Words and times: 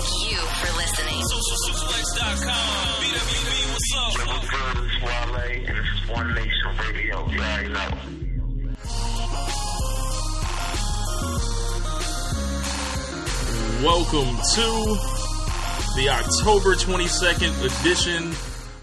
thank 0.00 0.30
you 0.30 0.36
for 0.36 0.76
listening. 0.76 1.22
SocialSuplex.com. 1.22 3.02
BWB, 3.02 3.72
what's 3.72 3.92
up? 3.96 4.12
Triple 4.12 4.42
Good, 4.50 4.76
Wale, 5.02 5.36
and 5.66 5.76
this 5.76 5.86
is 5.86 6.08
One 6.08 6.34
Nation 6.34 6.76
Radio. 6.78 7.28
You 7.30 7.40
already 7.40 7.68
know. 7.68 7.90
Welcome 13.82 14.36
to 14.54 14.66
the 15.96 16.08
October 16.10 16.74
22nd 16.74 17.80
edition 17.80 18.34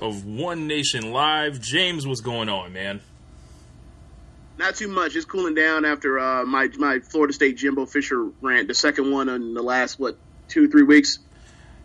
of 0.01 0.25
One 0.25 0.67
Nation 0.67 1.11
Live. 1.11 1.61
James, 1.61 2.07
what's 2.07 2.21
going 2.21 2.49
on, 2.49 2.73
man? 2.73 3.01
Not 4.57 4.75
too 4.75 4.87
much. 4.87 5.15
It's 5.15 5.25
cooling 5.25 5.55
down 5.55 5.83
after 5.83 6.19
uh, 6.19 6.45
my 6.45 6.69
my 6.77 6.99
Florida 6.99 7.33
State 7.33 7.57
Jimbo 7.57 7.85
Fisher 7.87 8.23
rant, 8.41 8.67
the 8.67 8.75
second 8.75 9.11
one 9.11 9.27
in 9.27 9.55
the 9.55 9.63
last 9.63 9.99
what 9.99 10.17
two, 10.47 10.67
three 10.67 10.83
weeks. 10.83 11.19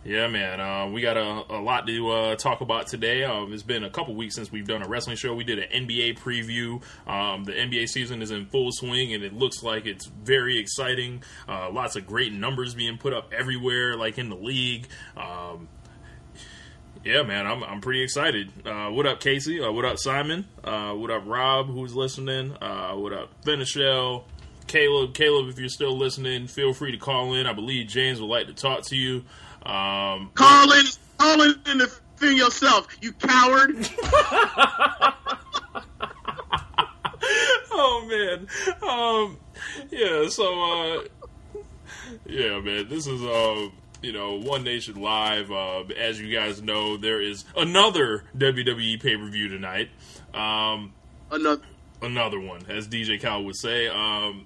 Yeah, 0.05 0.27
man. 0.27 0.61
Uh, 0.61 0.87
we 0.87 1.01
got 1.01 1.17
a, 1.17 1.43
a 1.49 1.59
lot 1.61 1.85
to 1.87 2.09
uh, 2.09 2.35
talk 2.35 2.61
about 2.61 2.87
today. 2.87 3.25
Um, 3.25 3.51
it's 3.51 3.63
been 3.63 3.83
a 3.83 3.89
couple 3.89 4.15
weeks 4.15 4.35
since 4.35 4.49
we've 4.49 4.67
done 4.67 4.81
a 4.81 4.87
wrestling 4.87 5.17
show. 5.17 5.35
We 5.35 5.43
did 5.43 5.59
an 5.59 5.87
NBA 5.87 6.17
preview. 6.19 6.81
Um, 7.05 7.43
the 7.43 7.51
NBA 7.51 7.89
season 7.89 8.21
is 8.21 8.31
in 8.31 8.45
full 8.45 8.71
swing, 8.71 9.13
and 9.13 9.23
it 9.23 9.33
looks 9.33 9.61
like 9.61 9.85
it's 9.85 10.05
very 10.05 10.57
exciting. 10.57 11.23
Uh, 11.49 11.69
lots 11.69 11.97
of 11.97 12.07
great 12.07 12.31
numbers 12.31 12.73
being 12.73 12.97
put 12.97 13.13
up 13.13 13.33
everywhere, 13.37 13.97
like 13.97 14.17
in 14.17 14.29
the 14.29 14.37
league. 14.37 14.87
Um, 15.17 15.67
yeah, 17.03 17.23
man, 17.23 17.45
I'm, 17.45 17.63
I'm 17.63 17.81
pretty 17.81 18.01
excited. 18.01 18.51
Uh, 18.65 18.87
what 18.87 19.05
up, 19.05 19.19
Casey? 19.19 19.61
Uh, 19.61 19.71
what 19.71 19.83
up, 19.83 19.99
Simon? 19.99 20.45
Uh, 20.63 20.93
what 20.93 21.11
up, 21.11 21.23
Rob, 21.25 21.67
who's 21.67 21.93
listening? 21.93 22.51
what 22.51 23.11
up, 23.11 23.43
Finishell? 23.43 24.23
Caleb, 24.69 25.15
Caleb, 25.15 25.49
if 25.49 25.57
you're 25.57 25.67
still 25.67 25.97
listening, 25.97 26.45
feel 26.45 26.73
free 26.73 26.91
to 26.91 26.97
call 26.97 27.33
in. 27.33 27.47
I 27.47 27.53
believe 27.53 27.87
James 27.87 28.21
would 28.21 28.27
like 28.27 28.45
to 28.47 28.53
talk 28.53 28.83
to 28.83 28.95
you. 28.95 29.23
Um, 29.63 30.29
call 30.35 30.71
in, 30.73 30.85
call 31.17 31.41
in 31.41 31.55
and 31.65 31.79
defend 31.79 32.37
yourself, 32.37 32.87
you 33.01 33.11
coward. 33.13 33.89
oh 37.71 38.05
man, 38.07 38.47
um, 38.87 39.37
yeah. 39.89 40.29
So, 40.29 40.61
uh, 40.61 41.03
yeah, 42.27 42.59
man, 42.59 42.87
this 42.89 43.07
is 43.07 43.23
uh, 43.23 43.69
you 44.03 44.13
know, 44.13 44.39
One 44.39 44.63
Nation 44.63 45.01
Live. 45.01 45.49
Uh, 45.51 45.85
as 45.97 46.21
you 46.21 46.31
guys 46.31 46.61
know, 46.61 46.95
there 46.95 47.19
is 47.19 47.43
another 47.57 48.23
WWE 48.37 49.01
pay 49.01 49.17
per 49.17 49.27
view 49.29 49.47
tonight. 49.47 49.89
Um, 50.31 50.93
another 51.31 51.63
another 52.03 52.39
one, 52.39 52.61
as 52.69 52.87
DJ 52.87 53.19
Khaled 53.19 53.47
would 53.47 53.57
say. 53.57 53.87
Um, 53.87 54.45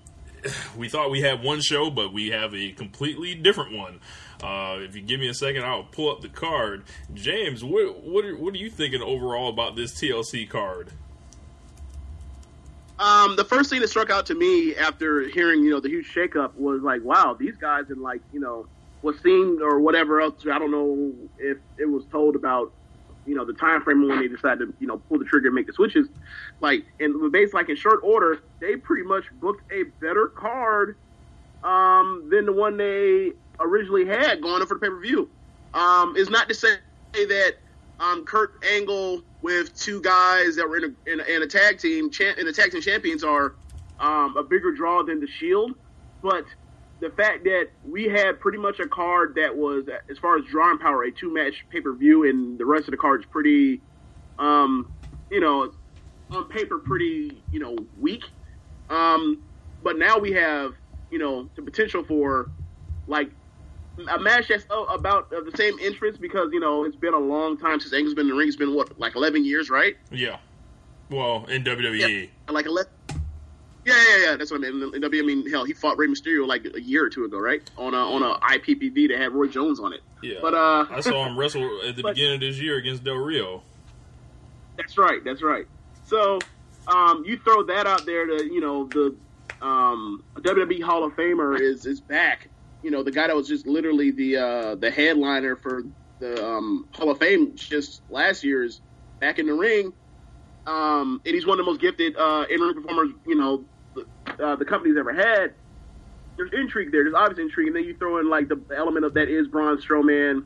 we 0.78 0.90
thought 0.90 1.12
we 1.12 1.22
had 1.22 1.44
one 1.44 1.62
show, 1.62 1.90
but 1.90 2.14
we 2.14 2.30
have 2.30 2.54
a 2.54 2.72
completely 2.72 3.36
different 3.36 3.76
one. 3.76 4.00
Uh, 4.42 4.80
if 4.80 4.96
you 4.96 5.02
give 5.02 5.20
me 5.20 5.28
a 5.30 5.34
second, 5.34 5.64
I'll 5.64 5.84
pull 5.84 6.12
up 6.12 6.22
the 6.22 6.30
card. 6.30 6.84
James, 7.14 7.64
what 7.64 8.04
what 8.04 8.26
are, 8.26 8.36
what 8.36 8.54
are 8.54 8.58
you 8.58 8.70
thinking 8.70 9.02
overall 9.02 9.50
about 9.50 9.76
this 9.76 9.94
TLC 9.94 10.50
card? 10.50 10.92
Um, 13.00 13.36
the 13.36 13.44
first 13.44 13.70
thing 13.70 13.82
that 13.82 13.88
struck 13.88 14.10
out 14.10 14.28
to 14.28 14.36
me 14.36 14.76
after 14.76 15.28
hearing 15.28 15.64
you 15.64 15.72
know 15.72 15.80
the 15.80 15.90
huge 15.90 16.14
shakeup 16.14 16.56
was 16.56 16.82
like, 16.82 17.04
wow, 17.04 17.36
these 17.38 17.56
guys 17.56 17.90
in 17.90 18.02
like 18.02 18.22
you 18.32 18.40
know 18.40 18.68
what 19.02 19.22
seemed 19.22 19.62
or 19.62 19.80
whatever 19.80 20.22
else. 20.22 20.36
I 20.50 20.60
don't 20.60 20.72
know 20.72 21.14
if 21.38 21.58
it 21.78 21.86
was 21.86 22.04
told 22.12 22.36
about 22.36 22.72
you 23.26 23.36
know 23.36 23.46
the 23.46 23.54
time 23.54 23.82
frame 23.82 24.08
when 24.08 24.20
they 24.20 24.28
decided 24.28 24.60
to 24.60 24.74
you 24.80 24.88
know 24.88 24.98
pull 24.98 25.20
the 25.20 25.26
trigger 25.26 25.48
and 25.48 25.56
make 25.56 25.68
the 25.68 25.74
switches. 25.74 26.08
Like 26.60 26.86
in 27.00 27.32
base 27.32 27.54
like 27.54 27.70
in 27.70 27.76
short 27.76 28.02
order, 28.04 28.42
they 28.60 28.76
pretty 28.76 29.04
much 29.04 29.26
booked 29.40 29.72
a 29.72 29.84
better 30.00 30.28
card 30.28 30.98
um, 31.64 32.28
than 32.30 32.46
the 32.46 32.54
one 32.54 32.78
they 32.78 33.32
originally 33.60 34.06
had 34.06 34.42
going 34.42 34.62
up 34.62 34.68
for 34.68 34.76
the 34.76 34.80
pay 34.80 34.90
per 34.90 35.00
view. 35.00 35.30
Um, 35.74 36.16
it's 36.18 36.30
not 36.30 36.50
to 36.50 36.56
say 36.56 36.78
that 37.14 37.54
um, 38.00 38.26
Kurt 38.26 38.64
Angle 38.72 39.22
with 39.42 39.76
two 39.76 40.02
guys 40.02 40.56
that 40.56 40.68
were 40.68 40.78
in 40.78 40.84
a, 40.84 41.12
in 41.12 41.20
a, 41.20 41.24
in 41.24 41.44
a 41.44 41.48
tag 41.48 41.80
team 41.80 42.10
in 42.38 42.46
the 42.46 42.54
tag 42.54 42.72
team 42.72 42.82
champions 42.82 43.24
are 43.24 43.56
um, 44.00 44.36
a 44.38 44.44
bigger 44.44 44.72
draw 44.72 45.04
than 45.04 45.20
the 45.20 45.28
Shield, 45.28 45.76
but 46.22 46.46
the 47.04 47.10
fact 47.10 47.44
that 47.44 47.68
we 47.86 48.06
had 48.06 48.40
pretty 48.40 48.58
much 48.58 48.80
a 48.80 48.88
card 48.88 49.36
that 49.36 49.56
was, 49.56 49.84
as 50.10 50.18
far 50.18 50.38
as 50.38 50.46
drawing 50.46 50.80
power, 50.80 51.04
a 51.04 51.12
two 51.12 51.34
match 51.34 51.66
pay 51.70 51.82
per 51.82 51.94
view, 51.94 52.24
and 52.24 52.58
the 52.58 52.66
rest 52.66 52.86
of 52.86 52.92
the 52.92 52.98
cards 52.98 53.26
pretty, 53.30 53.82
um, 54.40 54.90
you 55.30 55.42
know, 55.42 55.74
on 56.32 56.46
paper 56.46 56.80
pretty, 56.80 57.44
you 57.52 57.60
know, 57.60 57.76
weak. 58.00 58.24
Um, 58.90 59.44
but 59.84 59.98
now 59.98 60.18
we 60.18 60.32
have, 60.32 60.76
you 61.12 61.20
know, 61.20 61.50
the 61.56 61.62
potential 61.62 62.06
for 62.06 62.50
like 63.08 63.30
a 64.08 64.18
match 64.18 64.48
that's 64.48 64.66
about 64.90 65.30
the 65.30 65.52
same 65.56 65.78
interest 65.80 66.22
because 66.22 66.50
you 66.54 66.60
know 66.60 66.86
it's 66.86 66.96
been 66.96 67.14
a 67.14 67.20
long 67.20 67.58
time 67.58 67.82
since 67.82 67.94
Angle's 67.94 68.16
been 68.16 68.28
in 68.28 68.30
the 68.30 68.36
ring. 68.36 68.48
It's 68.48 68.56
been 68.56 68.74
what, 68.74 68.98
like 68.98 69.18
eleven 69.18 69.44
years, 69.44 69.70
right? 69.70 69.96
Yeah. 70.10 70.38
Well, 71.10 71.46
in 71.46 71.66
WWE, 71.66 72.00
yeah, 72.48 72.52
like 72.52 72.66
eleven. 72.66 72.92
Yeah, 73.86 73.96
yeah, 73.96 74.26
yeah. 74.26 74.36
That's 74.38 74.52
what 74.52 74.64
I 74.64 74.72
mean. 74.72 74.94
In, 74.96 75.04
I 75.04 75.08
mean, 75.10 75.50
hell, 75.50 75.66
he 75.66 75.74
fought 75.74 75.98
Rey 75.98 76.08
Mysterio 76.08 76.48
like 76.48 76.66
a 76.74 76.82
year 76.82 77.06
or 77.06 77.10
two 77.10 77.26
ago, 77.26 77.38
right? 77.38 77.62
On 77.78 77.94
a 77.94 77.98
on 77.98 78.24
a 78.24 78.40
IPPV 78.40 79.10
that 79.10 79.18
had 79.20 79.34
Roy 79.34 79.48
Jones 79.48 79.80
on 79.80 79.94
it. 79.94 80.02
Yeah. 80.22 80.40
But 80.42 80.54
uh, 80.54 80.86
I 80.90 81.02
saw 81.02 81.26
him 81.26 81.38
wrestle 81.38 81.82
at 81.88 81.96
the 81.96 82.04
but, 82.04 82.16
beginning 82.16 82.36
of 82.36 82.40
this 82.42 82.60
year 82.60 82.78
against 82.78 83.04
Del 83.04 83.16
Rio. 83.16 83.62
That's 84.78 84.98
right. 84.98 85.24
That's 85.24 85.44
right. 85.44 85.66
So, 86.06 86.40
um, 86.88 87.24
you 87.26 87.38
throw 87.38 87.64
that 87.64 87.86
out 87.86 88.06
there 88.06 88.26
to 88.26 88.46
you 88.46 88.62
know 88.62 88.88
the 88.88 89.16
um, 89.62 90.24
WWE 90.38 90.82
Hall 90.82 91.04
of 91.04 91.14
Famer 91.14 91.60
is 91.60 91.86
is 91.86 92.00
back. 92.00 92.50
You 92.84 92.92
know 92.92 93.04
the 93.04 93.12
guy 93.12 93.28
that 93.28 93.36
was 93.36 93.48
just 93.48 93.68
literally 93.68 94.12
the 94.12 94.38
uh, 94.38 94.76
the 94.76 94.92
headliner 94.92 95.58
for 95.58 95.84
the 96.20 96.46
um, 96.46 96.88
Hall 96.94 97.10
of 97.10 97.20
Fame 97.20 97.56
just 97.56 98.02
last 98.10 98.44
year 98.46 98.64
is 98.64 98.80
back 99.20 99.40
in 99.40 99.46
the 99.46 99.54
ring. 99.54 99.92
Um, 100.66 101.22
and 101.26 101.36
he's 101.36 101.46
one 101.46 101.60
of 101.60 101.66
the 101.66 101.70
most 101.70 101.82
gifted 101.82 102.16
uh, 102.16 102.46
in-ring 102.50 102.74
performers, 102.74 103.10
you 103.28 103.36
know, 103.36 103.66
uh, 104.40 104.56
the 104.56 104.66
company's 104.66 104.98
ever 104.98 105.14
had. 105.14 105.54
There's 106.36 106.52
intrigue 106.54 106.92
there. 106.92 107.04
There's 107.04 107.16
obvious 107.16 107.40
intrigue, 107.40 107.68
and 107.68 107.76
then 107.76 107.84
you 107.84 107.96
throw 107.98 108.18
in 108.18 108.30
like 108.30 108.48
the 108.48 108.60
element 108.76 109.06
of 109.06 109.14
that 109.14 109.30
is 109.30 109.48
Braun 109.48 109.78
Strowman. 109.78 110.46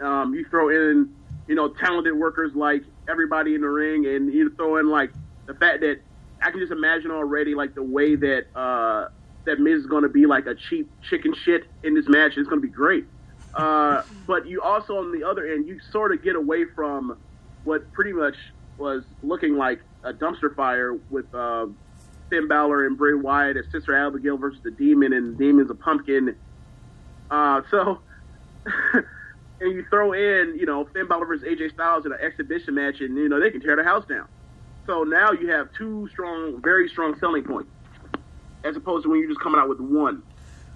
Um, 0.00 0.34
you 0.34 0.44
throw 0.50 0.68
in, 0.68 1.14
you 1.46 1.54
know, 1.54 1.68
talented 1.68 2.14
workers 2.14 2.52
like 2.54 2.82
everybody 3.08 3.54
in 3.54 3.60
the 3.60 3.68
ring, 3.68 4.06
and 4.06 4.32
you 4.32 4.50
throw 4.56 4.78
in 4.78 4.90
like 4.90 5.12
the 5.46 5.54
fact 5.54 5.80
that 5.80 6.00
I 6.42 6.50
can 6.50 6.60
just 6.60 6.72
imagine 6.72 7.10
already 7.10 7.54
like 7.54 7.74
the 7.74 7.82
way 7.82 8.16
that 8.16 8.46
uh, 8.54 9.08
that 9.44 9.60
Miz 9.60 9.80
is 9.80 9.86
going 9.86 10.02
to 10.02 10.08
be 10.08 10.26
like 10.26 10.46
a 10.46 10.54
cheap 10.54 10.90
chicken 11.08 11.34
shit 11.34 11.64
in 11.82 11.94
this 11.94 12.08
match. 12.08 12.32
It's 12.36 12.48
going 12.48 12.60
to 12.60 12.66
be 12.66 12.72
great. 12.72 13.04
Uh, 13.54 14.02
but 14.26 14.46
you 14.46 14.60
also 14.60 14.98
on 14.98 15.12
the 15.12 15.26
other 15.26 15.46
end, 15.46 15.68
you 15.68 15.78
sort 15.92 16.12
of 16.12 16.22
get 16.22 16.36
away 16.36 16.64
from 16.74 17.16
what 17.64 17.90
pretty 17.92 18.12
much 18.12 18.34
was 18.76 19.04
looking 19.22 19.56
like 19.56 19.80
a 20.04 20.12
dumpster 20.12 20.54
fire 20.54 20.94
with 21.10 21.32
uh, 21.34 21.66
Finn 22.30 22.48
Balor 22.48 22.86
and 22.86 22.96
Bray 22.96 23.14
Wyatt 23.14 23.56
as 23.56 23.64
Sister 23.70 23.94
Abigail 23.94 24.36
versus 24.36 24.60
the 24.62 24.70
Demon, 24.70 25.12
and 25.12 25.36
the 25.36 25.44
Demon's 25.44 25.70
a 25.70 25.74
pumpkin. 25.74 26.34
Uh, 27.30 27.62
so, 27.70 28.00
and 28.94 29.72
you 29.72 29.84
throw 29.90 30.12
in, 30.12 30.56
you 30.58 30.66
know, 30.66 30.84
Finn 30.92 31.06
Balor 31.06 31.26
versus 31.26 31.46
AJ 31.46 31.72
Styles 31.74 32.06
in 32.06 32.12
an 32.12 32.18
exhibition 32.20 32.74
match, 32.74 33.00
and 33.00 33.16
you 33.16 33.28
know 33.28 33.40
they 33.40 33.50
can 33.50 33.60
tear 33.60 33.76
the 33.76 33.84
house 33.84 34.04
down. 34.06 34.26
So 34.86 35.02
now 35.02 35.32
you 35.32 35.50
have 35.50 35.72
two 35.72 36.08
strong, 36.12 36.60
very 36.62 36.88
strong 36.88 37.18
selling 37.18 37.42
points, 37.42 37.70
as 38.64 38.76
opposed 38.76 39.04
to 39.04 39.10
when 39.10 39.20
you're 39.20 39.28
just 39.28 39.40
coming 39.40 39.60
out 39.60 39.68
with 39.68 39.80
one. 39.80 40.22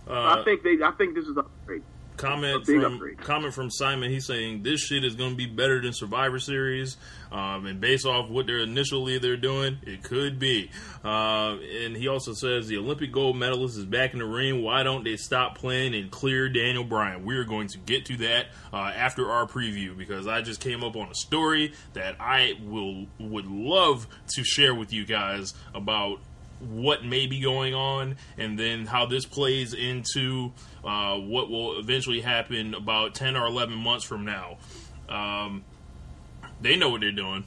Uh, 0.08 0.36
I 0.38 0.44
think 0.44 0.62
they, 0.62 0.78
I 0.82 0.90
think 0.92 1.14
this 1.14 1.26
is 1.26 1.36
a 1.36 1.44
great. 1.66 1.82
Comment 2.20 2.66
from 2.66 3.16
comment 3.16 3.54
from 3.54 3.70
Simon. 3.70 4.10
He's 4.10 4.26
saying 4.26 4.62
this 4.62 4.80
shit 4.80 5.04
is 5.04 5.14
going 5.14 5.30
to 5.30 5.36
be 5.36 5.46
better 5.46 5.80
than 5.80 5.92
Survivor 5.92 6.38
Series, 6.38 6.96
um, 7.32 7.66
and 7.66 7.80
based 7.80 8.06
off 8.06 8.28
what 8.28 8.46
they're 8.46 8.58
initially 8.58 9.18
they're 9.18 9.36
doing, 9.36 9.78
it 9.82 10.02
could 10.02 10.38
be. 10.38 10.70
Uh, 11.04 11.56
and 11.84 11.96
he 11.96 12.08
also 12.08 12.32
says 12.34 12.68
the 12.68 12.76
Olympic 12.76 13.12
gold 13.12 13.36
medalist 13.36 13.78
is 13.78 13.84
back 13.84 14.12
in 14.12 14.18
the 14.18 14.26
ring. 14.26 14.62
Why 14.62 14.82
don't 14.82 15.04
they 15.04 15.16
stop 15.16 15.56
playing 15.56 15.94
and 15.94 16.10
clear 16.10 16.48
Daniel 16.48 16.84
Bryan? 16.84 17.24
We're 17.24 17.44
going 17.44 17.68
to 17.68 17.78
get 17.78 18.04
to 18.06 18.16
that 18.18 18.46
uh, 18.72 18.92
after 18.94 19.30
our 19.30 19.46
preview 19.46 19.96
because 19.96 20.26
I 20.26 20.42
just 20.42 20.60
came 20.60 20.84
up 20.84 20.96
on 20.96 21.08
a 21.08 21.14
story 21.14 21.72
that 21.94 22.16
I 22.20 22.54
will 22.62 23.06
would 23.18 23.46
love 23.46 24.06
to 24.34 24.44
share 24.44 24.74
with 24.74 24.92
you 24.92 25.04
guys 25.04 25.54
about 25.74 26.20
what 26.60 27.04
may 27.04 27.26
be 27.26 27.40
going 27.40 27.74
on 27.74 28.16
and 28.36 28.58
then 28.58 28.86
how 28.86 29.06
this 29.06 29.24
plays 29.24 29.72
into 29.74 30.52
uh, 30.84 31.16
what 31.16 31.50
will 31.50 31.78
eventually 31.78 32.20
happen 32.20 32.74
about 32.74 33.14
10 33.14 33.36
or 33.36 33.46
11 33.46 33.76
months 33.76 34.04
from 34.04 34.24
now. 34.24 34.58
Um, 35.08 35.64
they 36.60 36.76
know 36.76 36.90
what 36.90 37.00
they're 37.00 37.12
doing. 37.12 37.44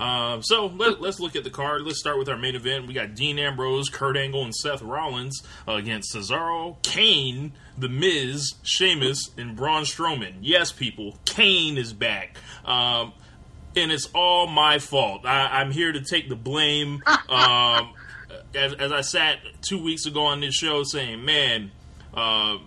Um, 0.00 0.42
so 0.42 0.66
let, 0.66 1.00
us 1.02 1.20
look 1.20 1.36
at 1.36 1.44
the 1.44 1.50
card. 1.50 1.82
Let's 1.82 1.98
start 1.98 2.18
with 2.18 2.28
our 2.28 2.36
main 2.36 2.54
event. 2.54 2.86
We 2.86 2.94
got 2.94 3.14
Dean 3.14 3.38
Ambrose, 3.38 3.88
Kurt 3.88 4.16
Angle, 4.16 4.42
and 4.42 4.54
Seth 4.54 4.82
Rollins 4.82 5.42
uh, 5.68 5.72
against 5.72 6.14
Cesaro, 6.14 6.82
Kane, 6.82 7.52
The 7.78 7.88
Miz, 7.88 8.54
Sheamus, 8.62 9.30
and 9.36 9.54
Braun 9.54 9.84
Strowman. 9.84 10.36
Yes, 10.40 10.72
people, 10.72 11.18
Kane 11.24 11.76
is 11.76 11.92
back. 11.92 12.36
Um, 12.64 13.12
and 13.76 13.92
it's 13.92 14.08
all 14.14 14.46
my 14.46 14.78
fault. 14.78 15.24
I, 15.24 15.60
I'm 15.60 15.70
here 15.70 15.92
to 15.92 16.00
take 16.00 16.28
the 16.28 16.36
blame. 16.36 17.02
Um, 17.28 17.94
as, 18.54 18.74
as 18.74 18.92
I 18.92 19.00
sat 19.00 19.38
two 19.66 19.82
weeks 19.82 20.04
ago 20.04 20.24
on 20.24 20.40
this 20.40 20.54
show 20.54 20.82
saying, 20.82 21.24
man, 21.24 21.70
uh, 22.14 22.58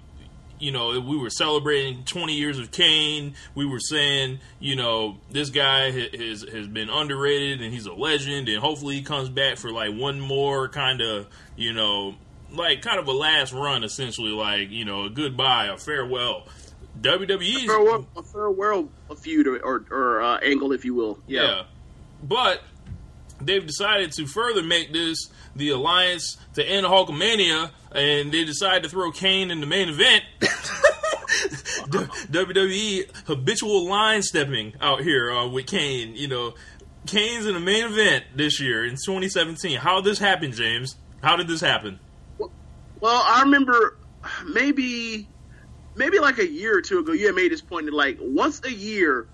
you 0.60 0.72
know, 0.72 1.00
we 1.00 1.18
were 1.18 1.30
celebrating 1.30 2.04
20 2.06 2.34
years 2.34 2.60
of 2.60 2.72
Kane. 2.72 3.36
We 3.56 3.66
were 3.66 3.80
saying, 3.80 4.40
you 4.60 4.76
know, 4.76 5.18
this 5.30 5.50
guy 5.50 5.92
has 5.92 6.44
has 6.44 6.68
been 6.68 6.90
underrated 6.90 7.62
and 7.62 7.74
he's 7.74 7.86
a 7.86 7.94
legend, 7.94 8.50
and 8.50 8.60
hopefully 8.60 8.96
he 8.96 9.02
comes 9.02 9.30
back 9.30 9.58
for 9.58 9.72
like 9.72 9.94
one 9.94 10.20
more 10.20 10.70
kind 10.70 11.02
of, 11.02 11.28
you 11.56 11.74
know, 11.74 12.16
like 12.52 12.82
kind 12.82 13.00
of 13.00 13.08
a 13.08 13.12
last 13.12 13.54
run, 13.54 13.84
essentially, 13.84 14.32
like 14.32 14.70
you 14.70 14.86
know, 14.86 15.04
a 15.04 15.10
goodbye, 15.10 15.66
a 15.66 15.78
farewell. 15.78 16.48
Farewell, 17.68 18.08
a 18.16 18.24
farewell 18.24 18.90
a 19.10 19.16
feud 19.16 19.48
or 19.48 19.60
or, 19.60 19.86
or 19.92 20.22
uh, 20.22 20.38
angle, 20.38 20.72
if 20.72 20.86
you 20.86 20.94
will. 20.94 21.20
Yeah. 21.28 21.42
yeah, 21.42 21.64
but 22.24 22.62
they've 23.42 23.66
decided 23.66 24.14
to 24.14 24.26
further 24.26 24.64
make 24.64 24.94
this 24.94 25.30
the 25.56 25.70
alliance 25.70 26.38
to 26.56 26.64
end 26.64 26.86
Hulkamania, 26.86 27.72
and 27.92 28.32
they 28.32 28.44
decide 28.44 28.84
to 28.84 28.90
throw 28.90 29.12
Kane 29.12 29.52
in 29.52 29.60
the 29.60 29.66
main 29.66 29.90
event. 29.90 30.24
WWE 31.86 33.28
habitual 33.28 33.88
line 33.88 34.22
stepping 34.22 34.74
out 34.82 35.02
here 35.02 35.32
uh, 35.32 35.48
with 35.48 35.68
Kane. 35.68 36.16
You 36.16 36.28
know, 36.28 36.54
Kane's 37.06 37.46
in 37.46 37.54
the 37.54 37.60
main 37.60 37.86
event 37.86 38.26
this 38.36 38.60
year 38.60 38.86
in 38.86 38.92
2017. 38.92 39.78
How 39.78 40.02
did 40.02 40.06
this 40.06 40.20
happen, 40.20 40.52
James? 40.52 40.98
How 41.22 41.36
did 41.36 41.48
this 41.48 41.62
happen? 41.62 42.00
Well, 43.00 43.24
I 43.28 43.42
remember 43.42 43.98
maybe 44.48 45.28
maybe 45.96 46.20
like 46.20 46.40
a 46.40 46.50
year 46.50 46.78
or 46.78 46.82
two 46.82 47.00
ago, 47.00 47.12
you 47.12 47.28
had 47.28 47.36
made 47.36 47.52
this 47.52 47.62
point 47.62 47.86
that 47.86 47.94
like 47.94 48.18
once 48.20 48.62
a 48.64 48.72
year, 48.72 49.28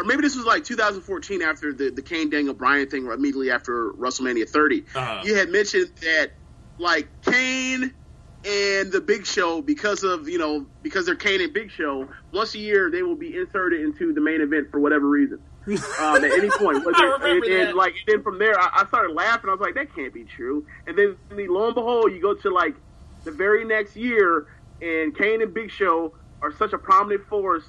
or 0.00 0.04
maybe 0.04 0.22
this 0.22 0.34
was 0.34 0.46
like 0.46 0.64
2014 0.64 1.42
after 1.42 1.74
the 1.74 1.90
the 1.90 2.00
Kane 2.00 2.30
Daniel 2.30 2.54
Bryan 2.54 2.88
thing, 2.88 3.06
or 3.06 3.12
immediately 3.12 3.50
after 3.50 3.92
WrestleMania 3.92 4.48
30. 4.48 4.84
Uh-huh. 4.94 5.22
You 5.24 5.34
had 5.34 5.50
mentioned 5.50 5.90
that 6.00 6.32
like 6.78 7.08
Kane 7.22 7.92
and 8.42 8.90
the 8.90 9.02
Big 9.02 9.26
Show, 9.26 9.60
because 9.60 10.02
of 10.02 10.26
you 10.26 10.38
know 10.38 10.64
because 10.82 11.04
they're 11.04 11.16
Kane 11.16 11.42
and 11.42 11.52
Big 11.52 11.70
Show, 11.70 12.08
once 12.32 12.54
a 12.54 12.58
year 12.58 12.90
they 12.90 13.02
will 13.02 13.14
be 13.14 13.36
inserted 13.36 13.82
into 13.82 14.14
the 14.14 14.22
main 14.22 14.40
event 14.40 14.70
for 14.70 14.80
whatever 14.80 15.06
reason. 15.06 15.38
um, 15.66 16.24
at 16.24 16.24
any 16.24 16.48
point, 16.48 16.84
Whether- 16.86 16.96
I 16.96 17.18
remember 17.20 17.46
and, 17.46 17.68
and, 17.68 17.74
like 17.76 17.92
then 18.06 18.22
from 18.22 18.38
there, 18.38 18.58
I, 18.58 18.80
I 18.80 18.86
started 18.86 19.12
laughing. 19.12 19.50
I 19.50 19.52
was 19.52 19.60
like, 19.60 19.74
that 19.74 19.94
can't 19.94 20.14
be 20.14 20.24
true. 20.24 20.66
And 20.86 20.96
then 20.96 21.16
lo 21.30 21.66
and 21.66 21.74
behold, 21.74 22.10
you 22.12 22.22
go 22.22 22.32
to 22.32 22.50
like 22.50 22.74
the 23.24 23.32
very 23.32 23.66
next 23.66 23.94
year, 23.94 24.46
and 24.80 25.14
Kane 25.14 25.42
and 25.42 25.52
Big 25.52 25.70
Show 25.70 26.14
are 26.40 26.52
such 26.56 26.72
a 26.72 26.78
prominent 26.78 27.26
force. 27.26 27.64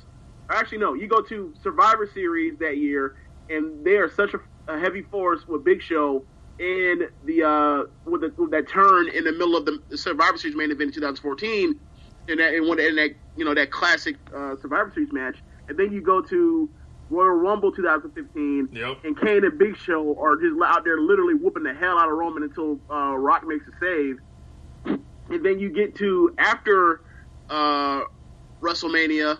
Actually, 0.51 0.79
no, 0.79 0.93
you 0.93 1.07
go 1.07 1.21
to 1.21 1.53
Survivor 1.61 2.09
Series 2.13 2.57
that 2.59 2.77
year, 2.77 3.15
and 3.49 3.83
they 3.85 3.95
are 3.97 4.09
such 4.09 4.33
a, 4.33 4.39
a 4.71 4.79
heavy 4.79 5.01
force 5.03 5.47
with 5.47 5.63
Big 5.63 5.81
Show 5.81 6.23
and 6.59 7.09
the 7.25 7.43
uh, 7.43 8.09
with, 8.09 8.21
the, 8.21 8.33
with 8.37 8.51
that 8.51 8.67
turn 8.67 9.09
in 9.09 9.23
the 9.23 9.31
middle 9.31 9.55
of 9.55 9.65
the 9.65 9.97
Survivor 9.97 10.37
Series 10.37 10.55
main 10.55 10.71
event 10.71 10.89
in 10.89 10.93
2014, 10.93 11.79
and 12.27 12.39
that 12.39 12.53
and, 12.53 12.67
when, 12.67 12.79
and 12.79 12.97
that 12.97 13.11
you 13.35 13.45
know 13.45 13.53
that 13.53 13.71
classic 13.71 14.15
uh, 14.35 14.55
Survivor 14.61 14.91
Series 14.93 15.11
match, 15.11 15.37
and 15.67 15.77
then 15.77 15.91
you 15.91 16.01
go 16.01 16.21
to 16.21 16.69
Royal 17.09 17.29
Rumble 17.29 17.71
2015, 17.71 18.69
Yep. 18.71 18.97
and 19.03 19.19
Kane 19.19 19.43
and 19.43 19.57
Big 19.57 19.75
Show 19.77 20.17
are 20.19 20.35
just 20.37 20.55
out 20.63 20.83
there 20.83 20.99
literally 20.99 21.33
whooping 21.33 21.63
the 21.63 21.73
hell 21.73 21.97
out 21.97 22.09
of 22.09 22.17
Roman 22.17 22.43
until 22.43 22.79
uh, 22.89 23.15
Rock 23.17 23.45
makes 23.45 23.65
a 23.67 23.71
save. 23.79 24.19
And 24.85 25.45
then 25.45 25.59
you 25.59 25.69
get 25.69 25.95
to 25.95 26.33
after 26.37 27.01
uh, 27.49 28.01
WrestleMania 28.61 29.39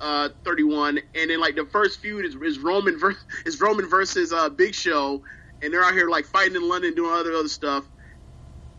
uh, 0.00 0.30
31, 0.44 0.98
and 1.14 1.30
then 1.30 1.40
like 1.40 1.56
the 1.56 1.66
first 1.66 2.00
feud 2.00 2.24
is, 2.24 2.34
is 2.34 2.58
Roman 2.58 2.98
ver- 2.98 3.16
is 3.46 3.60
Roman 3.60 3.88
versus 3.88 4.32
uh, 4.32 4.48
Big 4.48 4.74
Show, 4.74 5.22
and 5.62 5.72
they're 5.72 5.84
out 5.84 5.92
here 5.92 6.08
like 6.08 6.24
fighting 6.24 6.56
in 6.56 6.68
London, 6.68 6.94
doing 6.94 7.12
other 7.12 7.32
other 7.32 7.48
stuff, 7.48 7.84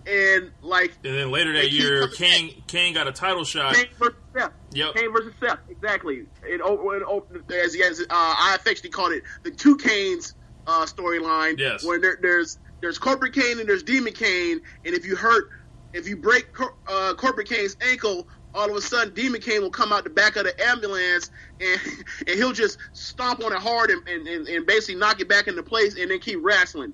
and 0.05 0.51
like 0.61 0.93
And 1.03 1.15
then 1.15 1.31
later 1.31 1.53
that 1.53 1.71
year, 1.71 2.07
Kane 2.07 2.63
Kane 2.67 2.93
got 2.93 3.07
a 3.07 3.11
title 3.11 3.43
shot. 3.43 3.75
Kane 3.75 3.87
versus 3.97 4.15
Seth. 4.35 4.51
Yep. 4.73 4.95
Kane 4.95 5.13
versus 5.13 5.33
Seth, 5.39 5.59
exactly. 5.69 6.23
It, 6.43 6.61
oh, 6.63 7.23
as, 7.49 7.75
as 7.75 8.01
uh, 8.01 8.05
I 8.09 8.55
affectionately 8.55 8.89
called 8.91 9.11
it, 9.13 9.23
the 9.43 9.51
two 9.51 9.77
Canes 9.77 10.33
uh, 10.67 10.85
storyline. 10.85 11.59
Yes. 11.59 11.85
Where 11.85 11.99
there, 11.99 12.17
there's 12.21 12.57
there's 12.81 12.97
corporate 12.97 13.33
Kane 13.33 13.59
and 13.59 13.69
there's 13.69 13.83
Demon 13.83 14.13
Kane, 14.13 14.59
and 14.85 14.95
if 14.95 15.05
you 15.05 15.15
hurt, 15.15 15.45
if 15.93 16.07
you 16.07 16.17
break 16.17 16.53
cor- 16.53 16.75
uh, 16.87 17.13
corporate 17.13 17.47
Kane's 17.47 17.77
ankle, 17.81 18.27
all 18.53 18.69
of 18.69 18.75
a 18.75 18.81
sudden 18.81 19.13
Demon 19.13 19.41
Kane 19.41 19.61
will 19.61 19.69
come 19.71 19.91
out 19.93 20.03
the 20.03 20.09
back 20.09 20.35
of 20.35 20.43
the 20.43 20.67
ambulance 20.67 21.29
and 21.59 21.79
and 22.27 22.35
he'll 22.37 22.53
just 22.53 22.77
stomp 22.93 23.43
on 23.43 23.53
it 23.53 23.59
hard 23.59 23.89
and, 23.89 24.07
and, 24.07 24.27
and, 24.27 24.47
and 24.47 24.65
basically 24.65 24.95
knock 24.95 25.19
it 25.19 25.29
back 25.29 25.47
into 25.47 25.63
place 25.63 25.97
and 25.97 26.11
then 26.11 26.19
keep 26.19 26.39
wrestling. 26.41 26.93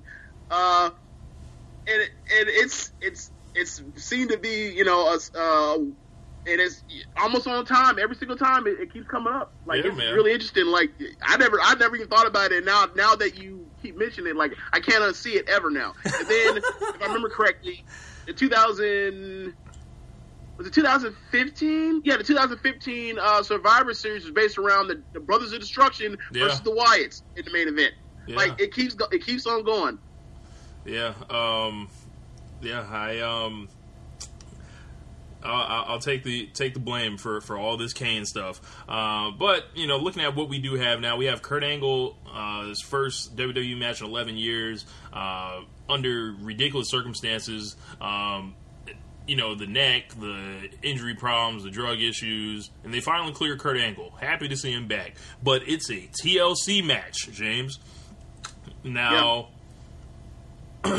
Uh, 0.49 0.89
and 1.87 2.01
and 2.01 2.49
it's 2.49 2.91
it's 3.01 3.31
it's 3.55 3.81
seemed 3.95 4.29
to 4.31 4.37
be 4.37 4.69
you 4.71 4.83
know 4.85 5.07
a, 5.07 5.17
uh, 5.37 5.75
and 5.75 6.61
it's 6.61 6.83
almost 7.17 7.47
on 7.47 7.65
time. 7.65 7.97
Every 7.99 8.15
single 8.15 8.37
time 8.37 8.67
it, 8.67 8.79
it 8.79 8.93
keeps 8.93 9.07
coming 9.07 9.33
up. 9.33 9.51
Like 9.65 9.83
Yeah, 9.83 9.89
it's 9.89 9.97
man. 9.97 10.13
really 10.13 10.31
interesting. 10.33 10.67
Like 10.67 10.91
I 11.21 11.37
never 11.37 11.59
I 11.61 11.75
never 11.75 11.95
even 11.95 12.07
thought 12.07 12.27
about 12.27 12.51
it. 12.51 12.63
Now 12.65 12.85
now 12.95 13.15
that 13.15 13.37
you 13.37 13.67
keep 13.81 13.97
mentioning 13.97 14.31
it 14.31 14.35
like 14.37 14.53
I 14.71 14.79
can't 14.79 15.03
unsee 15.03 15.35
it 15.35 15.49
ever 15.49 15.69
now. 15.69 15.93
And 16.05 16.13
then 16.13 16.57
if 16.57 17.01
I 17.01 17.05
remember 17.05 17.29
correctly 17.29 17.83
in 18.27 18.35
2000 18.35 19.53
was 20.57 20.67
it 20.67 20.73
2015 20.73 22.01
yeah 22.03 22.17
the 22.17 22.23
2015 22.23 23.19
uh, 23.19 23.43
Survivor 23.43 23.93
Series 23.93 24.23
was 24.23 24.31
based 24.33 24.57
around 24.57 24.87
the, 24.87 25.01
the 25.13 25.19
Brothers 25.19 25.53
of 25.53 25.59
Destruction 25.59 26.17
Yeah. 26.33 26.45
versus 26.45 26.61
the 26.61 26.71
Wyatts 26.71 27.21
in 27.35 27.45
the 27.45 27.51
main 27.51 27.67
event 27.67 27.93
Yeah. 28.27 28.35
like 28.37 28.59
it 28.59 28.73
keeps 28.73 28.93
go- 28.93 29.07
it 29.11 29.25
keeps 29.25 29.45
on 29.45 29.63
going 29.63 29.99
Yeah, 30.85 31.13
um, 31.29 31.89
yeah, 32.61 32.81
I 32.89 33.19
um, 33.19 33.69
I'll, 35.43 35.85
I'll 35.93 35.99
take 35.99 36.23
the 36.23 36.47
take 36.47 36.73
the 36.73 36.79
blame 36.79 37.17
for, 37.17 37.41
for 37.41 37.57
all 37.57 37.77
this 37.77 37.93
Kane 37.93 38.25
stuff. 38.25 38.59
Uh, 38.89 39.31
but 39.31 39.65
you 39.75 39.85
know, 39.87 39.97
looking 39.97 40.23
at 40.23 40.35
what 40.35 40.49
we 40.49 40.59
do 40.59 40.73
have 40.75 40.99
now, 40.99 41.15
we 41.17 41.25
have 41.25 41.41
Kurt 41.41 41.63
Angle, 41.63 42.17
uh, 42.33 42.65
his 42.67 42.81
first 42.81 43.35
WWE 43.35 43.77
match 43.77 44.01
in 44.01 44.07
11 44.07 44.35
years, 44.37 44.85
uh, 45.13 45.61
under 45.87 46.35
ridiculous 46.41 46.89
circumstances. 46.89 47.75
Um, 48.01 48.55
you 49.27 49.35
know, 49.35 49.55
the 49.55 49.67
neck, 49.67 50.13
the 50.19 50.69
injury 50.81 51.13
problems, 51.13 51.63
the 51.63 51.69
drug 51.69 52.01
issues, 52.01 52.69
and 52.83 52.93
they 52.93 53.01
finally 53.01 53.33
clear 53.33 53.57
Kurt 53.57 53.77
Angle. 53.77 54.11
Happy 54.19 54.47
to 54.47 54.55
see 54.57 54.71
him 54.71 54.87
back, 54.87 55.15
but 55.43 55.67
it's 55.67 55.89
a 55.89 56.09
TLC 56.23 56.83
match, 56.83 57.29
James. 57.31 57.79
Now. 58.83 59.49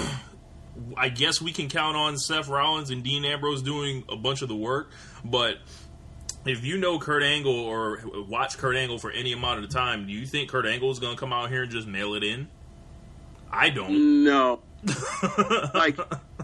I 0.96 1.08
guess 1.08 1.40
we 1.40 1.50
can 1.50 1.68
count 1.68 1.96
on 1.96 2.16
Seth 2.16 2.48
Rollins 2.48 2.90
and 2.90 3.02
Dean 3.02 3.24
Ambrose 3.24 3.62
doing 3.62 4.04
a 4.08 4.14
bunch 4.14 4.42
of 4.42 4.48
the 4.48 4.54
work, 4.54 4.92
but 5.24 5.56
if 6.44 6.64
you 6.64 6.78
know 6.78 6.98
Kurt 6.98 7.22
Angle 7.22 7.52
or 7.52 8.00
watch 8.28 8.58
Kurt 8.58 8.76
Angle 8.76 8.98
for 8.98 9.10
any 9.10 9.32
amount 9.32 9.62
of 9.62 9.70
time, 9.70 10.06
do 10.06 10.12
you 10.12 10.26
think 10.26 10.50
Kurt 10.50 10.66
Angle 10.66 10.90
is 10.90 10.98
going 10.98 11.14
to 11.14 11.20
come 11.20 11.32
out 11.32 11.50
here 11.50 11.62
and 11.62 11.70
just 11.70 11.86
mail 11.86 12.14
it 12.14 12.22
in? 12.22 12.48
I 13.50 13.70
don't. 13.70 14.24
No. 14.24 14.60
Like, 15.74 15.96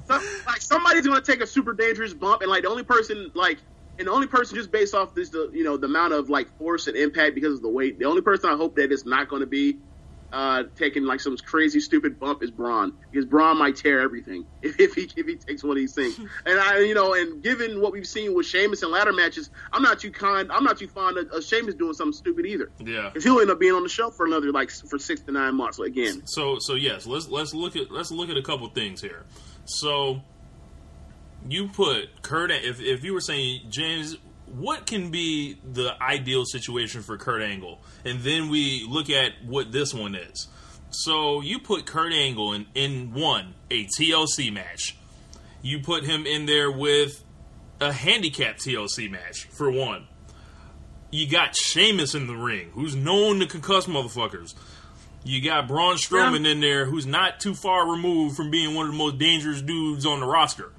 some, 0.06 0.22
like 0.46 0.60
somebody's 0.60 1.06
gonna 1.06 1.20
take 1.20 1.40
a 1.40 1.46
super 1.46 1.72
dangerous 1.72 2.14
bump, 2.14 2.42
and 2.42 2.50
like 2.50 2.62
the 2.62 2.68
only 2.68 2.82
person, 2.82 3.30
like, 3.34 3.58
and 3.98 4.08
the 4.08 4.12
only 4.12 4.26
person 4.26 4.56
just 4.56 4.72
based 4.72 4.94
off 4.94 5.14
this, 5.14 5.30
the 5.30 5.50
you 5.52 5.64
know, 5.64 5.76
the 5.76 5.86
amount 5.86 6.12
of 6.12 6.28
like 6.28 6.48
force 6.58 6.86
and 6.88 6.96
impact 6.96 7.34
because 7.34 7.54
of 7.54 7.62
the 7.62 7.68
weight. 7.68 7.98
The 7.98 8.06
only 8.06 8.22
person 8.22 8.50
I 8.50 8.56
hope 8.56 8.76
that 8.76 8.90
it's 8.92 9.06
not 9.06 9.28
going 9.28 9.40
to 9.40 9.46
be 9.46 9.78
uh, 10.32 10.64
taking 10.76 11.04
like 11.04 11.20
some 11.20 11.36
crazy 11.36 11.80
stupid 11.80 12.18
bump 12.18 12.42
is 12.42 12.50
Braun 12.50 12.92
because 13.10 13.24
Braun 13.24 13.58
might 13.58 13.76
tear 13.76 14.00
everything 14.00 14.46
if, 14.62 14.80
if 14.80 14.94
he 14.94 15.08
if 15.16 15.26
he 15.26 15.36
takes 15.36 15.62
one 15.62 15.72
of 15.72 15.76
these 15.76 15.94
things. 15.94 16.18
and 16.46 16.58
I 16.58 16.80
you 16.80 16.94
know 16.94 17.14
and 17.14 17.42
given 17.42 17.80
what 17.80 17.92
we've 17.92 18.06
seen 18.06 18.34
with 18.34 18.46
Sheamus 18.46 18.82
in 18.82 18.90
ladder 18.90 19.12
matches, 19.12 19.50
I'm 19.72 19.82
not 19.82 20.00
too 20.00 20.10
kind. 20.10 20.50
I'm 20.50 20.64
not 20.64 20.78
too 20.78 20.88
fond 20.88 21.18
of, 21.18 21.30
of 21.30 21.44
Sheamus 21.44 21.74
doing 21.74 21.94
something 21.94 22.12
stupid 22.12 22.46
either. 22.46 22.70
Yeah. 22.78 23.08
Because 23.08 23.24
he'll 23.24 23.40
end 23.40 23.50
up 23.50 23.60
being 23.60 23.74
on 23.74 23.82
the 23.82 23.88
shelf 23.88 24.16
for 24.16 24.26
another 24.26 24.50
like 24.52 24.70
for 24.70 24.98
six 24.98 25.20
to 25.22 25.32
nine 25.32 25.54
months 25.54 25.78
again. 25.78 26.22
So 26.26 26.58
so 26.60 26.74
yes, 26.74 27.06
let's 27.06 27.28
let's 27.28 27.54
look 27.54 27.76
at 27.76 27.90
let's 27.90 28.10
look 28.10 28.30
at 28.30 28.36
a 28.36 28.42
couple 28.42 28.68
things 28.68 29.00
here. 29.00 29.24
So 29.64 30.22
you 31.48 31.68
put 31.68 32.22
Kurt 32.22 32.50
if 32.50 32.80
if 32.80 33.04
you 33.04 33.14
were 33.14 33.20
saying 33.20 33.66
James 33.68 34.16
what 34.54 34.86
can 34.86 35.10
be 35.10 35.58
the 35.64 36.00
ideal 36.02 36.44
situation 36.44 37.02
for 37.02 37.16
Kurt 37.18 37.42
Angle? 37.42 37.80
And 38.04 38.20
then 38.20 38.48
we 38.48 38.86
look 38.88 39.10
at 39.10 39.32
what 39.44 39.72
this 39.72 39.92
one 39.92 40.14
is. 40.14 40.48
So 40.90 41.40
you 41.40 41.58
put 41.58 41.86
Kurt 41.86 42.12
Angle 42.12 42.52
in, 42.52 42.66
in 42.74 43.12
one, 43.12 43.54
a 43.70 43.86
TLC 43.98 44.52
match. 44.52 44.96
You 45.62 45.80
put 45.80 46.04
him 46.04 46.26
in 46.26 46.46
there 46.46 46.70
with 46.70 47.24
a 47.80 47.92
handicap 47.92 48.58
TLC 48.58 49.10
match, 49.10 49.44
for 49.46 49.70
one. 49.70 50.06
You 51.10 51.28
got 51.28 51.56
Sheamus 51.56 52.14
in 52.14 52.26
the 52.26 52.36
ring, 52.36 52.70
who's 52.74 52.94
known 52.94 53.40
to 53.40 53.46
concuss 53.46 53.86
motherfuckers. 53.86 54.54
You 55.24 55.42
got 55.42 55.66
Braun 55.66 55.96
Strowman 55.96 56.44
Yeah. 56.44 56.50
in 56.52 56.60
there, 56.60 56.84
who's 56.84 57.06
not 57.06 57.40
too 57.40 57.54
far 57.54 57.90
removed 57.90 58.36
from 58.36 58.50
being 58.50 58.74
one 58.74 58.86
of 58.86 58.92
the 58.92 58.98
most 58.98 59.18
dangerous 59.18 59.62
dudes 59.62 60.04
on 60.06 60.20
the 60.20 60.26
roster. 60.26 60.70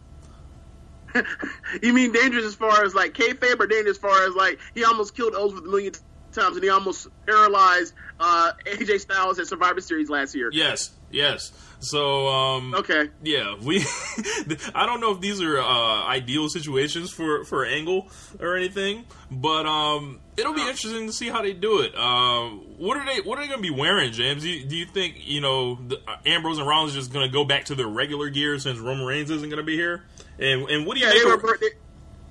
You 1.82 1.94
mean 1.94 2.12
dangerous 2.12 2.46
as 2.46 2.56
far 2.56 2.84
as 2.84 2.94
like 2.96 3.14
kayfabe, 3.14 3.60
or 3.60 3.68
dangerous 3.68 3.98
as 3.98 4.02
far 4.02 4.26
as 4.28 4.34
like 4.36 4.60
he 4.74 4.84
almost 4.84 5.16
killed 5.16 5.34
Ellsworth 5.34 5.64
a 5.64 5.68
million 5.68 5.94
times 6.32 6.56
and 6.56 6.64
he 6.64 6.70
almost 6.70 7.08
paralyzed 7.26 7.94
uh, 8.20 8.52
AJ 8.66 9.00
Styles 9.02 9.40
at 9.40 9.48
Survivor 9.48 9.82
Series 9.82 10.10
last 10.10 10.36
year? 10.36 10.50
Yes, 10.52 10.92
yes. 11.12 11.52
So, 11.80 12.28
um, 12.28 12.74
Okay. 12.74 13.10
yeah, 13.24 13.56
we. 13.62 13.78
I 14.76 14.86
don't 14.86 15.02
know 15.02 15.12
if 15.12 15.22
these 15.22 15.42
are 15.42 15.60
uh, 15.60 16.04
ideal 16.08 16.50
situations 16.50 17.12
for 17.12 17.44
for 17.44 17.66
Angle 17.66 18.08
or 18.40 18.56
anything, 18.56 19.06
but 19.30 19.66
um, 19.66 20.20
it'll 20.38 20.54
be 20.54 20.62
interesting 20.62 21.06
to 21.08 21.14
see 21.14 21.28
how 21.30 21.42
they 21.42 21.54
do 21.54 21.82
it. 21.82 21.96
Um, 21.96 22.62
what 22.78 22.98
are 22.98 23.06
they 23.06 23.22
What 23.22 23.38
are 23.38 23.42
they 23.42 23.48
going 23.50 23.62
to 23.62 23.70
be 23.72 23.78
wearing, 23.78 24.14
James? 24.14 24.44
Do 24.44 24.50
you, 24.50 24.66
do 24.66 24.76
you 24.76 24.86
think 24.86 25.16
you 25.20 25.42
know 25.42 25.76
the, 25.76 25.98
uh, 26.08 26.16
Ambrose 26.26 26.58
and 26.58 26.68
Rollins 26.68 26.94
just 26.94 27.12
going 27.14 27.28
to 27.28 27.32
go 27.32 27.44
back 27.46 27.66
to 27.66 27.76
their 27.76 27.88
regular 27.88 28.30
gear 28.30 28.58
since 28.58 28.80
Roman 28.80 29.06
Reigns 29.06 29.30
isn't 29.30 29.50
going 29.50 29.58
to 29.62 29.64
be 29.64 29.76
here? 29.76 30.04
And 30.40 30.70
and 30.70 30.86
what 30.86 30.96
do 30.96 31.02
you 31.02 31.08
Yeah, 31.08 31.14
make 31.14 31.24
they 31.24 31.30
of- 31.32 31.42
revert. 31.44 31.60
They, 31.62 31.70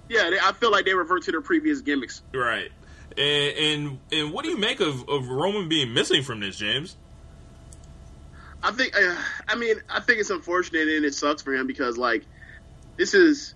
yeah, 0.09 0.31
they, 0.31 0.39
I 0.39 0.53
feel 0.53 0.71
like 0.71 0.85
they 0.85 0.95
revert 0.95 1.23
to 1.25 1.31
their 1.33 1.41
previous 1.41 1.81
gimmicks. 1.81 2.21
right? 2.35 2.71
And, 3.17 3.57
and 3.59 3.99
and 4.13 4.33
what 4.33 4.45
do 4.45 4.51
you 4.51 4.59
make 4.59 4.81
of, 4.81 5.09
of 5.09 5.29
Roman 5.29 5.69
being 5.69 5.95
missing 5.95 6.23
from 6.23 6.41
this, 6.41 6.57
James? 6.57 6.97
I 8.63 8.73
think. 8.73 8.97
Uh, 8.97 9.15
I 9.49 9.57
mean, 9.57 9.77
I 9.89 10.01
think 10.01 10.21
it's 10.21 10.31
unfortunate 10.31 10.89
and 10.89 11.05
it 11.05 11.15
sucks 11.15 11.43
for 11.43 11.55
him 11.55 11.67
because 11.67 11.97
like 11.99 12.25
this 12.97 13.15
is. 13.15 13.55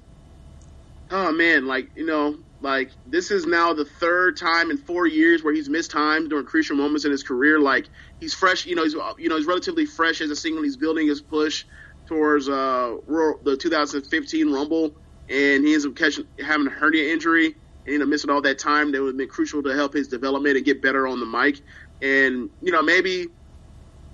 Oh 1.11 1.33
man, 1.33 1.67
like 1.67 1.89
you 1.97 2.05
know, 2.05 2.37
like 2.61 2.91
this 3.07 3.31
is 3.31 3.47
now 3.47 3.73
the 3.73 3.87
third 3.87 4.37
time 4.37 4.71
in 4.71 4.77
four 4.77 5.07
years 5.07 5.43
where 5.43 5.55
he's 5.55 5.69
missed 5.69 5.91
time 5.91 6.29
during 6.29 6.45
crucial 6.45 6.77
moments 6.77 7.07
in 7.07 7.11
his 7.11 7.23
career. 7.23 7.59
Like 7.59 7.89
he's 8.21 8.35
fresh, 8.35 8.67
you 8.67 8.77
know, 8.77 8.85
he's 8.85 8.93
you 9.17 9.31
know 9.31 9.39
he's 9.39 9.47
relatively 9.47 9.87
fresh 9.87 10.21
as 10.21 10.31
a 10.31 10.37
single. 10.37 10.63
He's 10.63 10.77
building 10.77 11.09
his 11.09 11.23
push 11.23 11.65
towards 12.09 12.49
uh 12.49 12.97
the 13.45 13.59
2015 13.61 14.53
Rumble, 14.53 14.93
and 15.29 15.67
he 15.67 15.75
ends 15.75 15.87
up 15.87 15.97
catching 15.97 16.25
having 16.45 16.69
a 16.69 16.71
hernia 16.71 17.13
injury 17.13 17.47
and 17.47 17.55
you 17.95 17.99
know 17.99 18.07
missing 18.07 18.31
all 18.31 18.43
that 18.43 18.59
time 18.59 18.93
that 18.93 19.01
would 19.03 19.11
have 19.11 19.19
been 19.19 19.29
crucial 19.29 19.63
to 19.65 19.75
help 19.75 19.95
his 19.95 20.09
development 20.09 20.57
and 20.57 20.67
get 20.67 20.83
better 20.83 21.07
on 21.09 21.21
the 21.21 21.27
mic. 21.27 21.59
And 22.03 22.51
you 22.61 22.73
know 22.73 22.83
maybe 22.83 23.27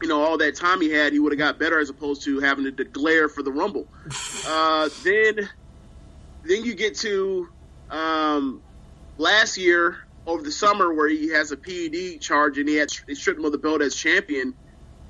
you 0.02 0.08
know, 0.08 0.22
all 0.22 0.38
that 0.38 0.56
time 0.56 0.80
he 0.82 0.90
had, 0.90 1.12
he 1.12 1.18
would 1.18 1.32
have 1.32 1.38
got 1.38 1.58
better 1.58 1.78
as 1.80 1.90
opposed 1.90 2.24
to 2.24 2.40
having 2.40 2.64
to 2.64 2.72
declare 2.72 3.28
for 3.28 3.42
the 3.42 3.52
Rumble. 3.52 3.86
Uh, 4.46 4.90
then, 5.02 5.50
then 6.44 6.64
you 6.64 6.74
get 6.76 6.98
to 6.98 7.48
um, 7.90 8.62
last 9.18 9.56
year 9.56 9.96
over 10.26 10.42
the 10.42 10.52
summer 10.52 10.94
where 10.94 11.08
he 11.08 11.30
has 11.32 11.50
a 11.52 11.56
PED 11.56 12.20
charge 12.20 12.58
and 12.58 12.68
he 12.68 12.76
had 12.76 12.88
they 13.08 13.14
stripped 13.14 13.40
him 13.40 13.46
of 13.46 13.52
the 13.52 13.58
belt 13.58 13.82
as 13.82 13.94
champion. 13.94 14.54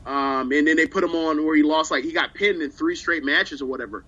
Um, 0.06 0.52
and 0.52 0.66
then 0.66 0.76
they 0.76 0.86
put 0.86 1.04
him 1.04 1.14
on 1.14 1.44
where 1.46 1.56
he 1.56 1.62
lost, 1.62 1.90
like 1.90 2.04
he 2.04 2.12
got 2.12 2.34
pinned 2.34 2.60
in 2.62 2.70
three 2.70 2.94
straight 2.96 3.24
matches 3.24 3.62
or 3.62 3.66
whatever. 3.66 4.04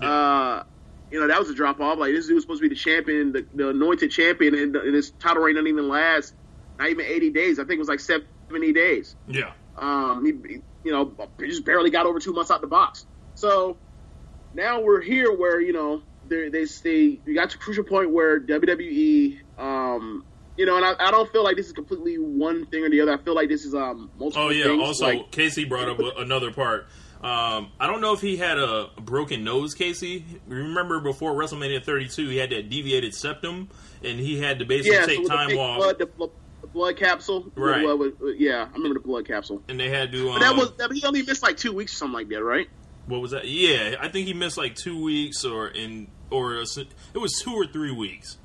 Uh, 0.00 0.62
you 1.10 1.18
know, 1.20 1.28
that 1.28 1.38
was 1.38 1.50
a 1.50 1.54
drop 1.54 1.80
off. 1.80 1.98
Like 1.98 2.12
this 2.12 2.26
dude 2.26 2.34
was 2.36 2.44
supposed 2.44 2.62
to 2.62 2.68
be 2.68 2.74
the 2.74 2.78
champion, 2.78 3.32
the, 3.32 3.46
the 3.54 3.70
anointed 3.70 4.10
champion, 4.10 4.54
and, 4.54 4.76
and 4.76 4.94
his 4.94 5.12
title 5.22 5.42
reign 5.42 5.54
didn't 5.56 5.68
even 5.68 5.88
last 5.88 6.32
not 6.78 6.88
even 6.88 7.04
80 7.04 7.30
days. 7.32 7.58
I 7.58 7.62
think 7.64 7.74
it 7.74 7.78
was 7.80 7.88
like 7.88 8.00
70 8.00 8.72
days. 8.72 9.16
Yeah, 9.26 9.52
Um, 9.76 10.24
he, 10.24 10.32
he- 10.48 10.62
you 10.82 10.92
know, 10.92 11.14
he 11.38 11.46
just 11.46 11.66
barely 11.66 11.90
got 11.90 12.06
over 12.06 12.18
two 12.18 12.32
months 12.32 12.50
out 12.50 12.62
the 12.62 12.66
box. 12.66 13.04
So 13.34 13.80
now 14.54 14.80
we're 14.80 15.02
here 15.02 15.36
where 15.36 15.60
you 15.60 15.74
know 15.74 16.02
they 16.24 16.48
they 16.48 17.20
we 17.26 17.34
got 17.34 17.50
to 17.50 17.56
a 17.56 17.60
crucial 17.60 17.84
point 17.84 18.12
where 18.12 18.40
WWE, 18.40 19.36
um, 19.58 20.24
you 20.60 20.66
know, 20.66 20.76
and 20.76 20.84
I, 20.84 20.94
I 20.98 21.10
don't 21.10 21.32
feel 21.32 21.42
like 21.42 21.56
this 21.56 21.66
is 21.66 21.72
completely 21.72 22.16
one 22.18 22.66
thing 22.66 22.84
or 22.84 22.90
the 22.90 23.00
other. 23.00 23.14
I 23.14 23.16
feel 23.16 23.34
like 23.34 23.48
this 23.48 23.64
is 23.64 23.74
um 23.74 24.10
multiple. 24.18 24.44
Oh 24.46 24.50
yeah. 24.50 24.64
things. 24.64 24.82
Also, 24.82 25.06
like, 25.06 25.30
Casey 25.30 25.64
brought 25.64 25.88
up 25.88 25.98
another 26.18 26.52
part. 26.52 26.86
Um, 27.22 27.72
I 27.80 27.86
don't 27.86 28.00
know 28.02 28.12
if 28.12 28.20
he 28.20 28.36
had 28.36 28.58
a 28.58 28.88
broken 29.00 29.42
nose, 29.44 29.74
Casey. 29.74 30.24
Remember 30.46 31.00
before 31.00 31.32
WrestleMania 31.32 31.82
32, 31.82 32.28
he 32.28 32.36
had 32.38 32.50
that 32.50 32.68
deviated 32.70 33.14
septum, 33.14 33.68
and 34.04 34.18
he 34.20 34.38
had 34.38 34.58
to 34.58 34.64
basically 34.66 34.96
yeah, 34.98 35.04
take 35.06 35.22
the 35.22 35.28
time 35.28 35.56
off, 35.58 35.78
blood, 35.78 35.98
the, 35.98 36.06
the 36.62 36.66
blood 36.68 36.96
capsule, 36.96 37.50
Right. 37.54 37.82
blood 37.82 37.98
was- 37.98 38.12
yeah, 38.38 38.66
I 38.70 38.72
remember 38.74 38.94
the 39.00 39.06
blood 39.06 39.26
capsule. 39.26 39.62
and 39.68 39.78
they 39.80 39.88
had 39.90 40.12
to. 40.12 40.30
Um, 40.30 40.38
But 40.56 40.78
that 40.78 40.88
was 40.90 40.98
he 41.00 41.06
only 41.06 41.22
missed 41.22 41.42
like 41.42 41.56
two 41.58 41.72
weeks 41.74 41.92
or 41.94 41.96
something 41.96 42.14
like 42.14 42.28
that, 42.28 42.42
right? 42.42 42.68
what 43.06 43.20
was 43.20 43.30
that? 43.32 43.46
Yeah, 43.48 43.96
I 44.00 44.08
think 44.08 44.26
he 44.26 44.34
missed 44.34 44.56
like 44.58 44.74
two 44.76 45.02
weeks, 45.02 45.44
or 45.44 45.68
in 45.68 46.08
or 46.30 46.56
a 46.56 46.62
s- 46.62 46.76
it 46.78 46.88
was 47.18 47.32
two 47.44 47.52
or 47.54 47.66
three 47.66 47.92
weeks. 47.92 48.38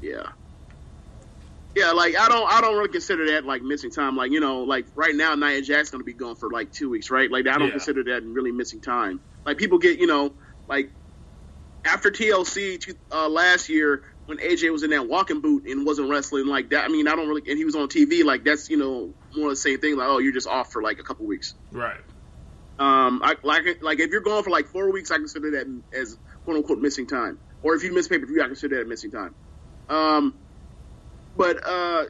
Yeah. 0.00 0.28
Yeah, 1.76 1.92
like 1.92 2.16
I 2.18 2.28
don't, 2.28 2.50
I 2.50 2.62
don't 2.62 2.74
really 2.76 2.88
consider 2.88 3.32
that 3.32 3.44
like 3.44 3.60
missing 3.62 3.90
time. 3.90 4.16
Like 4.16 4.32
you 4.32 4.40
know, 4.40 4.62
like 4.62 4.86
right 4.96 5.14
now, 5.14 5.34
Nia 5.34 5.60
Jax 5.60 5.90
gonna 5.90 6.04
be 6.04 6.14
gone 6.14 6.34
for 6.34 6.50
like 6.50 6.72
two 6.72 6.88
weeks, 6.88 7.10
right? 7.10 7.30
Like 7.30 7.46
I 7.46 7.58
don't 7.58 7.66
Yeah. 7.68 7.72
consider 7.72 8.02
that 8.04 8.24
really 8.24 8.50
missing 8.50 8.80
time. 8.80 9.20
Like 9.44 9.58
people 9.58 9.78
get, 9.78 9.98
you 9.98 10.06
know, 10.06 10.32
like 10.68 10.88
after 11.84 12.10
TLC 12.10 12.80
two, 12.80 12.94
uh, 13.12 13.28
last 13.28 13.68
year 13.68 14.02
when 14.24 14.38
AJ 14.38 14.72
was 14.72 14.84
in 14.84 14.90
that 14.90 15.06
walking 15.06 15.42
boot 15.42 15.64
and 15.66 15.84
wasn't 15.84 16.08
wrestling 16.08 16.46
like 16.46 16.70
that. 16.70 16.84
I 16.84 16.88
mean, 16.88 17.08
I 17.08 17.14
don't 17.14 17.28
really, 17.28 17.42
and 17.46 17.58
he 17.58 17.66
was 17.66 17.76
on 17.76 17.88
TV. 17.88 18.24
Like 18.24 18.44
that's 18.44 18.70
you 18.70 18.78
know 18.78 19.12
more 19.34 19.48
of 19.48 19.52
the 19.52 19.56
same 19.56 19.78
thing. 19.78 19.98
Like 19.98 20.08
oh, 20.08 20.18
you're 20.18 20.32
just 20.32 20.48
off 20.48 20.72
for 20.72 20.82
like 20.82 20.98
a 20.98 21.04
couple 21.04 21.26
weeks. 21.26 21.56
Right. 21.70 21.94
Um, 22.78 23.20
I 23.22 23.36
like 23.44 23.64
like 23.82 24.00
if 24.00 24.10
you're 24.10 24.22
gone 24.22 24.42
for 24.42 24.50
like 24.50 24.66
four 24.68 24.90
weeks, 24.92 25.10
I 25.10 25.16
consider 25.16 25.50
that 25.52 25.66
as 25.92 26.16
quote 26.44 26.56
unquote 26.56 26.78
missing 26.78 27.06
time. 27.06 27.38
Or 27.62 27.74
if 27.74 27.82
you 27.84 27.94
miss 27.94 28.08
pay 28.08 28.18
per 28.18 28.26
view, 28.26 28.42
I 28.42 28.46
consider 28.46 28.78
that 28.78 28.88
missing 28.88 29.10
time. 29.10 29.34
Um, 29.88 30.45
but 31.36 31.66
uh, 31.66 32.04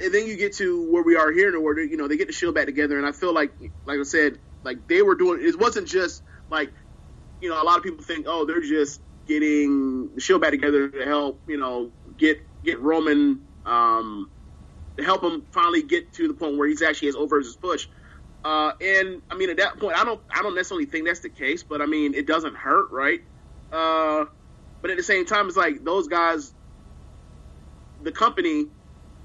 and 0.00 0.14
then 0.14 0.26
you 0.26 0.36
get 0.36 0.54
to 0.54 0.90
where 0.90 1.02
we 1.02 1.16
are 1.16 1.30
here, 1.30 1.54
and 1.54 1.62
where 1.62 1.78
you 1.78 1.96
know 1.96 2.08
they 2.08 2.16
get 2.16 2.26
the 2.26 2.32
shield 2.32 2.54
back 2.54 2.66
together, 2.66 2.98
and 2.98 3.06
I 3.06 3.12
feel 3.12 3.32
like, 3.32 3.52
like 3.84 3.98
I 3.98 4.02
said, 4.02 4.38
like 4.64 4.86
they 4.88 5.02
were 5.02 5.14
doing. 5.14 5.40
It 5.42 5.58
wasn't 5.58 5.88
just 5.88 6.22
like 6.50 6.72
you 7.40 7.48
know 7.48 7.60
a 7.60 7.64
lot 7.64 7.78
of 7.78 7.82
people 7.82 8.04
think, 8.04 8.26
oh, 8.28 8.44
they're 8.44 8.60
just 8.60 9.00
getting 9.26 10.14
the 10.14 10.20
shield 10.20 10.40
back 10.40 10.50
together 10.50 10.88
to 10.88 11.04
help 11.04 11.42
you 11.46 11.58
know 11.58 11.90
get 12.16 12.38
get 12.64 12.80
Roman 12.80 13.40
um, 13.66 14.30
to 14.96 15.04
help 15.04 15.22
him 15.22 15.42
finally 15.52 15.82
get 15.82 16.12
to 16.14 16.28
the 16.28 16.34
point 16.34 16.56
where 16.56 16.68
he's 16.68 16.82
actually 16.82 17.08
has 17.08 17.16
over 17.16 17.38
his 17.38 17.56
push. 17.56 17.86
Uh, 18.44 18.72
and 18.80 19.22
I 19.30 19.34
mean, 19.34 19.50
at 19.50 19.56
that 19.58 19.78
point, 19.78 19.96
I 19.96 20.04
don't, 20.04 20.20
I 20.30 20.42
don't 20.42 20.54
necessarily 20.54 20.86
think 20.86 21.06
that's 21.06 21.20
the 21.20 21.28
case, 21.28 21.62
but 21.62 21.82
I 21.82 21.86
mean, 21.86 22.14
it 22.14 22.26
doesn't 22.26 22.54
hurt, 22.54 22.90
right? 22.90 23.20
Uh, 23.72 24.26
but 24.80 24.90
at 24.90 24.96
the 24.96 25.02
same 25.02 25.26
time, 25.26 25.48
it's 25.48 25.56
like 25.56 25.84
those 25.84 26.08
guys, 26.08 26.52
the 28.02 28.12
company, 28.12 28.66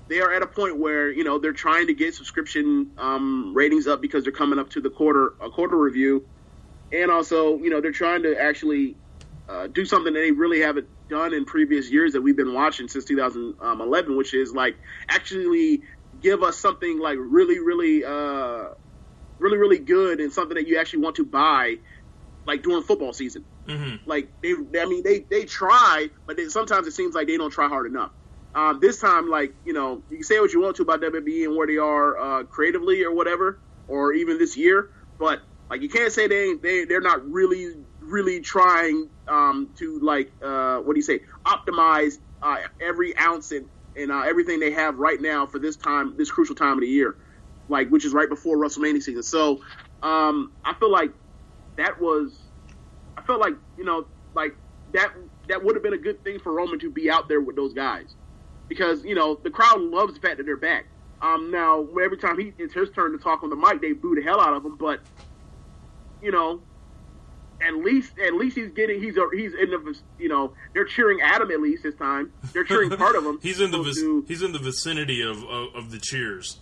they 0.07 0.19
are 0.19 0.33
at 0.33 0.41
a 0.41 0.47
point 0.47 0.79
where 0.79 1.11
you 1.11 1.23
know 1.23 1.39
they're 1.39 1.53
trying 1.53 1.87
to 1.87 1.93
get 1.93 2.15
subscription 2.15 2.91
um, 2.97 3.53
ratings 3.53 3.87
up 3.87 4.01
because 4.01 4.23
they're 4.23 4.33
coming 4.33 4.59
up 4.59 4.69
to 4.71 4.81
the 4.81 4.89
quarter, 4.89 5.33
a 5.41 5.49
quarter 5.49 5.77
review, 5.77 6.25
and 6.91 7.11
also 7.11 7.57
you 7.57 7.69
know 7.69 7.81
they're 7.81 7.91
trying 7.91 8.23
to 8.23 8.39
actually 8.39 8.95
uh, 9.47 9.67
do 9.67 9.85
something 9.85 10.13
that 10.13 10.19
they 10.19 10.31
really 10.31 10.61
haven't 10.61 10.87
done 11.09 11.33
in 11.33 11.45
previous 11.45 11.91
years 11.91 12.13
that 12.13 12.21
we've 12.21 12.35
been 12.35 12.53
watching 12.53 12.87
since 12.87 13.05
2011, 13.05 14.15
which 14.15 14.33
is 14.33 14.53
like 14.53 14.75
actually 15.09 15.83
give 16.21 16.43
us 16.43 16.57
something 16.57 16.99
like 16.99 17.17
really, 17.19 17.59
really, 17.59 18.03
uh, 18.05 18.69
really, 19.39 19.57
really 19.57 19.79
good 19.79 20.19
and 20.19 20.31
something 20.31 20.55
that 20.55 20.67
you 20.67 20.79
actually 20.79 20.99
want 20.99 21.17
to 21.17 21.25
buy, 21.25 21.75
like 22.45 22.63
during 22.63 22.83
football 22.83 23.13
season. 23.13 23.43
Mm-hmm. 23.67 24.09
Like 24.09 24.29
they, 24.41 24.53
I 24.79 24.85
mean, 24.85 25.03
they 25.03 25.19
they 25.19 25.45
try, 25.45 26.09
but 26.25 26.39
sometimes 26.49 26.87
it 26.87 26.91
seems 26.91 27.15
like 27.15 27.27
they 27.27 27.37
don't 27.37 27.51
try 27.51 27.67
hard 27.67 27.85
enough. 27.85 28.11
Um, 28.55 28.79
this 28.81 28.99
time, 28.99 29.29
like 29.29 29.51
you 29.65 29.73
know, 29.73 30.03
you 30.09 30.17
can 30.17 30.23
say 30.25 30.39
what 30.39 30.53
you 30.53 30.61
want 30.61 30.77
to 30.77 30.83
about 30.83 31.01
WWE 31.01 31.45
and 31.45 31.57
where 31.57 31.67
they 31.67 31.77
are 31.77 32.17
uh, 32.19 32.43
creatively 32.45 33.03
or 33.03 33.15
whatever, 33.15 33.61
or 33.87 34.13
even 34.13 34.39
this 34.39 34.57
year, 34.57 34.87
but 35.19 35.41
like 35.69 35.81
you 35.81 35.89
can't 35.89 36.13
say 36.13 36.27
they 36.27 36.55
they 36.63 36.85
they're 36.85 37.01
not 37.01 37.25
really 37.25 37.67
really 38.01 38.41
trying 38.41 39.09
um, 39.27 39.69
to 39.79 39.99
like 40.03 40.29
uh, 40.43 40.79
what 40.79 40.93
do 40.95 40.99
you 40.99 41.03
say 41.03 41.21
optimize 41.47 42.15
uh, 42.43 42.57
every 42.81 43.17
ounce 43.19 43.51
and 43.51 43.67
and 43.97 44.11
uh, 44.11 44.21
everything 44.21 44.59
they 44.59 44.71
have 44.71 44.97
right 44.97 45.21
now 45.21 45.47
for 45.47 45.59
this 45.59 45.77
time 45.77 46.15
this 46.17 46.31
crucial 46.31 46.55
time 46.55 46.73
of 46.75 46.81
the 46.81 46.87
year. 46.87 47.15
like 47.69 47.89
which 47.89 48.05
is 48.05 48.13
right 48.13 48.29
before 48.29 48.57
WrestleMania 48.57 49.03
season. 49.03 49.23
So 49.23 49.59
um, 50.03 50.53
I 50.65 50.75
feel 50.79 50.91
like 50.91 51.11
that 51.77 51.99
was, 52.01 52.51
I 53.17 53.23
felt 53.23 53.41
like 53.41 53.55
you 53.77 53.85
know 53.85 54.05
like 54.35 54.53
that 54.93 55.09
that 55.49 55.63
would 55.63 55.75
have 55.75 55.83
been 55.83 55.93
a 55.93 55.99
good 55.99 56.23
thing 56.23 56.39
for 56.43 56.53
Roman 56.53 56.79
to 56.81 56.91
be 56.91 57.11
out 57.11 57.29
there 57.29 57.41
with 57.41 57.57
those 57.57 57.73
guys 57.73 58.15
because 58.67 59.03
you 59.03 59.15
know 59.15 59.39
the 59.43 59.49
crowd 59.49 59.81
loves 59.81 60.13
the 60.13 60.19
fact 60.19 60.37
that 60.37 60.45
they're 60.45 60.57
back. 60.57 60.85
Um, 61.21 61.51
now 61.51 61.87
every 62.03 62.17
time 62.17 62.37
he 62.37 62.53
it's 62.57 62.73
his 62.73 62.89
turn 62.91 63.11
to 63.13 63.17
talk 63.17 63.43
on 63.43 63.49
the 63.49 63.55
mic, 63.55 63.81
they 63.81 63.93
boo 63.93 64.15
the 64.15 64.21
hell 64.21 64.39
out 64.41 64.53
of 64.53 64.65
him. 64.65 64.75
But 64.77 64.99
you 66.21 66.31
know, 66.31 66.61
at 67.61 67.75
least 67.75 68.13
at 68.19 68.33
least 68.33 68.57
he's 68.57 68.71
getting 68.71 69.01
he's 69.01 69.17
a, 69.17 69.27
he's 69.33 69.53
in 69.53 69.69
the 69.69 69.97
you 70.19 70.27
know 70.29 70.53
they're 70.73 70.85
cheering 70.85 71.21
at 71.21 71.41
him 71.41 71.51
at 71.51 71.61
least 71.61 71.83
this 71.83 71.95
time. 71.95 72.31
They're 72.51 72.63
cheering 72.63 72.89
part 72.97 73.15
of 73.15 73.25
him. 73.25 73.39
he's 73.41 73.61
in 73.61 73.71
the 73.71 73.81
vic- 73.81 73.93
to- 73.95 74.25
he's 74.27 74.41
in 74.41 74.51
the 74.51 74.59
vicinity 74.59 75.21
of, 75.21 75.43
of 75.43 75.75
of 75.75 75.91
the 75.91 75.99
cheers. 75.99 76.59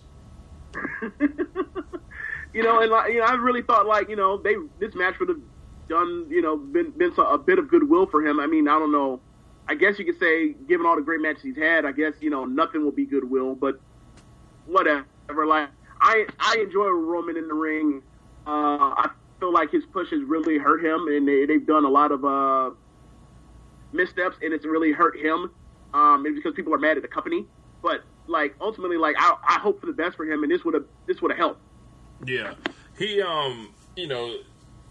you 2.54 2.62
know, 2.62 2.80
and 2.80 2.90
like, 2.90 3.12
you 3.12 3.18
know, 3.18 3.24
I 3.26 3.34
really 3.34 3.62
thought 3.62 3.86
like 3.86 4.08
you 4.08 4.16
know 4.16 4.38
they 4.38 4.54
this 4.78 4.94
match 4.94 5.18
would 5.20 5.28
have 5.28 5.40
done 5.88 6.26
you 6.28 6.40
know 6.42 6.56
been 6.56 6.90
been 6.90 7.12
a 7.18 7.38
bit 7.38 7.58
of 7.58 7.68
goodwill 7.68 8.06
for 8.06 8.24
him. 8.24 8.40
I 8.40 8.46
mean, 8.46 8.68
I 8.68 8.78
don't 8.78 8.92
know. 8.92 9.20
I 9.72 9.74
guess 9.74 9.98
you 9.98 10.04
could 10.04 10.20
say, 10.20 10.52
given 10.68 10.84
all 10.84 10.96
the 10.96 11.00
great 11.02 11.22
matches 11.22 11.42
he's 11.42 11.56
had, 11.56 11.86
I 11.86 11.92
guess 11.92 12.12
you 12.20 12.28
know 12.28 12.44
nothing 12.44 12.84
will 12.84 12.92
be 12.92 13.06
goodwill, 13.06 13.54
but 13.54 13.80
whatever. 14.66 15.46
Like 15.46 15.70
I 15.98 16.26
I 16.38 16.58
enjoy 16.60 16.88
Roman 16.88 17.38
in 17.38 17.48
the 17.48 17.54
ring. 17.54 18.02
Uh, 18.46 18.50
I 18.50 19.10
feel 19.40 19.50
like 19.50 19.70
his 19.70 19.82
push 19.86 20.10
has 20.10 20.22
really 20.24 20.58
hurt 20.58 20.84
him, 20.84 21.08
and 21.08 21.26
they, 21.26 21.46
they've 21.46 21.66
done 21.66 21.86
a 21.86 21.88
lot 21.88 22.12
of 22.12 22.22
uh, 22.22 22.72
missteps, 23.94 24.36
and 24.42 24.52
it's 24.52 24.66
really 24.66 24.92
hurt 24.92 25.16
him. 25.16 25.50
Um, 25.94 26.22
because 26.22 26.52
people 26.54 26.74
are 26.74 26.78
mad 26.78 26.98
at 26.98 27.02
the 27.02 27.08
company, 27.08 27.46
but 27.82 28.02
like 28.26 28.54
ultimately, 28.60 28.98
like 28.98 29.16
I, 29.18 29.36
I 29.48 29.58
hope 29.58 29.80
for 29.80 29.86
the 29.86 29.94
best 29.94 30.18
for 30.18 30.30
him, 30.30 30.42
and 30.42 30.52
this 30.52 30.66
would 30.66 30.74
have 30.74 30.84
this 31.06 31.22
would 31.22 31.30
have 31.30 31.38
helped. 31.38 31.60
Yeah, 32.26 32.56
he 32.98 33.22
um, 33.22 33.72
you 33.96 34.06
know, 34.06 34.36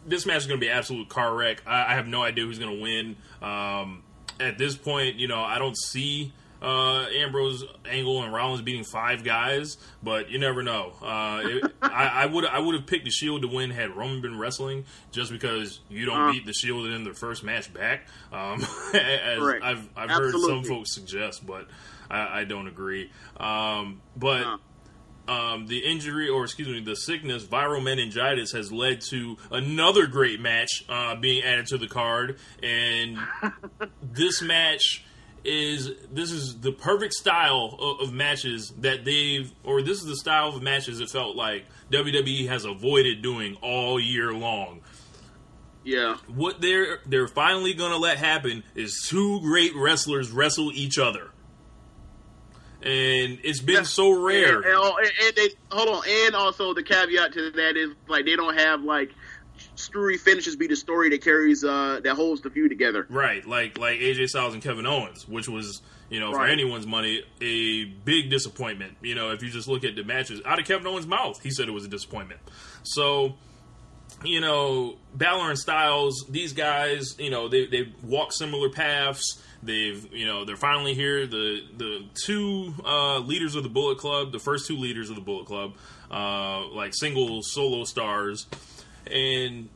this 0.08 0.26
match 0.26 0.38
is 0.38 0.48
going 0.48 0.60
to 0.60 0.66
be 0.66 0.72
absolute 0.72 1.08
car 1.08 1.36
wreck. 1.36 1.62
I, 1.68 1.92
I 1.92 1.94
have 1.94 2.08
no 2.08 2.24
idea 2.24 2.46
who's 2.46 2.58
going 2.58 2.76
to 2.76 2.82
win. 2.82 3.18
Um, 3.44 4.02
at 4.40 4.58
this 4.58 4.76
point, 4.76 5.16
you 5.18 5.28
know, 5.28 5.42
I 5.42 5.60
don't 5.60 5.78
see 5.78 6.34
uh, 6.62 7.08
Ambrose, 7.16 7.64
Angle, 7.90 8.22
and 8.24 8.32
Rollins 8.32 8.62
beating 8.62 8.84
five 8.84 9.24
guys, 9.24 9.78
but 10.04 10.30
you 10.30 10.38
never 10.38 10.62
know. 10.62 10.94
Uh, 11.02 11.42
it, 11.44 11.72
I, 11.82 12.08
I 12.14 12.26
would 12.28 12.46
I 12.46 12.60
would 12.60 12.76
have 12.76 12.86
picked 12.86 13.06
the 13.06 13.10
Shield 13.12 13.42
to 13.42 13.48
win 13.48 13.72
had 13.72 13.96
Roman 13.96 14.22
been 14.22 14.38
wrestling, 14.38 14.86
just 15.12 15.32
because 15.32 15.80
you 15.90 16.06
don't 16.06 16.30
Uh. 16.30 16.32
beat 16.32 16.46
the 16.46 16.54
Shield 16.54 16.86
in 16.88 17.04
their 17.04 17.16
first 17.16 17.44
match 17.44 17.74
back. 17.74 18.02
Um, 18.32 18.62
as 18.94 19.40
Correct. 19.40 19.64
I've 19.64 19.90
I've 19.96 20.12
heard 20.12 20.34
some 20.36 20.64
folks 20.64 20.94
suggest, 20.94 21.46
but 21.48 21.68
I, 22.12 22.42
I 22.42 22.44
don't 22.44 22.68
agree. 22.68 23.10
Um, 23.38 24.02
but 24.16 24.46
Uh. 24.46 24.58
Um, 25.28 25.68
the 25.68 25.80
injury, 25.80 26.28
or 26.30 26.44
excuse 26.44 26.68
me, 26.68 26.82
the 26.82 26.96
sickness, 26.96 27.44
viral 27.46 27.84
meningitis, 27.84 28.52
has 28.52 28.72
led 28.72 29.02
to 29.10 29.38
another 29.52 30.08
great 30.08 30.40
match 30.40 30.84
uh, 30.90 31.16
being 31.16 31.44
added 31.44 31.68
to 31.68 31.78
the 31.78 31.88
card, 31.88 32.38
and 32.62 33.18
this 34.02 34.42
match 34.42 35.06
is 35.44 35.92
this 36.12 36.32
is 36.32 36.60
the 36.60 36.72
perfect 36.72 37.14
style 37.14 37.76
of, 37.80 38.08
of 38.10 38.14
matches 38.14 38.74
that 38.80 39.06
they've, 39.06 39.52
or 39.64 39.82
this 39.82 40.00
is 40.00 40.06
the 40.06 40.16
style 40.16 40.50
of 40.50 40.62
matches 40.62 41.00
it 41.00 41.10
felt 41.10 41.36
like 41.36 41.66
WWE 41.92 42.48
has 42.48 42.66
avoided 42.66 43.22
doing 43.22 43.58
all 43.62 44.00
year 44.00 44.34
long. 44.34 44.82
Yeah, 45.84 46.18
What 46.28 46.62
they're 46.62 47.00
they're 47.08 47.28
finally 47.28 47.74
gonna 47.74 47.98
let 47.98 48.18
happen 48.18 48.64
is 48.76 49.08
two 49.10 49.40
great 49.42 49.76
wrestlers 49.76 50.30
wrestle 50.30 50.72
each 50.74 51.00
other. 51.00 51.32
And 52.84 53.40
it's 53.44 53.62
been 53.62 53.86
so 53.86 54.24
rare. 54.24 54.62
And, 54.62 54.66
and, 54.66 55.12
and 55.24 55.36
they 55.36 55.50
hold 55.72 55.90
on, 55.90 56.04
and 56.08 56.36
also 56.36 56.74
the 56.74 56.82
caveat 56.84 57.34
to 57.34 57.52
that 57.52 57.78
is 57.78 57.92
like 58.08 58.26
they 58.26 58.36
don't 58.36 58.58
have 58.58 58.82
like 58.82 59.12
screwy 59.76 60.18
finishes 60.18 60.56
be 60.56 60.68
the 60.68 60.76
story 60.76 61.10
that 61.10 61.24
carries 61.24 61.64
uh 61.64 62.00
that 62.04 62.16
holds 62.16 62.42
the 62.42 62.50
feud 62.50 62.70
together. 62.70 63.06
Right, 63.10 63.46
like 63.48 63.78
like 63.78 64.00
AJ 64.00 64.28
Styles 64.28 64.54
and 64.54 64.64
Kevin 64.64 64.86
Owens, 64.86 65.28
which 65.28 65.48
was 65.48 65.82
you 66.10 66.20
know 66.20 66.32
for 66.32 66.46
anyone's 66.46 66.88
money 66.88 67.24
a 67.40 67.86
big 67.86 68.30
disappointment. 68.30 68.98
You 69.02 69.16
know, 69.16 69.32
if 69.32 69.44
you 69.44 69.50
just 69.50 69.68
look 69.68 69.84
at 69.84 69.96
the 69.96 70.04
matches 70.04 70.42
out 70.46 70.60
of 70.60 70.66
Kevin 70.66 70.88
Owens' 70.88 71.08
mouth, 71.08 71.42
he 71.42 71.52
said 71.52 71.68
it 71.68 71.72
was 71.72 71.86
a 71.86 71.90
disappointment. 71.90 72.42
So, 72.84 73.36
you 74.24 74.42
know, 74.42 74.98
Balor 75.16 75.52
and 75.52 75.60
Styles, 75.60 76.26
these 76.30 76.54
guys, 76.54 77.16
you 77.20 77.30
know, 77.30 77.48
they 77.48 77.68
they 77.68 77.94
walk 78.04 78.34
similar 78.34 78.70
paths. 78.70 79.42
They've 79.64 80.12
you 80.14 80.26
know 80.26 80.44
they're 80.46 80.56
finally 80.56 80.94
here. 80.94 81.28
The 81.28 81.62
the 81.78 82.06
two 82.26 82.74
uh, 82.84 83.20
leaders 83.20 83.56
of 83.56 83.64
the 83.64 83.70
Bullet 83.70 83.98
Club, 83.98 84.32
the 84.32 84.40
first 84.40 84.68
two 84.68 84.78
leaders 84.78 85.10
of 85.10 85.16
the 85.16 85.22
Bullet 85.22 85.46
Club, 85.46 85.74
uh, 86.10 86.68
like 86.70 86.94
single 86.96 87.42
solo 87.44 87.84
stars, 87.84 88.48
and 89.06 89.70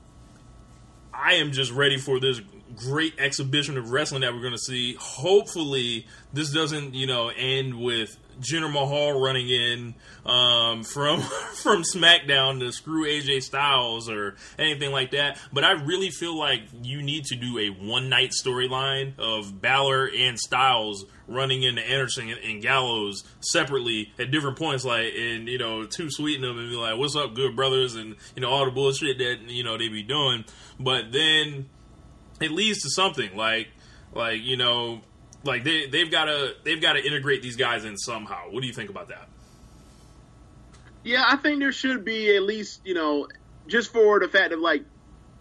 I 1.13 1.35
am 1.35 1.51
just 1.51 1.71
ready 1.71 1.97
for 1.97 2.19
this 2.19 2.41
great 2.75 3.13
exhibition 3.19 3.77
of 3.77 3.91
wrestling 3.91 4.21
that 4.21 4.33
we're 4.33 4.41
going 4.41 4.53
to 4.53 4.57
see. 4.57 4.95
Hopefully, 4.95 6.07
this 6.33 6.51
doesn't, 6.51 6.93
you 6.93 7.07
know, 7.07 7.29
end 7.29 7.79
with 7.79 8.17
Jinder 8.39 8.71
Mahal 8.71 9.19
running 9.19 9.49
in 9.49 9.95
um, 10.25 10.83
from 10.83 11.21
from 11.55 11.83
SmackDown 11.83 12.59
to 12.59 12.71
screw 12.71 13.05
AJ 13.05 13.43
Styles 13.43 14.09
or 14.09 14.35
anything 14.57 14.91
like 14.91 15.11
that. 15.11 15.39
But 15.53 15.63
I 15.63 15.71
really 15.73 16.09
feel 16.09 16.37
like 16.37 16.61
you 16.81 17.01
need 17.01 17.25
to 17.25 17.35
do 17.35 17.57
a 17.59 17.69
one 17.69 18.09
night 18.09 18.31
storyline 18.31 19.17
of 19.19 19.61
Balor 19.61 20.09
and 20.15 20.39
Styles 20.39 21.05
running 21.27 21.63
into 21.63 21.81
Anderson 21.81 22.29
and, 22.29 22.39
and 22.39 22.61
Gallows 22.61 23.23
separately 23.39 24.13
at 24.19 24.31
different 24.31 24.57
points, 24.57 24.85
like 24.85 25.13
and 25.15 25.47
you 25.47 25.57
know, 25.57 25.85
to 25.85 26.09
sweeten 26.09 26.41
them 26.41 26.57
and 26.57 26.69
be 26.69 26.75
like, 26.75 26.97
"What's 26.97 27.15
up, 27.15 27.33
good 27.35 27.55
brothers?" 27.55 27.95
and 27.95 28.15
you 28.35 28.41
know 28.41 28.49
all 28.49 28.65
the 28.65 28.71
bullshit 28.71 29.17
that 29.19 29.41
you 29.47 29.63
know 29.63 29.77
they 29.77 29.87
be 29.87 30.03
doing. 30.03 30.45
But 30.79 31.11
then 31.11 31.69
it 32.41 32.51
leads 32.51 32.81
to 32.83 32.89
something 32.89 33.35
like 33.35 33.69
like 34.13 34.41
you 34.41 34.57
know 34.57 35.01
like 35.45 35.63
they 35.63 35.87
they've 35.87 36.11
got 36.11 36.25
to 36.25 36.55
they've 36.63 36.81
got 36.81 36.93
to 36.93 37.05
integrate 37.05 37.41
these 37.41 37.55
guys 37.55 37.85
in 37.85 37.97
somehow. 37.97 38.49
What 38.49 38.61
do 38.61 38.67
you 38.67 38.73
think 38.73 38.89
about 38.89 39.09
that? 39.09 39.27
Yeah, 41.03 41.23
I 41.27 41.37
think 41.37 41.59
there 41.59 41.71
should 41.71 42.03
be 42.03 42.35
at 42.35 42.43
least 42.43 42.81
you 42.83 42.93
know 42.93 43.27
just 43.67 43.91
for 43.91 44.19
the 44.19 44.27
fact 44.27 44.53
of 44.53 44.59
like 44.59 44.83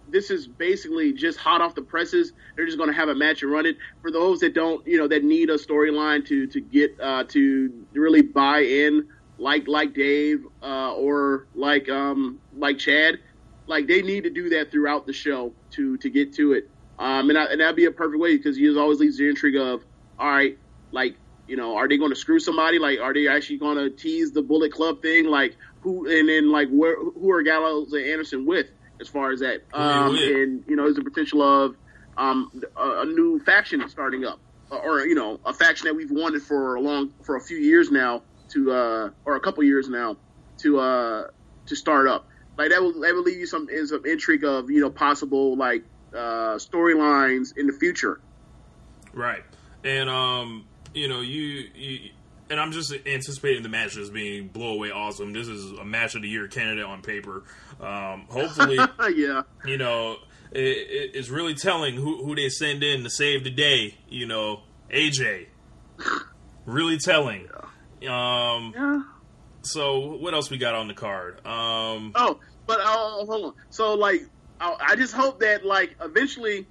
this 0.09 0.31
is 0.31 0.47
basically 0.47 1.13
just 1.13 1.39
hot 1.39 1.61
off 1.61 1.75
the 1.75 1.83
presses. 1.83 2.33
They're 2.55 2.67
just 2.67 2.79
going 2.79 2.91
to 2.91 2.95
have 2.95 3.09
a 3.09 3.15
match 3.15 3.43
and 3.43 3.51
run 3.51 3.67
it. 3.67 3.77
For 4.03 4.11
those 4.11 4.41
that 4.41 4.55
don't, 4.55 4.87
you 4.87 4.99
know, 4.99 5.09
that 5.09 5.25
need 5.25 5.51
a 5.51 5.55
storyline 5.55 6.27
to 6.27 6.47
to 6.49 6.61
get 6.61 6.99
uh, 7.01 7.25
to 7.29 7.87
really 7.93 8.23
buy 8.23 8.61
in, 8.61 9.09
like 9.39 9.67
like 9.67 9.95
Dave 9.95 10.45
uh, 10.63 10.95
or 10.95 11.47
like 11.55 11.89
um 11.89 12.41
like 12.57 12.79
Chad, 12.79 13.19
like 13.67 13.87
they 13.87 14.03
need 14.03 14.25
to 14.25 14.31
do 14.31 14.51
that 14.51 14.71
throughout 14.71 15.07
the 15.07 15.13
show 15.13 15.53
to 15.73 15.97
to 15.99 16.11
get 16.11 16.35
to 16.35 16.53
it. 16.53 16.71
Um, 16.99 17.29
and, 17.31 17.37
I, 17.37 17.45
and 17.47 17.61
that'd 17.61 17.75
be 17.75 17.87
a 17.87 17.91
perfect 17.91 18.21
way 18.21 18.37
because 18.37 18.57
you 18.57 18.79
always 18.79 19.01
leaves 19.01 19.19
the 19.19 19.29
intrigue 19.29 19.57
of, 19.57 19.83
all 20.19 20.31
right, 20.31 20.59
like 20.93 21.17
you 21.47 21.57
know, 21.57 21.77
are 21.77 21.89
they 21.89 21.99
going 21.99 22.11
to 22.11 22.17
screw 22.17 22.41
somebody? 22.41 22.79
Like, 22.79 23.01
are 23.01 23.13
they 23.13 23.29
actually 23.29 23.59
going 23.59 23.77
to 23.77 23.91
tease 23.91 24.33
the 24.33 24.43
Bullet 24.43 24.73
Club 24.73 25.03
thing? 25.03 25.27
Like, 25.27 25.57
who 25.81 26.09
and 26.09 26.29
then 26.29 26.51
like 26.51 26.69
where 26.71 26.97
who 26.97 27.31
are 27.31 27.43
Gallows 27.43 27.93
and 27.93 28.05
Anderson 28.05 28.47
with 28.47 28.67
as 29.01 29.09
far 29.09 29.33
as 29.33 29.41
that? 29.41 29.63
Um, 29.73 30.17
and 30.17 30.65
you 30.67 30.77
know, 30.77 30.85
there's 30.85 30.99
a 30.99 31.05
potential 31.05 31.43
of 31.43 31.77
um, 32.17 32.51
a, 32.77 33.03
a 33.03 33.05
new 33.05 33.39
faction 33.41 33.87
starting 33.89 34.25
up, 34.25 34.41
or 34.71 35.01
you 35.01 35.15
know, 35.15 35.41
a 35.45 35.53
faction 35.53 35.87
that 35.87 35.95
we've 35.95 36.11
wanted 36.11 36.43
for 36.43 36.77
a 36.77 36.81
long 36.81 37.13
for 37.23 37.37
a 37.37 37.41
few 37.41 37.59
years 37.59 37.91
now 37.91 38.23
to 38.51 38.73
uh, 38.73 39.11
or 39.25 39.37
a 39.37 39.41
couple 39.41 39.63
years 39.63 39.89
now 39.89 40.17
to 40.59 40.81
uh, 40.81 41.29
to 41.67 41.77
start 41.77 42.09
up. 42.09 42.29
Like 42.57 42.71
that 42.71 42.81
will 42.81 43.01
that 43.01 43.15
will 43.15 43.23
leave 43.23 43.39
you 43.39 43.47
some 43.47 43.69
is 43.69 43.91
some 43.91 44.07
intrigue 44.07 44.45
of 44.45 44.71
you 44.71 44.81
know 44.81 44.91
possible 44.91 45.57
like 45.57 45.85
uh, 46.15 46.57
storylines 46.57 47.57
in 47.57 47.67
the 47.67 47.73
future. 47.73 48.21
Right. 49.13 49.45
And 49.85 50.09
um, 50.09 50.67
you 50.95 51.09
know, 51.09 51.21
you, 51.21 51.69
you 51.75 52.11
and 52.51 52.61
I'm 52.61 52.73
just 52.73 52.93
anticipating 53.07 53.63
the 53.63 53.69
match 53.69 53.97
as 53.97 54.11
being 54.11 54.49
blow 54.49 54.73
away 54.75 54.91
awesome. 54.91 55.33
This 55.33 55.49
is 55.49 55.73
a 55.73 55.85
match 55.85 56.15
of 56.15 56.23
the 56.23 56.29
year 56.29 56.49
candidate 56.49 56.85
on 56.85 57.03
paper. 57.03 57.45
Um, 57.81 58.27
hopefully, 58.29 58.77
yeah, 59.15 59.43
you 59.65 59.77
know, 59.77 60.17
it, 60.51 60.61
it, 60.61 61.11
it's 61.15 61.29
really 61.29 61.55
telling 61.55 61.95
who, 61.95 62.25
who 62.25 62.35
they 62.35 62.49
send 62.49 62.83
in 62.83 63.03
to 63.03 63.11
save 63.11 63.45
the 63.45 63.51
day. 63.51 63.97
You 64.09 64.27
know, 64.27 64.63
AJ. 64.91 65.47
Really 66.67 66.97
telling. 66.97 67.47
Um, 68.09 68.73
yeah. 68.75 69.03
so 69.61 70.17
what 70.17 70.33
else 70.33 70.51
we 70.51 70.57
got 70.57 70.75
on 70.75 70.89
the 70.89 70.95
card? 70.95 71.47
Um, 71.47 72.13
Oh, 72.15 72.41
but 72.67 72.79
oh, 72.83 73.27
hold 73.29 73.45
on. 73.45 73.53
So 73.69 73.93
like, 73.93 74.23
I, 74.61 74.75
I 74.81 74.97
just 74.97 75.13
hope 75.13 75.41
that 75.41 75.67
like 75.67 75.95
eventually, 76.01 76.67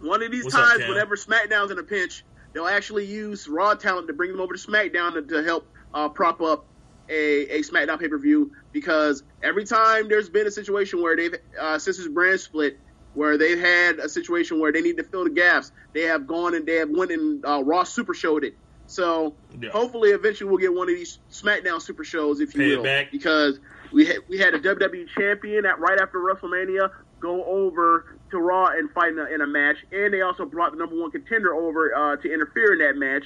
one 0.00 0.22
of 0.22 0.30
these 0.30 0.44
What's 0.44 0.56
times, 0.56 0.78
Cam? 0.78 0.88
whenever 0.90 1.16
SmackDown's 1.16 1.70
in 1.70 1.78
a 1.78 1.82
pinch, 1.82 2.24
they'll 2.54 2.66
actually 2.66 3.04
use 3.06 3.46
Raw 3.48 3.74
talent 3.74 4.08
to 4.08 4.14
bring 4.14 4.30
them 4.32 4.40
over 4.40 4.54
to 4.54 4.60
SmackDown 4.60 5.14
to, 5.14 5.22
to 5.22 5.42
help 5.42 5.64
uh, 5.94 6.08
prop 6.08 6.40
up 6.40 6.64
a, 7.10 7.58
a 7.58 7.62
SmackDown 7.62 7.98
pay 7.98 8.08
per 8.08 8.18
view. 8.18 8.50
Because 8.72 9.22
every 9.42 9.64
time 9.64 10.08
there's 10.08 10.28
been 10.28 10.46
a 10.46 10.50
situation 10.50 11.02
where 11.02 11.16
they've 11.16 11.34
uh, 11.60 11.78
since 11.78 11.96
this 11.98 12.08
brand 12.08 12.40
split, 12.40 12.74
where 13.14 13.38
they've 13.38 13.58
had 13.58 13.98
a 13.98 14.08
situation 14.08 14.60
where 14.60 14.72
they 14.72 14.80
need 14.82 14.96
to 14.98 15.04
fill 15.04 15.24
the 15.24 15.30
gaps, 15.30 15.72
they 15.94 16.02
have 16.02 16.26
gone 16.26 16.54
and 16.54 16.66
they 16.66 16.76
have 16.76 16.90
went 16.90 17.10
and 17.10 17.44
uh, 17.46 17.62
Raw 17.64 17.84
Super 17.84 18.14
showed 18.14 18.44
it. 18.44 18.54
So 18.86 19.36
Yeah. 19.60 19.70
hopefully, 19.70 20.10
eventually, 20.10 20.48
we'll 20.48 20.58
get 20.58 20.72
one 20.72 20.88
of 20.88 20.94
these 20.94 21.18
SmackDown 21.30 21.82
Super 21.82 22.04
shows, 22.04 22.40
if 22.40 22.54
you 22.54 22.60
Pay 22.62 22.76
will, 22.76 22.82
back. 22.84 23.10
because 23.10 23.58
we 23.92 24.06
had 24.06 24.18
we 24.30 24.38
had 24.38 24.54
a 24.54 24.58
WWE 24.60 25.06
champion 25.16 25.66
at 25.66 25.78
right 25.80 26.00
after 26.00 26.18
WrestleMania 26.18 26.88
go 27.20 27.44
over 27.44 28.04
to 28.30 28.38
Raw 28.38 28.66
and 28.66 28.90
fight 28.92 29.12
in 29.12 29.18
a, 29.18 29.24
in 29.24 29.40
a 29.40 29.46
match, 29.46 29.76
and 29.92 30.12
they 30.12 30.22
also 30.22 30.44
brought 30.44 30.72
the 30.72 30.78
number 30.78 31.00
one 31.00 31.10
contender 31.10 31.54
over 31.54 31.94
uh, 31.94 32.16
to 32.16 32.32
interfere 32.32 32.72
in 32.72 32.78
that 32.80 32.96
match. 32.96 33.24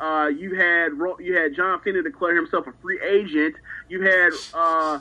Uh, 0.00 0.28
you 0.28 0.54
had 0.54 0.88
you 1.20 1.36
had 1.36 1.54
John 1.54 1.80
Cena 1.84 2.02
declare 2.02 2.36
himself 2.36 2.66
a 2.66 2.72
free 2.82 3.00
agent. 3.00 3.54
You 3.88 4.02
had 4.02 4.32
uh, 4.52 4.98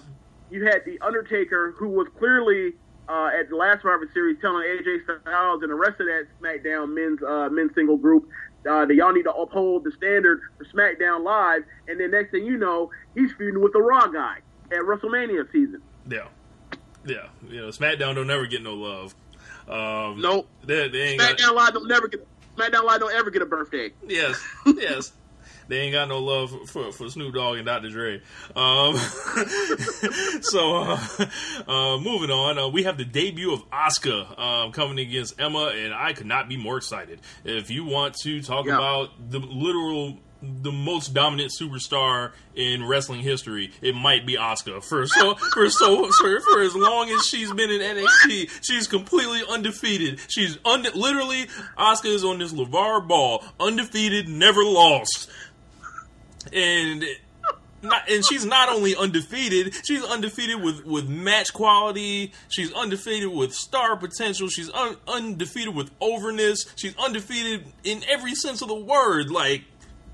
you 0.51 0.65
had 0.65 0.85
the 0.85 0.99
Undertaker, 1.01 1.73
who 1.77 1.89
was 1.89 2.07
clearly 2.17 2.73
uh, 3.09 3.31
at 3.37 3.49
the 3.49 3.55
last 3.55 3.81
Survivor 3.81 4.09
Series 4.13 4.37
telling 4.39 4.63
AJ 4.63 5.03
Styles 5.21 5.61
and 5.61 5.71
the 5.71 5.75
rest 5.75 5.99
of 5.99 6.07
that 6.07 6.27
SmackDown 6.41 6.93
men's 6.93 7.21
uh, 7.23 7.49
men's 7.49 7.73
single 7.73 7.97
group 7.97 8.29
uh, 8.69 8.85
that 8.85 8.95
y'all 8.95 9.11
need 9.11 9.23
to 9.23 9.33
uphold 9.33 9.83
the 9.83 9.91
standard 9.91 10.41
for 10.57 10.65
SmackDown 10.65 11.23
Live. 11.23 11.63
And 11.87 11.99
then 11.99 12.11
next 12.11 12.31
thing 12.31 12.45
you 12.45 12.57
know, 12.57 12.91
he's 13.15 13.31
feuding 13.33 13.61
with 13.61 13.73
the 13.73 13.81
Raw 13.81 14.07
guy 14.07 14.37
at 14.71 14.79
WrestleMania 14.79 15.51
season. 15.51 15.81
Yeah, 16.09 16.27
yeah. 17.05 17.27
You 17.49 17.61
know, 17.61 17.67
SmackDown 17.69 18.15
don't 18.15 18.27
never 18.27 18.45
get 18.45 18.61
no 18.61 18.73
love. 18.73 19.15
Um, 19.67 20.19
Nope. 20.21 20.47
they, 20.65 20.87
they 20.89 20.99
ain't 21.01 21.19
got, 21.19 21.37
SmackDown 21.37 21.55
Live 21.55 21.73
don't 21.73 21.87
never 21.87 22.07
get 22.07 22.27
SmackDown 22.57 22.83
Live 22.83 22.99
don't 22.99 23.13
ever 23.13 23.29
get 23.31 23.41
a 23.41 23.45
birthday. 23.45 23.91
yes, 24.07 24.41
yes. 24.65 25.13
They 25.69 25.77
ain't 25.79 25.93
got 25.93 26.09
no 26.09 26.19
love 26.19 26.51
for, 26.69 26.91
for 26.91 27.09
Snoop 27.09 27.33
Dogg 27.33 27.55
and 27.55 27.65
Dr. 27.65 27.89
Dre. 27.89 28.21
Um, 28.53 28.95
so, 30.41 30.75
uh, 30.75 30.97
uh, 31.67 31.97
moving 31.99 32.31
on, 32.31 32.57
uh, 32.59 32.67
we 32.67 32.83
have 32.83 32.97
the 32.97 33.05
debut 33.05 33.53
of 33.53 33.63
Asuka 33.69 34.37
um, 34.37 34.71
coming 34.73 34.99
against 34.99 35.39
Emma, 35.39 35.71
and 35.73 35.93
I 35.93 36.11
could 36.13 36.25
not 36.27 36.49
be 36.49 36.57
more 36.57 36.75
excited. 36.77 37.21
If 37.45 37.69
you 37.71 37.85
want 37.85 38.15
to 38.23 38.41
talk 38.41 38.65
Yeah. 38.65 38.75
about 38.75 39.11
the 39.31 39.39
literal, 39.39 40.19
the 40.61 40.71
most 40.71 41.13
dominant 41.13 41.51
superstar 41.59 42.31
in 42.55 42.85
wrestling 42.85 43.21
history, 43.21 43.71
it 43.81 43.95
might 43.95 44.25
be 44.25 44.35
Asuka 44.35 44.83
For 44.83 45.07
so, 45.07 45.35
for 45.35 45.69
so, 45.69 46.09
for, 46.11 46.39
for 46.41 46.61
as 46.61 46.75
long 46.75 47.09
as 47.09 47.25
she's 47.25 47.51
been 47.53 47.71
in 47.71 47.81
NXT, 47.81 48.49
she's 48.61 48.87
completely 48.87 49.41
undefeated. 49.49 50.19
She's 50.27 50.57
un- 50.65 50.85
literally 50.93 51.47
Asuka 51.77 52.13
is 52.13 52.23
on 52.23 52.39
this 52.39 52.53
LeVar 52.53 53.07
Ball, 53.07 53.43
undefeated, 53.59 54.27
never 54.27 54.63
lost 54.63 55.29
and 56.51 57.05
not, 57.81 58.09
and 58.09 58.23
she's 58.25 58.45
not 58.45 58.69
only 58.69 58.95
undefeated, 58.95 59.75
she's 59.85 60.03
undefeated 60.03 60.61
with, 60.61 60.85
with 60.85 61.09
match 61.09 61.53
quality. 61.53 62.31
She's 62.49 62.71
undefeated 62.71 63.29
with 63.29 63.53
star 63.53 63.97
potential. 63.97 64.47
She's 64.47 64.71
un, 64.71 64.95
undefeated 65.07 65.75
with 65.75 65.91
overness. 65.99 66.65
She's 66.77 66.95
undefeated 66.97 67.65
in 67.83 68.03
every 68.09 68.35
sense 68.35 68.61
of 68.61 68.69
the 68.69 68.75
word. 68.75 69.29
Like, 69.29 69.65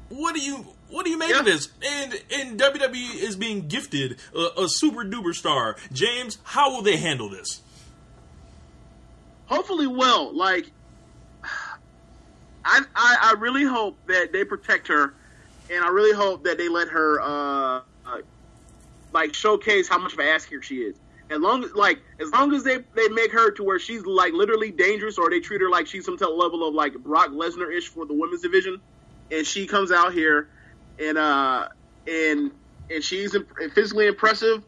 what 0.10 0.36
do 0.36 0.42
you 0.42 0.66
what 0.90 1.06
do 1.06 1.12
you 1.12 1.18
make 1.18 1.36
of 1.36 1.46
this? 1.46 1.70
And 1.86 2.14
and 2.34 2.60
WWE 2.60 3.16
is 3.16 3.36
being 3.36 3.68
gifted 3.68 4.18
a, 4.36 4.64
a 4.64 4.70
super 4.70 5.04
duper 5.04 5.34
star. 5.34 5.78
James, 5.92 6.38
how 6.44 6.74
will 6.74 6.82
they 6.82 6.98
handle 6.98 7.30
this? 7.30 7.62
hopefully 9.50 9.88
well. 9.88 10.34
Like, 10.34 10.72
I, 11.44 12.82
I 12.96 13.18
I 13.22 13.36
really 13.40 13.66
hope 13.66 13.98
that 14.08 14.32
they 14.32 14.46
protect 14.46 14.88
her, 14.88 15.14
and 15.70 15.84
I 15.84 15.90
really 15.90 16.16
hope 16.16 16.44
that 16.44 16.58
they 16.58 16.70
let 16.70 16.88
her 16.90 17.20
uh, 17.20 17.82
uh 18.06 18.22
like 19.12 19.34
showcase 19.34 19.90
how 19.90 19.98
much 19.98 20.14
of 20.14 20.20
an 20.20 20.28
ass 20.28 20.46
kicker 20.46 20.62
she 20.62 20.78
is. 20.78 20.96
As 21.30 21.40
long 21.40 21.64
as 21.64 21.74
like 21.74 22.00
as 22.20 22.30
long 22.32 22.54
as 22.54 22.64
they 22.64 22.78
they 22.96 23.10
make 23.10 23.32
her 23.32 23.52
to 23.52 23.64
where 23.64 23.80
she's 23.80 24.06
like 24.06 24.34
literally 24.34 24.72
dangerous, 24.72 25.18
or 25.18 25.30
they 25.30 25.40
treat 25.40 25.62
her 25.62 25.70
like 25.70 25.88
she's 25.88 26.06
some 26.06 26.18
level 26.18 26.68
of 26.68 26.74
like 26.74 26.94
Brock 26.94 27.30
Lesnar 27.30 27.76
ish 27.76 27.88
for 27.88 28.06
the 28.06 28.14
women's 28.14 28.42
division, 28.42 28.80
and 29.32 29.46
she 29.46 29.68
comes 29.68 29.92
out 29.92 30.14
here 30.14 30.48
and 31.00 31.18
uh 31.18 31.68
and 32.08 32.52
and 32.90 33.04
she's 33.04 33.36
imp- 33.36 33.52
physically 33.74 34.08
impressive. 34.08 34.64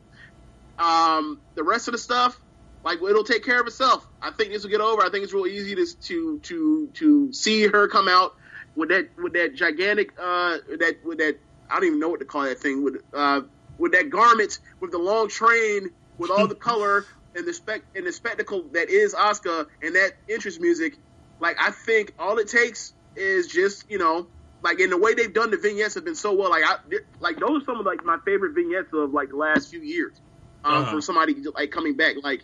Um, 0.78 1.41
the 1.56 1.63
rest 1.63 1.88
of 1.88 1.93
the 1.93 1.97
stuff, 1.97 2.39
like 2.84 3.00
it'll 3.02 3.24
take 3.24 3.43
care 3.43 3.60
of 3.60 3.67
itself. 3.67 4.08
I 4.21 4.32
think 4.32 4.52
this 4.52 4.63
will 4.63 4.71
get 4.71 4.82
over. 4.82 5.04
I 5.04 5.10
think 5.10 5.24
it's 5.24 5.34
real 5.34 5.47
easy 5.47 5.76
to 5.76 5.86
to 5.86 6.39
to 6.39 6.89
to 6.95 7.34
see 7.34 7.67
her 7.67 7.88
come 7.88 8.08
out 8.08 8.32
with 8.76 8.89
that 8.89 9.10
with 9.17 9.34
that 9.34 9.56
gigantic 9.56 10.10
uh 10.19 10.58
that 10.80 10.95
with 11.06 11.19
that 11.19 11.38
I 11.69 11.76
don't 11.76 11.86
even 11.86 12.00
know 12.00 12.10
what 12.10 12.19
to 12.19 12.26
call 12.26 12.43
that 12.43 12.60
thing 12.60 12.84
with 12.84 12.95
uh 13.13 13.41
with 13.78 13.91
that 13.93 14.10
garment 14.10 14.60
with 14.80 14.91
the 14.91 14.97
long 14.97 15.28
train 15.28 15.89
with 16.17 16.32
all 16.32 16.47
the 16.47 16.56
color 16.56 17.06
and 17.36 17.47
the 17.47 17.54
spec 17.54 17.82
and 17.95 18.06
the 18.06 18.12
spectacle 18.12 18.63
that 18.74 18.89
is 18.89 19.13
Asuka 19.13 19.65
and 19.82 19.95
that 19.95 20.12
interest 20.28 20.60
music. 20.62 20.93
Like 21.39 21.58
I 21.60 21.71
think 21.71 22.13
all 22.17 22.38
it 22.38 22.47
takes 22.47 22.93
is 23.15 23.47
just 23.47 23.89
you 23.89 23.97
know 23.97 24.28
like 24.63 24.80
in 24.80 24.89
the 24.89 24.97
way 24.97 25.13
they've 25.13 25.34
done 25.34 25.52
the 25.52 25.58
vignettes 25.58 25.95
have 25.95 26.06
been 26.06 26.15
so 26.15 26.34
well. 26.34 26.50
Like 26.52 26.63
I 26.65 26.76
like 27.19 27.39
those 27.39 27.62
are 27.62 27.65
some 27.65 27.80
of 27.80 27.86
like 27.86 28.04
my 28.04 28.17
favorite 28.26 28.54
vignettes 28.56 28.89
of 28.93 29.12
like 29.13 29.30
the 29.30 29.38
last 29.38 29.69
few 29.69 29.82
years 29.82 30.21
um, 30.63 30.74
Uh-huh. 30.84 30.91
from 30.91 31.02
somebody 31.02 31.36
like 31.56 31.71
coming 31.71 31.95
back. 31.97 32.15
Like 32.24 32.41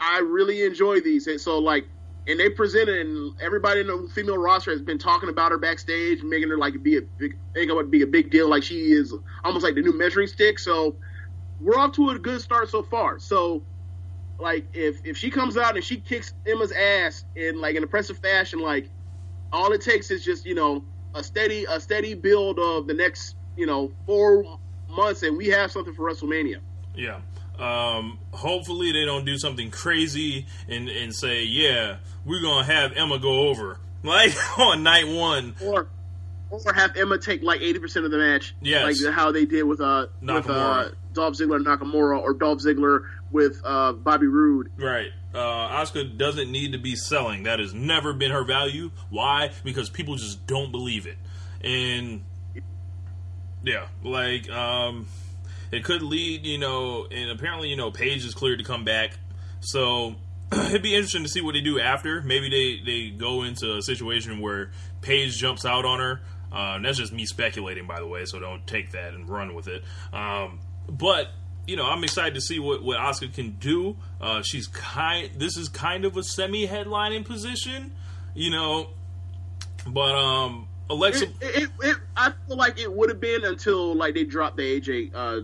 I 0.00 0.18
really 0.20 0.64
enjoy 0.64 1.00
these. 1.00 1.26
And 1.26 1.40
so 1.40 1.58
like, 1.58 1.84
and 2.26 2.40
they 2.40 2.48
presented, 2.50 3.06
and 3.06 3.32
everybody 3.40 3.80
in 3.80 3.86
the 3.86 4.08
female 4.14 4.38
roster 4.38 4.70
has 4.70 4.82
been 4.82 4.98
talking 4.98 5.28
about 5.28 5.52
her 5.52 5.58
backstage, 5.58 6.22
making 6.22 6.48
her 6.48 6.58
like 6.58 6.74
be 6.82 6.96
a 6.96 7.02
big, 7.18 7.32
making 7.54 7.76
her 7.76 7.84
be 7.84 8.02
a 8.02 8.06
big 8.06 8.30
deal. 8.30 8.48
Like 8.48 8.62
she 8.62 8.92
is 8.92 9.14
almost 9.44 9.64
like 9.64 9.74
the 9.74 9.82
new 9.82 9.96
measuring 9.96 10.26
stick. 10.26 10.58
So 10.58 10.96
we're 11.60 11.78
off 11.78 11.92
to 11.96 12.10
a 12.10 12.18
good 12.18 12.40
start 12.40 12.70
so 12.70 12.82
far. 12.82 13.18
So 13.18 13.64
like, 14.38 14.66
if 14.74 15.00
if 15.04 15.16
she 15.18 15.30
comes 15.30 15.56
out 15.56 15.76
and 15.76 15.84
she 15.84 16.00
kicks 16.00 16.32
Emma's 16.46 16.72
ass 16.72 17.24
in 17.36 17.60
like 17.60 17.76
an 17.76 17.82
impressive 17.82 18.18
fashion, 18.18 18.60
like 18.60 18.90
all 19.52 19.72
it 19.72 19.82
takes 19.82 20.10
is 20.10 20.24
just 20.24 20.44
you 20.46 20.54
know 20.54 20.84
a 21.14 21.22
steady 21.22 21.64
a 21.68 21.80
steady 21.80 22.14
build 22.14 22.58
of 22.58 22.86
the 22.86 22.94
next 22.94 23.36
you 23.56 23.66
know 23.66 23.90
four 24.06 24.58
months, 24.88 25.22
and 25.22 25.36
we 25.36 25.48
have 25.48 25.70
something 25.70 25.94
for 25.94 26.10
WrestleMania. 26.10 26.58
Yeah. 26.94 27.20
Um, 27.58 28.18
hopefully 28.32 28.90
they 28.92 29.04
don't 29.04 29.24
do 29.24 29.38
something 29.38 29.70
crazy 29.70 30.46
and, 30.68 30.88
and 30.88 31.14
say, 31.14 31.44
yeah, 31.44 31.98
we're 32.24 32.42
gonna 32.42 32.64
have 32.64 32.92
Emma 32.96 33.18
go 33.20 33.48
over 33.48 33.78
like 34.02 34.32
on 34.58 34.82
night 34.82 35.06
one. 35.06 35.54
or 35.62 35.86
or 36.50 36.60
have 36.74 36.96
Emma 36.96 37.18
take 37.18 37.42
like 37.42 37.60
eighty 37.60 37.78
percent 37.78 38.04
of 38.04 38.10
the 38.10 38.18
match, 38.18 38.54
Yes. 38.60 39.00
like 39.02 39.12
how 39.14 39.30
they 39.32 39.44
did 39.44 39.62
with 39.64 39.80
uh 39.80 40.06
with 40.20 40.48
uh 40.50 40.90
Dolph 41.12 41.34
Ziggler 41.34 41.56
and 41.56 41.66
Nakamura, 41.66 42.20
or 42.20 42.34
Dolph 42.34 42.58
Ziggler 42.58 43.04
with 43.30 43.60
uh 43.64 43.92
Bobby 43.92 44.26
Roode. 44.26 44.70
Right. 44.76 45.12
Uh, 45.34 45.68
Asuka 45.82 46.16
doesn't 46.16 46.50
need 46.50 46.72
to 46.72 46.78
be 46.78 46.94
selling. 46.94 47.42
That 47.42 47.58
has 47.58 47.74
never 47.74 48.12
been 48.12 48.30
her 48.30 48.44
value. 48.44 48.90
Why? 49.10 49.50
Because 49.64 49.90
people 49.90 50.14
just 50.14 50.46
don't 50.46 50.70
believe 50.70 51.06
it. 51.06 51.16
And 51.62 52.24
yeah, 53.64 53.86
like 54.02 54.48
um, 54.50 55.06
it 55.72 55.84
could 55.84 56.02
lead, 56.02 56.46
you 56.46 56.58
know, 56.58 57.06
and 57.10 57.30
apparently, 57.30 57.68
you 57.68 57.76
know, 57.76 57.90
Paige 57.90 58.24
is 58.24 58.34
cleared 58.34 58.58
to 58.58 58.64
come 58.64 58.84
back. 58.84 59.18
So 59.60 60.16
it'd 60.52 60.82
be 60.82 60.94
interesting 60.94 61.24
to 61.24 61.28
see 61.28 61.40
what 61.40 61.54
they 61.54 61.60
do 61.60 61.80
after. 61.80 62.22
Maybe 62.22 62.48
they 62.48 62.84
they 62.84 63.10
go 63.10 63.42
into 63.42 63.76
a 63.76 63.82
situation 63.82 64.40
where 64.40 64.70
Paige 65.00 65.36
jumps 65.36 65.64
out 65.64 65.84
on 65.84 65.98
her. 65.98 66.20
Um, 66.52 66.82
that's 66.82 66.98
just 66.98 67.12
me 67.12 67.26
speculating, 67.26 67.86
by 67.86 67.98
the 67.98 68.06
way. 68.06 68.24
So 68.26 68.38
don't 68.38 68.64
take 68.66 68.92
that 68.92 69.14
and 69.14 69.28
run 69.28 69.54
with 69.54 69.66
it. 69.66 69.82
Um, 70.12 70.60
but 70.88 71.28
you 71.66 71.76
know, 71.76 71.86
I'm 71.86 72.04
excited 72.04 72.34
to 72.34 72.40
see 72.40 72.58
what 72.58 72.82
what 72.82 72.98
Asuka 72.98 73.34
can 73.34 73.52
do. 73.52 73.96
Uh, 74.20 74.42
she's 74.42 74.66
kind. 74.66 75.30
This 75.36 75.56
is 75.56 75.68
kind 75.68 76.04
of 76.04 76.16
a 76.16 76.22
semi 76.22 76.66
headlining 76.66 77.24
position, 77.24 77.92
you 78.34 78.50
know. 78.50 78.88
But 79.86 80.14
um, 80.14 80.68
Alexa, 80.90 81.24
It, 81.24 81.34
it, 81.40 81.70
it, 81.82 81.96
I 82.16 82.32
feel 82.46 82.56
like 82.56 82.78
it 82.78 82.92
would 82.92 83.08
have 83.10 83.20
been 83.20 83.44
until 83.44 83.94
like 83.94 84.14
they 84.14 84.24
dropped 84.24 84.56
the 84.56 84.80
AJ 84.80 85.10
uh, 85.14 85.40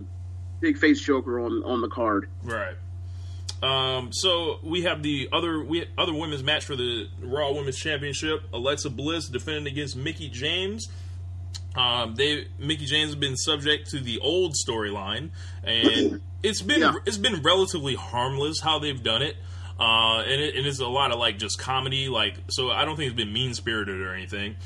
big 0.59 0.77
face 0.77 1.01
Joker 1.01 1.39
on 1.39 1.63
on 1.63 1.81
the 1.81 1.89
card. 1.89 2.29
Right. 2.43 2.75
Um, 3.63 4.11
so 4.11 4.59
we 4.63 4.83
have 4.83 5.03
the 5.03 5.29
other 5.31 5.63
we 5.63 5.85
other 5.97 6.13
women's 6.13 6.43
match 6.43 6.65
for 6.65 6.75
the 6.75 7.07
Raw 7.21 7.51
Women's 7.53 7.77
Championship. 7.77 8.43
Alexa 8.53 8.89
Bliss 8.89 9.27
defending 9.27 9.71
against 9.71 9.95
Mickie 9.95 10.29
James. 10.29 10.87
Um, 11.75 12.15
they 12.15 12.47
Mickie 12.59 12.85
James 12.85 13.11
has 13.11 13.15
been 13.15 13.37
subject 13.37 13.91
to 13.91 13.99
the 13.99 14.19
old 14.19 14.55
storyline, 14.55 15.29
and 15.63 16.21
it's 16.43 16.61
been 16.61 16.81
Yeah. 16.81 16.93
it's 17.05 17.17
been 17.17 17.41
relatively 17.41 17.95
harmless 17.95 18.59
how 18.59 18.79
they've 18.79 19.01
done 19.01 19.21
it. 19.21 19.37
Uh, 19.79 20.19
and, 20.27 20.41
it, 20.41 20.55
and 20.55 20.67
it's 20.67 20.79
a 20.79 20.85
lot 20.87 21.11
of 21.11 21.17
like 21.17 21.39
just 21.39 21.57
comedy, 21.59 22.07
like 22.07 22.35
so. 22.49 22.69
I 22.71 22.85
don't 22.85 22.97
think 22.97 23.07
it's 23.07 23.15
been 23.17 23.33
mean 23.33 23.53
spirited 23.53 24.01
or 24.01 24.13
anything, 24.13 24.57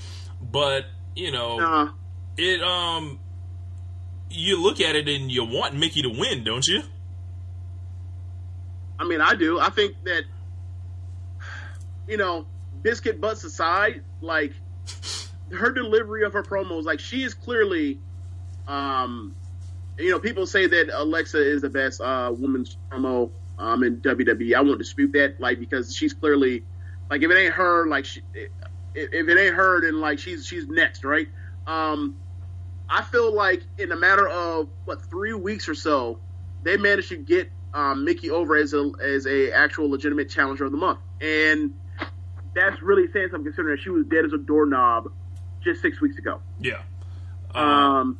but 0.42 0.86
you 1.16 1.32
know, 1.32 1.60
Uh, 1.60 1.90
it 2.38 2.62
um, 2.62 3.20
you 4.30 4.62
look 4.62 4.82
at 4.82 4.96
it 4.96 5.08
and 5.08 5.32
you 5.32 5.46
want 5.46 5.74
Mickie 5.76 6.02
to 6.02 6.10
win, 6.10 6.44
don't 6.44 6.66
you? 6.68 6.82
I 9.00 9.04
mean, 9.06 9.22
I 9.22 9.36
do. 9.36 9.60
I 9.60 9.70
think 9.70 9.96
that 10.06 10.24
you 12.08 12.18
know, 12.18 12.46
biscuit 12.82 13.20
butts 13.22 13.44
aside, 13.44 14.04
like 14.22 14.54
her 15.52 15.72
delivery 15.72 16.26
of 16.26 16.34
her 16.34 16.44
promos, 16.44 16.84
like 16.84 17.00
she 17.00 17.24
is 17.24 17.34
clearly, 17.34 18.02
um, 18.68 19.36
you 20.00 20.12
know, 20.12 20.20
people 20.20 20.46
say 20.48 20.68
that 20.68 20.90
Alexa 20.94 21.40
is 21.40 21.62
the 21.62 21.70
best 21.70 22.02
uh, 22.02 22.34
women's 22.38 22.78
promo 22.92 23.32
um, 23.58 23.84
in 23.84 24.02
WWE. 24.02 24.56
I 24.56 24.62
won't 24.62 24.80
dispute 24.80 25.12
that, 25.14 25.36
like 25.40 25.60
because 25.60 25.96
she's 25.96 26.14
clearly, 26.14 26.64
like 27.10 27.22
if 27.24 27.32
it 27.32 27.38
ain't 27.38 27.54
her, 27.54 27.88
like 27.88 28.06
she, 28.06 28.22
if 28.34 29.30
it 29.30 29.40
ain't 29.40 29.56
her, 29.56 29.82
then 29.82 30.02
like 30.02 30.20
she's 30.20 30.46
she's 30.46 30.68
next, 30.68 31.04
right? 31.04 31.28
um, 31.68 32.16
I 32.90 33.04
feel 33.04 33.34
like 33.34 33.64
in 33.78 33.92
a 33.92 33.96
matter 33.96 34.28
of 34.28 34.70
what 34.86 35.00
three 35.10 35.34
weeks 35.34 35.68
or 35.68 35.76
so, 35.76 36.22
they 36.64 36.78
managed 36.78 37.10
to 37.10 37.18
get 37.18 37.52
um, 37.74 38.06
Mickie 38.06 38.30
over 38.30 38.56
as 38.56 38.74
a 38.74 38.92
as 39.04 39.26
a 39.28 39.52
actual 39.52 39.90
legitimate 39.90 40.30
challenger 40.30 40.66
of 40.66 40.72
the 40.72 40.78
month, 40.78 41.00
and 41.22 41.72
that's 42.56 42.82
really 42.82 43.08
saying 43.12 43.30
something 43.32 43.46
considering 43.46 43.76
that 43.76 43.82
she 43.84 43.90
was 43.90 44.06
dead 44.08 44.26
as 44.26 44.34
a 44.34 44.38
doorknob 44.38 45.06
just 45.66 45.82
six 45.82 46.00
weeks 46.00 46.18
ago. 46.18 46.40
Yeah. 46.60 46.82
Um, 47.54 48.20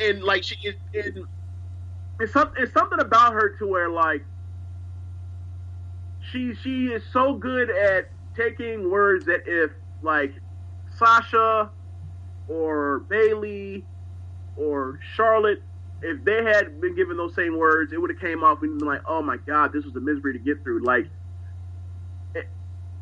and 0.00 0.22
like 0.22 0.42
she 0.42 0.56
is, 0.64 0.74
and 0.94 1.24
it's 2.18 2.32
something, 2.32 2.62
it's 2.62 2.72
something 2.72 2.98
about 3.00 3.34
her 3.34 3.50
to 3.58 3.66
where 3.66 3.90
like 3.90 4.24
she 6.32 6.54
she 6.54 6.86
is 6.86 7.02
so 7.12 7.34
good 7.34 7.70
at 7.70 8.10
taking 8.36 8.90
words 8.90 9.26
that 9.26 9.42
if 9.46 9.70
like 10.02 10.32
Sasha 10.96 11.70
or 12.48 13.00
Bayley 13.08 13.84
or 14.56 14.98
Charlotte, 15.14 15.62
if 16.02 16.24
they 16.24 16.44
had 16.44 16.80
been 16.80 16.94
given 16.94 17.16
those 17.16 17.34
same 17.34 17.58
words, 17.58 17.92
it 17.92 18.00
would 18.00 18.10
have 18.10 18.20
came 18.20 18.42
off 18.44 18.62
and 18.62 18.78
been 18.78 18.86
like, 18.86 19.02
oh 19.06 19.22
my 19.22 19.36
god, 19.38 19.72
this 19.72 19.84
was 19.84 19.94
a 19.96 20.00
misery 20.00 20.32
to 20.32 20.38
get 20.38 20.62
through. 20.62 20.84
Like, 20.84 21.08
it, 22.34 22.48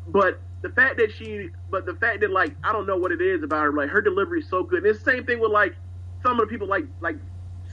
but 0.07 0.41
the 0.65 0.71
fact 0.71 0.97
that 0.97 1.11
she, 1.11 1.49
but 1.69 1.85
the 1.85 1.93
fact 1.93 2.21
that 2.21 2.31
like 2.31 2.55
I 2.63 2.73
don't 2.73 2.87
know 2.87 2.97
what 2.97 3.11
it 3.11 3.21
is 3.21 3.43
about 3.43 3.61
her, 3.61 3.71
like 3.71 3.89
her 3.89 4.01
delivery 4.01 4.39
is 4.39 4.49
so 4.49 4.63
good. 4.63 4.79
And 4.79 4.87
it's 4.87 5.03
the 5.03 5.11
same 5.11 5.23
thing 5.23 5.39
with 5.39 5.51
like 5.51 5.75
some 6.23 6.39
of 6.39 6.39
the 6.39 6.47
people 6.47 6.67
like 6.67 6.85
like 7.01 7.17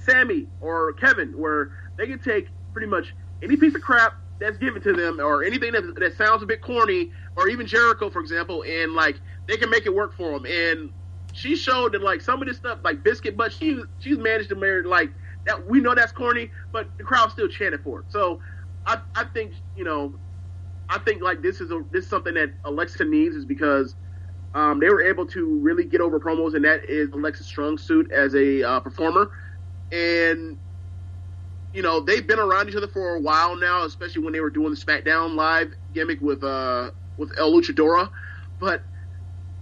Sammy 0.05 0.49
or 0.61 0.93
Kevin, 0.93 1.33
where 1.39 1.71
they 1.97 2.07
can 2.07 2.19
take 2.19 2.49
pretty 2.75 2.87
much 2.87 3.15
any 3.43 3.57
piece 3.57 3.75
of 3.75 3.81
crap 3.81 4.13
that's 4.41 4.59
given 4.59 4.83
to 4.83 4.93
them 4.93 5.21
or 5.21 5.43
anything 5.43 5.73
that, 5.73 5.95
that 5.99 6.17
sounds 6.19 6.43
a 6.43 6.47
bit 6.47 6.61
corny, 6.61 7.09
or 7.37 7.49
even 7.49 7.67
Jericho, 7.67 8.11
for 8.11 8.21
example, 8.21 8.63
and 8.69 8.93
like 8.93 9.17
they 9.49 9.57
can 9.57 9.71
make 9.71 9.87
it 9.87 9.95
work 9.95 10.15
for 10.15 10.39
them. 10.39 10.45
And 10.45 10.91
she 11.33 11.57
showed 11.57 11.93
that 11.93 12.03
like 12.03 12.21
some 12.21 12.43
of 12.43 12.49
this 12.49 12.59
stuff, 12.59 12.81
like 12.85 13.03
Biscuit, 13.03 13.39
but 13.39 13.55
she 13.55 13.81
she's 14.01 14.19
managed 14.19 14.51
to 14.51 14.55
marry 14.55 14.83
like 14.83 15.09
that. 15.47 15.67
We 15.67 15.81
know 15.81 15.95
that's 15.95 16.13
corny, 16.13 16.51
but 16.73 16.91
the 16.99 17.05
crowd 17.05 17.33
still 17.33 17.49
chanted 17.49 17.81
for 17.83 18.01
it. 18.01 18.07
So 18.11 18.39
I 18.85 19.01
I 19.15 19.25
think 19.25 19.55
you 19.75 19.85
know 19.85 20.15
I 20.89 20.99
think 20.99 21.23
like 21.23 21.43
this 21.43 21.61
is 21.61 21.71
a 21.71 21.83
this 21.91 22.05
is 22.05 22.11
something 22.11 22.35
that 22.35 22.53
Alexa 22.65 23.05
needs 23.05 23.35
is 23.35 23.45
because 23.45 23.95
um, 24.55 24.81
they 24.81 24.89
were 24.89 25.03
able 25.03 25.27
to 25.27 25.59
really 25.61 25.85
get 25.85 26.01
over 26.01 26.21
promos, 26.21 26.55
and 26.55 26.65
that 26.65 26.85
is 26.89 27.11
Alexa's 27.13 27.47
strong 27.47 27.79
suit 27.79 28.11
as 28.13 28.35
a 28.35 28.63
uh, 28.63 28.81
performer. 28.81 29.31
And 29.91 30.59
you 31.73 31.83
know 31.83 32.01
they've 32.01 32.27
been 32.27 32.39
around 32.39 32.69
each 32.69 32.77
other 32.77 32.89
for 32.89 33.17
a 33.17 33.21
while 33.21 33.57
now, 33.57 33.85
especially 33.85 34.23
when 34.23 34.33
they 34.33 34.41
were 34.41 34.51
doing 34.51 34.71
the 34.71 34.77
SmackDown 34.77 35.35
Live 35.35 35.73
gimmick 35.93 36.21
with 36.21 36.45
uh, 36.45 36.91
with 37.17 37.33
El 37.39 37.53
Luchadora. 37.53 38.11
But 38.59 38.83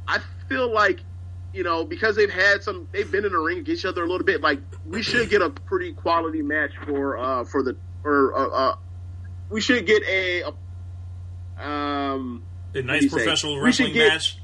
I 0.09 0.19
feel 0.49 0.73
like 0.73 1.05
you 1.53 1.63
know 1.63 1.85
because 1.85 2.17
they've 2.17 2.31
had 2.31 2.63
some, 2.63 2.89
they've 2.93 3.11
been 3.11 3.25
in 3.25 3.33
the 3.33 3.39
ring 3.39 3.59
against 3.59 3.85
each 3.85 3.89
other 3.89 4.03
a 4.03 4.09
little 4.09 4.27
bit. 4.27 4.41
Like 4.41 4.61
we 4.85 5.03
should 5.03 5.31
get 5.31 5.43
a 5.43 5.51
pretty 5.51 5.93
quality 5.93 6.43
match 6.43 6.73
for 6.85 7.17
uh, 7.17 7.45
for 7.45 7.63
the 7.63 7.77
or 8.03 8.37
uh, 8.37 8.49
uh, 8.49 8.75
we 9.51 9.61
should 9.61 9.87
get 9.87 10.03
a, 10.09 10.43
a 10.43 10.53
um, 11.61 12.43
A 12.75 12.83
nice 12.83 13.01
do 13.01 13.05
you 13.05 13.11
say? 13.11 13.17
professional 13.17 13.61
wrestling 13.61 13.93
get- 13.93 14.09
match. 14.09 14.37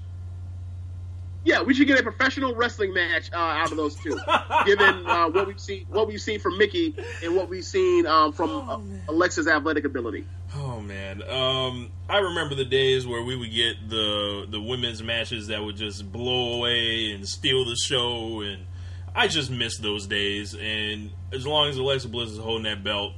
Yeah, 1.44 1.62
we 1.62 1.74
should 1.74 1.86
get 1.86 2.00
a 2.00 2.02
professional 2.02 2.56
wrestling 2.56 2.92
match 2.92 3.30
uh, 3.32 3.36
out 3.36 3.70
of 3.70 3.76
those 3.76 3.94
two, 3.94 4.18
given 4.66 5.06
uh, 5.06 5.28
what 5.28 5.46
we've 5.46 5.60
seen, 5.60 5.86
what 5.88 6.08
we've 6.08 6.20
seen 6.20 6.40
from 6.40 6.58
Mickie 6.58 6.96
and 7.22 7.36
what 7.36 7.48
we've 7.48 7.64
seen 7.64 8.04
um, 8.04 8.32
from 8.32 8.50
uh, 8.68 8.80
Alexa's 9.12 9.46
athletic 9.46 9.84
ability. 9.84 10.26
Oh 10.56 10.80
man, 10.80 11.22
um, 11.22 11.92
I 12.08 12.18
remember 12.18 12.56
the 12.56 12.64
days 12.64 13.06
where 13.06 13.22
we 13.22 13.36
would 13.36 13.52
get 13.52 13.76
the 13.88 14.46
the 14.50 14.60
women's 14.60 15.04
matches 15.04 15.46
that 15.46 15.62
would 15.62 15.76
just 15.76 16.10
blow 16.10 16.54
away 16.54 17.12
and 17.12 17.28
steal 17.28 17.64
the 17.64 17.76
show, 17.76 18.40
and 18.40 18.66
I 19.14 19.28
just 19.28 19.48
miss 19.48 19.78
those 19.78 20.08
days. 20.08 20.56
And 20.56 21.12
as 21.32 21.46
long 21.46 21.68
as 21.68 21.76
Alexa 21.76 22.08
Bliss 22.08 22.30
is 22.30 22.38
holding 22.38 22.64
that 22.64 22.82
belt, 22.82 23.12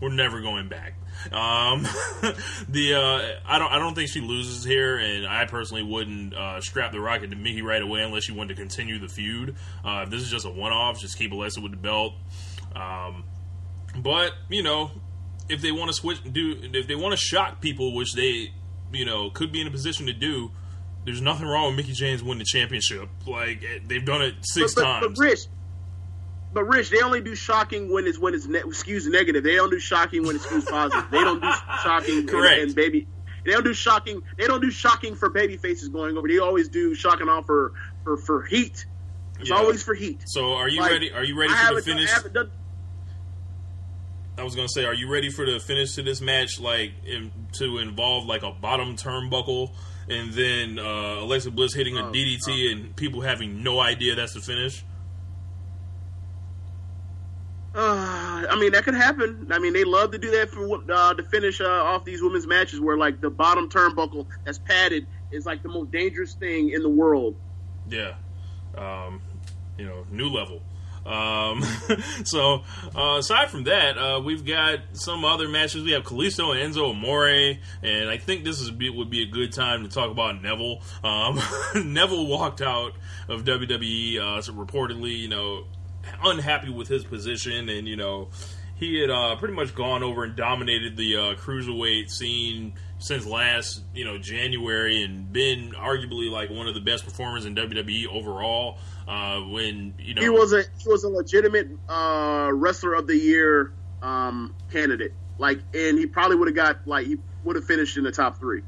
we're 0.00 0.08
never 0.08 0.40
going 0.40 0.68
back. 0.68 0.94
Um, 1.26 1.82
the 2.68 2.94
uh, 2.94 3.40
I 3.46 3.58
don't 3.58 3.72
I 3.72 3.78
don't 3.78 3.94
think 3.94 4.10
she 4.10 4.20
loses 4.20 4.64
here, 4.64 4.96
and 4.96 5.26
I 5.26 5.44
personally 5.44 5.82
wouldn't 5.82 6.34
uh, 6.34 6.60
strap 6.60 6.92
the 6.92 7.00
rocket 7.00 7.30
to 7.30 7.36
Mickie 7.36 7.62
right 7.62 7.82
away 7.82 8.02
unless 8.02 8.24
she 8.24 8.32
wanted 8.32 8.56
to 8.56 8.60
continue 8.60 8.98
the 8.98 9.08
feud. 9.08 9.56
Uh, 9.84 10.02
if 10.04 10.10
this 10.10 10.22
is 10.22 10.30
just 10.30 10.46
a 10.46 10.50
one 10.50 10.72
off, 10.72 10.98
just 11.00 11.18
keep 11.18 11.32
Alexa 11.32 11.60
with 11.60 11.72
the 11.72 11.78
belt. 11.78 12.14
Um, 12.74 13.24
but 13.96 14.32
you 14.48 14.62
know, 14.62 14.90
if 15.48 15.60
they 15.60 15.72
want 15.72 15.88
to 15.88 15.94
switch, 15.94 16.20
do 16.22 16.56
if 16.62 16.86
they 16.86 16.94
want 16.94 17.12
to 17.12 17.18
shock 17.18 17.60
people, 17.60 17.94
which 17.94 18.14
they 18.14 18.52
you 18.92 19.04
know 19.04 19.30
could 19.30 19.52
be 19.52 19.60
in 19.60 19.66
a 19.66 19.70
position 19.70 20.06
to 20.06 20.12
do. 20.12 20.50
There's 21.02 21.22
nothing 21.22 21.46
wrong 21.46 21.68
with 21.68 21.76
Mickie 21.76 21.94
James 21.94 22.22
winning 22.22 22.40
the 22.40 22.44
championship. 22.44 23.08
Like 23.26 23.64
eh, 23.64 23.78
they've 23.86 24.04
done 24.04 24.22
it 24.22 24.34
six 24.42 24.74
but, 24.74 24.82
but, 24.82 24.86
times. 24.86 25.18
But 25.18 25.24
Rich, 25.24 25.46
but 26.52 26.64
Rich, 26.64 26.90
they 26.90 27.00
only 27.02 27.20
do 27.20 27.34
shocking 27.34 27.92
when 27.92 28.06
it's 28.06 28.18
when 28.18 28.34
it's 28.34 28.46
ne- 28.46 28.60
skews 28.62 29.06
negative. 29.06 29.44
They 29.44 29.54
don't 29.56 29.70
do 29.70 29.78
shocking 29.78 30.26
when 30.26 30.36
it 30.36 30.42
skews 30.42 30.66
positive. 30.66 31.10
They 31.10 31.20
don't 31.20 31.40
do 31.40 31.50
shocking 31.82 32.18
and- 32.20 32.28
Correct. 32.28 32.60
And, 32.62 32.74
baby. 32.74 33.06
They 33.44 33.52
don't 33.52 33.64
do 33.64 33.72
shocking. 33.72 34.22
They 34.36 34.46
don't 34.46 34.60
do 34.60 34.70
shocking 34.70 35.14
for 35.14 35.30
baby 35.30 35.56
faces 35.56 35.88
going 35.88 36.16
over. 36.18 36.28
They 36.28 36.38
always 36.38 36.68
do 36.68 36.94
shocking 36.94 37.28
off 37.28 37.46
for 37.46 37.72
for 38.04 38.16
for 38.18 38.42
heat. 38.42 38.84
It's 39.38 39.48
Yeah. 39.48 39.56
always 39.56 39.82
for 39.82 39.94
heat. 39.94 40.20
so 40.26 40.52
are 40.52 40.68
you 40.68 40.80
Like, 40.80 40.92
ready? 40.92 41.12
Are 41.12 41.24
you 41.24 41.38
ready 41.38 41.52
I 41.54 41.68
for 41.68 41.74
the 41.74 41.80
I 41.80 41.94
finish? 41.94 42.10
done- 42.34 42.50
I 44.38 44.42
was 44.42 44.54
gonna 44.54 44.68
say, 44.68 44.84
are 44.86 44.94
you 44.94 45.10
ready 45.12 45.30
for 45.30 45.44
the 45.44 45.60
finish 45.60 45.94
to 45.96 46.02
this 46.02 46.20
match? 46.20 46.58
Like 46.60 46.92
in, 47.06 47.30
to 47.54 47.78
involve 47.78 48.24
like 48.26 48.42
a 48.42 48.50
bottom 48.52 48.96
turnbuckle, 48.96 49.70
and 50.08 50.32
then 50.32 50.78
uh, 50.78 51.20
Alexa 51.20 51.50
Bliss 51.50 51.74
hitting 51.74 51.98
a 51.98 52.08
Oh, 52.08 52.12
DDT, 52.12 52.72
and 52.72 52.96
people 52.96 53.20
having 53.20 53.62
no 53.62 53.80
idea 53.80 54.14
that's 54.14 54.32
the 54.34 54.40
finish. 54.40 54.82
Uh, 57.72 58.46
I 58.50 58.58
mean, 58.58 58.72
that 58.72 58.84
could 58.84 58.94
happen. 58.94 59.46
I 59.52 59.60
mean, 59.60 59.72
they 59.72 59.84
love 59.84 60.10
to 60.10 60.18
do 60.18 60.30
that 60.32 60.50
for 60.50 60.82
uh, 60.92 61.14
to 61.14 61.22
finish 61.22 61.60
uh, 61.60 61.68
off 61.68 62.04
these 62.04 62.20
women's 62.20 62.46
matches, 62.46 62.80
where 62.80 62.96
like 62.96 63.20
the 63.20 63.30
bottom 63.30 63.68
turnbuckle 63.68 64.26
that's 64.44 64.58
padded 64.58 65.06
is 65.30 65.46
like 65.46 65.62
the 65.62 65.68
most 65.68 65.92
dangerous 65.92 66.34
thing 66.34 66.70
in 66.70 66.82
the 66.82 66.88
world. 66.88 67.36
Yeah, 67.88 68.14
um, 68.76 69.22
you 69.78 69.86
know, 69.86 70.04
new 70.10 70.28
level. 70.28 70.62
Um, 71.06 71.62
so 72.24 72.62
uh, 72.94 73.16
aside 73.18 73.50
from 73.50 73.64
that, 73.64 73.96
uh, 73.96 74.20
we've 74.20 74.44
got 74.44 74.80
some 74.92 75.24
other 75.24 75.48
matches. 75.48 75.84
We 75.84 75.92
have 75.92 76.02
Kalisto 76.02 76.54
and 76.54 76.74
Enzo 76.74 76.90
Amore, 76.90 77.58
and 77.82 78.10
I 78.10 78.18
think 78.18 78.44
this 78.44 78.60
is 78.60 78.70
would 78.72 79.10
be 79.10 79.22
a 79.22 79.26
good 79.26 79.52
time 79.52 79.84
to 79.84 79.88
talk 79.88 80.10
about 80.10 80.42
Neville. 80.42 80.82
Um, 81.02 81.40
Neville 81.92 82.26
walked 82.26 82.60
out 82.60 82.92
of 83.28 83.44
WWE, 83.44 84.18
uh, 84.18 84.42
so 84.42 84.52
reportedly, 84.52 85.16
you 85.18 85.28
know, 85.28 85.66
unhappy 86.22 86.70
with 86.70 86.88
his 86.88 87.04
position, 87.04 87.68
and 87.68 87.86
you 87.86 87.96
know, 87.96 88.28
he 88.76 89.00
had 89.00 89.10
uh, 89.10 89.36
pretty 89.36 89.54
much 89.54 89.74
gone 89.74 90.02
over 90.02 90.24
and 90.24 90.34
dominated 90.34 90.96
the 90.96 91.16
uh, 91.16 91.20
cruiserweight 91.34 92.10
scene 92.10 92.72
since 92.98 93.26
last, 93.26 93.82
you 93.94 94.04
know, 94.04 94.18
January, 94.18 95.02
and 95.02 95.32
been 95.32 95.72
arguably 95.72 96.30
like 96.30 96.50
one 96.50 96.66
of 96.66 96.74
the 96.74 96.80
best 96.80 97.04
performers 97.04 97.44
in 97.44 97.54
WWE 97.54 98.06
overall. 98.08 98.78
Uh, 99.06 99.40
when 99.40 99.94
you 99.98 100.14
know 100.14 100.22
He 100.22 100.28
was 100.28 100.52
a 100.52 100.62
he 100.78 100.88
was 100.88 101.04
a 101.04 101.08
legitimate 101.08 101.68
uh, 101.88 102.50
wrestler 102.52 102.94
of 102.94 103.06
the 103.06 103.16
year 103.16 103.72
um, 104.02 104.54
candidate. 104.70 105.12
Like, 105.38 105.60
and 105.74 105.98
he 105.98 106.06
probably 106.06 106.36
would 106.36 106.48
have 106.48 106.54
got 106.54 106.86
like 106.86 107.06
he 107.06 107.18
would 107.44 107.56
have 107.56 107.64
finished 107.64 107.96
in 107.96 108.04
the 108.04 108.12
top 108.12 108.38
three, 108.38 108.62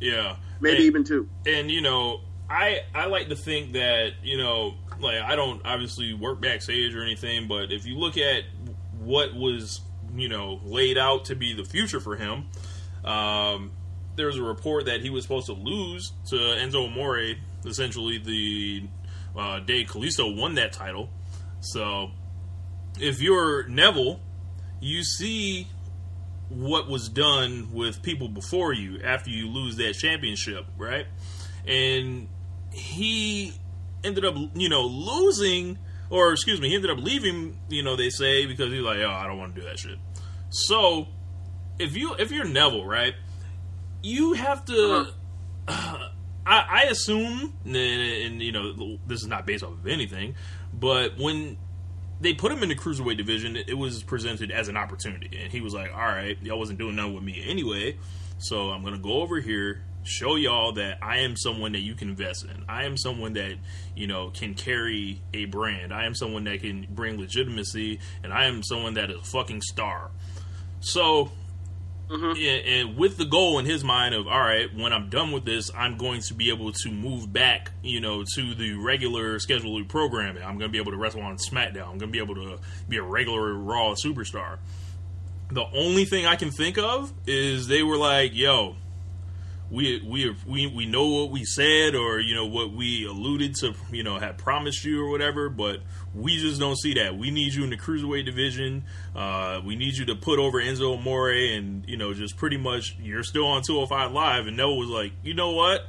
yeah, 0.00 0.36
maybe 0.60 0.76
and, 0.76 0.84
even 0.84 1.04
two. 1.04 1.28
and 1.46 1.70
you 1.70 1.80
know, 1.80 2.20
I 2.48 2.80
I 2.94 3.06
like 3.06 3.28
to 3.28 3.36
think 3.36 3.72
that 3.72 4.12
you 4.22 4.36
know, 4.36 4.74
like 5.02 5.20
I 5.20 5.36
don't 5.36 5.60
obviously 5.64 6.14
work 6.14 6.40
backstage 6.40 6.94
or 6.94 7.02
anything, 7.02 7.48
but 7.48 7.72
if 7.72 7.86
you 7.86 7.96
look 7.98 8.16
at 8.16 8.44
what 8.98 9.34
was 9.34 9.80
you 10.14 10.28
know 10.28 10.60
laid 10.64 10.98
out 10.98 11.26
to 11.26 11.34
be 11.34 11.52
the 11.52 11.64
future 11.64 12.00
for 12.00 12.16
him, 12.16 12.46
um, 13.04 13.72
there's 14.16 14.36
a 14.36 14.42
report 14.42 14.86
that 14.86 15.00
he 15.00 15.10
was 15.10 15.24
supposed 15.24 15.46
to 15.46 15.54
lose 15.54 16.12
to 16.28 16.36
Enzo 16.36 16.86
Amore, 16.86 17.34
essentially 17.64 18.18
the 18.18 18.88
uh, 19.36 19.60
day 19.60 19.84
Kalisto 19.84 20.36
won 20.36 20.54
that 20.54 20.72
title. 20.72 21.08
So 21.60 22.10
if 22.98 23.20
you're 23.20 23.66
Neville, 23.68 24.20
you 24.80 25.04
see 25.04 25.68
what 26.48 26.88
was 26.88 27.08
done 27.08 27.72
with 27.72 28.02
people 28.02 28.28
before 28.28 28.72
you 28.72 29.00
after 29.02 29.30
you 29.30 29.48
lose 29.48 29.76
that 29.76 29.94
championship, 29.94 30.66
right? 30.76 31.06
And 31.66 32.28
he 32.72 33.52
ended 34.04 34.24
up, 34.24 34.34
you 34.54 34.68
know, 34.68 34.82
losing, 34.82 35.78
or 36.08 36.32
excuse 36.32 36.60
me, 36.60 36.68
he 36.68 36.74
ended 36.74 36.90
up 36.90 36.98
leaving, 36.98 37.58
you 37.68 37.82
know, 37.82 37.96
they 37.96 38.10
say, 38.10 38.46
because 38.46 38.72
he's 38.72 38.82
like, 38.82 38.98
oh, 38.98 39.10
I 39.10 39.26
don't 39.26 39.38
want 39.38 39.54
to 39.54 39.60
do 39.60 39.66
that 39.66 39.78
shit. 39.78 39.98
So 40.50 41.08
if 41.78 41.96
you 41.96 42.14
if 42.14 42.30
you're 42.30 42.44
Neville, 42.44 42.84
right, 42.84 43.14
you 44.02 44.34
have 44.34 44.64
to. 44.66 45.12
Uh-huh. 45.68 46.08
I, 46.46 46.66
I 46.68 46.82
assume, 46.84 47.52
and, 47.64 47.76
and 47.76 48.42
you 48.42 48.50
know, 48.50 48.98
this 49.06 49.20
is 49.20 49.28
not 49.28 49.46
based 49.46 49.62
off 49.62 49.72
of 49.72 49.86
anything, 49.86 50.34
but 50.72 51.18
when 51.18 51.58
they 52.20 52.34
put 52.34 52.52
him 52.52 52.62
in 52.62 52.68
the 52.68 52.76
cruiserweight 52.76 53.16
division. 53.16 53.56
It 53.56 53.76
was 53.76 54.02
presented 54.02 54.50
as 54.50 54.68
an 54.68 54.76
opportunity, 54.76 55.38
and 55.42 55.50
he 55.50 55.60
was 55.60 55.72
like, 55.72 55.92
"All 55.92 55.98
right, 55.98 56.36
y'all 56.42 56.58
wasn't 56.58 56.78
doing 56.78 56.96
nothing 56.96 57.14
with 57.14 57.24
me 57.24 57.42
anyway, 57.46 57.96
so 58.38 58.70
I'm 58.70 58.84
gonna 58.84 58.98
go 58.98 59.22
over 59.22 59.40
here." 59.40 59.82
Show 60.02 60.36
y'all 60.36 60.72
that 60.72 60.98
I 61.02 61.18
am 61.18 61.36
someone 61.36 61.72
that 61.72 61.80
you 61.80 61.94
can 61.94 62.08
invest 62.08 62.44
in. 62.44 62.64
I 62.68 62.84
am 62.84 62.96
someone 62.96 63.34
that 63.34 63.52
you 63.94 64.06
know 64.06 64.30
can 64.30 64.54
carry 64.54 65.20
a 65.34 65.44
brand. 65.44 65.92
I 65.92 66.06
am 66.06 66.14
someone 66.14 66.44
that 66.44 66.60
can 66.62 66.86
bring 66.90 67.18
legitimacy, 67.18 68.00
and 68.24 68.32
I 68.32 68.46
am 68.46 68.62
someone 68.62 68.94
that 68.94 69.10
is 69.10 69.16
a 69.16 69.22
fucking 69.22 69.60
star. 69.60 70.10
So 70.80 71.30
Mhm. 72.08 72.34
yeah, 72.36 72.78
and 72.80 72.96
with 72.96 73.18
the 73.18 73.24
goal 73.24 73.58
in 73.60 73.66
his 73.66 73.84
mind 73.84 74.14
of 74.14 74.26
all 74.26 74.40
right, 74.40 74.74
when 74.74 74.92
I'm 74.92 75.10
done 75.10 75.30
with 75.32 75.44
this, 75.44 75.70
I'm 75.76 75.96
going 75.96 76.22
to 76.22 76.34
be 76.34 76.48
able 76.48 76.72
to 76.72 76.90
move 76.90 77.32
back, 77.32 77.70
you 77.84 78.00
know, 78.00 78.24
to 78.34 78.54
the 78.54 78.72
regular 78.72 79.38
scheduled 79.38 79.88
programming. 79.88 80.42
I'm 80.42 80.58
going 80.58 80.70
to 80.70 80.72
be 80.72 80.78
able 80.78 80.90
to 80.92 80.98
wrestle 80.98 81.20
on 81.22 81.36
SmackDown. 81.36 81.82
I'm 81.82 81.98
going 81.98 82.00
to 82.00 82.06
be 82.08 82.18
able 82.18 82.34
to 82.36 82.58
be 82.88 82.96
a 82.96 83.02
regular 83.02 83.54
Raw 83.54 83.94
superstar. 83.94 84.58
The 85.52 85.66
only 85.72 86.04
thing 86.04 86.26
I 86.26 86.36
can 86.36 86.50
think 86.50 86.78
of 86.78 87.12
is 87.26 87.68
they 87.68 87.82
were 87.82 87.96
like, 87.96 88.34
"Yo, 88.34 88.76
we 89.70 90.02
we 90.02 90.34
we 90.46 90.66
we 90.66 90.86
know 90.86 91.06
what 91.06 91.30
we 91.30 91.44
said 91.44 91.94
or 91.94 92.18
you 92.18 92.34
know 92.34 92.46
what 92.46 92.72
we 92.72 93.06
alluded 93.06 93.54
to, 93.56 93.74
you 93.92 94.02
know, 94.02 94.18
had 94.18 94.36
promised 94.36 94.84
you 94.84 95.04
or 95.04 95.10
whatever, 95.10 95.48
but 95.48 95.80
we 96.14 96.38
just 96.38 96.58
don't 96.58 96.76
see 96.76 96.94
that. 96.94 97.16
We 97.16 97.30
need 97.30 97.54
you 97.54 97.64
in 97.64 97.70
the 97.70 97.76
cruiserweight 97.76 98.24
division. 98.24 98.84
Uh, 99.14 99.60
we 99.64 99.76
need 99.76 99.96
you 99.96 100.06
to 100.06 100.16
put 100.16 100.38
over 100.38 100.60
Enzo 100.60 100.98
Amore, 100.98 101.30
and 101.30 101.84
you 101.88 101.96
know, 101.96 102.12
just 102.12 102.36
pretty 102.36 102.56
much 102.56 102.96
you're 103.00 103.22
still 103.22 103.46
on 103.46 103.62
205 103.62 104.12
Live. 104.12 104.46
And 104.46 104.56
Noah 104.56 104.76
was 104.76 104.88
like, 104.88 105.12
you 105.22 105.34
know 105.34 105.52
what? 105.52 105.82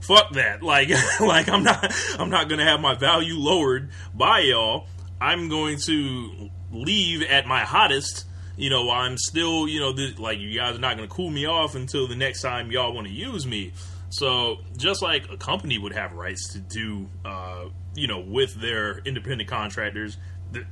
Fuck 0.00 0.32
that. 0.32 0.62
Like, 0.68 0.90
like 1.20 1.48
I'm 1.48 1.62
not, 1.62 1.92
I'm 2.18 2.30
not 2.30 2.48
gonna 2.48 2.64
have 2.64 2.80
my 2.80 2.94
value 2.94 3.34
lowered 3.34 3.90
by 4.14 4.40
y'all. 4.40 4.86
I'm 5.20 5.48
going 5.48 5.78
to 5.86 6.50
leave 6.72 7.22
at 7.22 7.46
my 7.46 7.60
hottest. 7.60 8.24
You 8.58 8.70
know, 8.70 8.90
I'm 8.90 9.16
still, 9.16 9.68
you 9.68 9.78
know, 9.78 9.92
this, 9.92 10.18
like 10.18 10.40
you 10.40 10.52
guys 10.58 10.76
are 10.76 10.80
not 10.80 10.96
going 10.96 11.08
to 11.08 11.14
cool 11.14 11.30
me 11.30 11.46
off 11.46 11.76
until 11.76 12.08
the 12.08 12.16
next 12.16 12.42
time 12.42 12.72
y'all 12.72 12.92
want 12.92 13.06
to 13.06 13.12
use 13.12 13.46
me. 13.46 13.72
So 14.10 14.58
just 14.76 15.00
like 15.00 15.30
a 15.30 15.36
company 15.36 15.78
would 15.78 15.92
have 15.92 16.12
rights 16.12 16.52
to 16.54 16.58
do, 16.58 17.08
uh, 17.24 17.66
you 17.94 18.08
know, 18.08 18.18
with 18.18 18.54
their 18.54 18.98
independent 18.98 19.48
contractors, 19.48 20.16
th- 20.52 20.66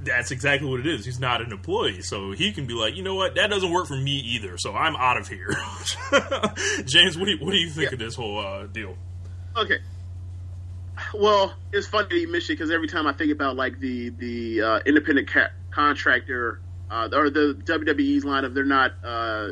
that's 0.00 0.30
exactly 0.30 0.68
what 0.68 0.78
it 0.80 0.86
is. 0.86 1.04
He's 1.04 1.18
not 1.18 1.40
an 1.40 1.50
employee, 1.50 2.02
so 2.02 2.30
he 2.30 2.52
can 2.52 2.66
be 2.66 2.74
like, 2.74 2.94
you 2.96 3.02
know 3.02 3.16
what, 3.16 3.34
that 3.34 3.50
doesn't 3.50 3.72
work 3.72 3.88
for 3.88 3.96
me 3.96 4.18
either. 4.18 4.56
So 4.56 4.74
I'm 4.74 4.94
out 4.94 5.16
of 5.16 5.26
here. 5.26 5.56
James, 6.84 7.18
what 7.18 7.24
do 7.24 7.32
you, 7.32 7.38
what 7.44 7.50
do 7.50 7.58
you 7.58 7.70
think 7.70 7.92
of 7.92 7.98
this 7.98 8.14
whole 8.14 8.38
uh, 8.38 8.66
deal? 8.66 8.96
Okay. 9.56 9.78
Well, 11.14 11.54
it's 11.72 11.86
funny 11.86 12.08
that 12.08 12.18
you 12.18 12.30
mentioned 12.30 12.58
because 12.58 12.70
every 12.70 12.86
time 12.86 13.06
I 13.06 13.12
think 13.12 13.32
about 13.32 13.56
like 13.56 13.80
the 13.80 14.10
the 14.10 14.62
uh, 14.62 14.80
independent 14.86 15.28
ca- 15.28 15.50
contractor 15.70 16.60
uh, 16.92 17.08
or 17.14 17.30
the 17.30 17.58
WWE's 17.64 18.22
line 18.22 18.44
of 18.44 18.52
they're 18.52 18.66
not 18.66 18.92
uh, 19.02 19.48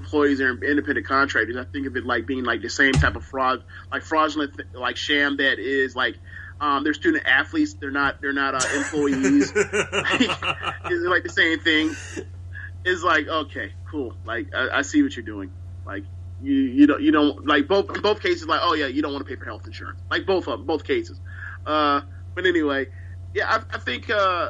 employees, 0.00 0.38
they're 0.38 0.58
independent 0.58 1.06
contractors. 1.06 1.56
I 1.56 1.64
think 1.64 1.86
of 1.86 1.96
it 1.96 2.04
like 2.04 2.26
being 2.26 2.42
like 2.42 2.62
the 2.62 2.68
same 2.68 2.92
type 2.92 3.14
of 3.14 3.24
fraud, 3.24 3.62
like 3.92 4.02
fraudulent, 4.02 4.56
th- 4.56 4.68
like 4.74 4.96
sham 4.96 5.36
that 5.36 5.60
is 5.60 5.94
like 5.94 6.16
um, 6.60 6.82
they're 6.82 6.94
student 6.94 7.24
athletes. 7.26 7.76
They're 7.80 7.92
not 7.92 8.16
they're 8.20 8.32
not 8.32 8.56
uh, 8.56 8.76
employees. 8.76 9.52
it's 9.54 11.04
like 11.06 11.22
the 11.22 11.32
same 11.32 11.60
thing. 11.60 11.94
It's 12.84 13.04
like 13.04 13.28
okay, 13.28 13.70
cool. 13.88 14.14
Like 14.24 14.48
I, 14.52 14.78
I 14.78 14.82
see 14.82 15.00
what 15.04 15.14
you're 15.14 15.24
doing. 15.24 15.52
Like 15.86 16.02
you 16.40 16.54
you 16.54 16.86
don't 16.88 17.02
you 17.02 17.12
don't 17.12 17.46
like 17.46 17.68
both 17.68 17.94
in 17.94 18.02
both 18.02 18.20
cases. 18.20 18.48
Like 18.48 18.60
oh 18.64 18.74
yeah, 18.74 18.86
you 18.86 19.00
don't 19.00 19.12
want 19.12 19.24
to 19.24 19.30
pay 19.30 19.38
for 19.38 19.44
health 19.44 19.62
insurance. 19.64 20.00
Like 20.10 20.26
both 20.26 20.48
of 20.48 20.58
them, 20.58 20.66
both 20.66 20.82
cases. 20.82 21.20
Uh, 21.64 22.00
but 22.34 22.46
anyway, 22.46 22.86
yeah, 23.32 23.44
I, 23.48 23.76
I 23.76 23.78
think 23.78 24.10
uh, 24.10 24.48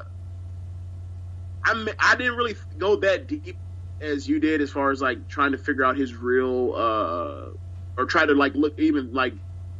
I 1.64 1.86
I 2.00 2.16
didn't 2.16 2.36
really 2.36 2.56
go 2.78 2.96
that 2.98 3.28
deep 3.28 3.58
as 4.00 4.28
you 4.28 4.40
did 4.40 4.60
as 4.62 4.70
far 4.70 4.90
as 4.90 5.00
like 5.02 5.28
trying 5.28 5.52
to 5.52 5.58
figure 5.58 5.84
out 5.84 5.98
his 5.98 6.14
real 6.14 6.74
uh, 6.76 7.50
or 7.98 8.06
try 8.06 8.26
to 8.26 8.34
like 8.34 8.54
look 8.54 8.74
even 8.78 9.12
like 9.12 9.34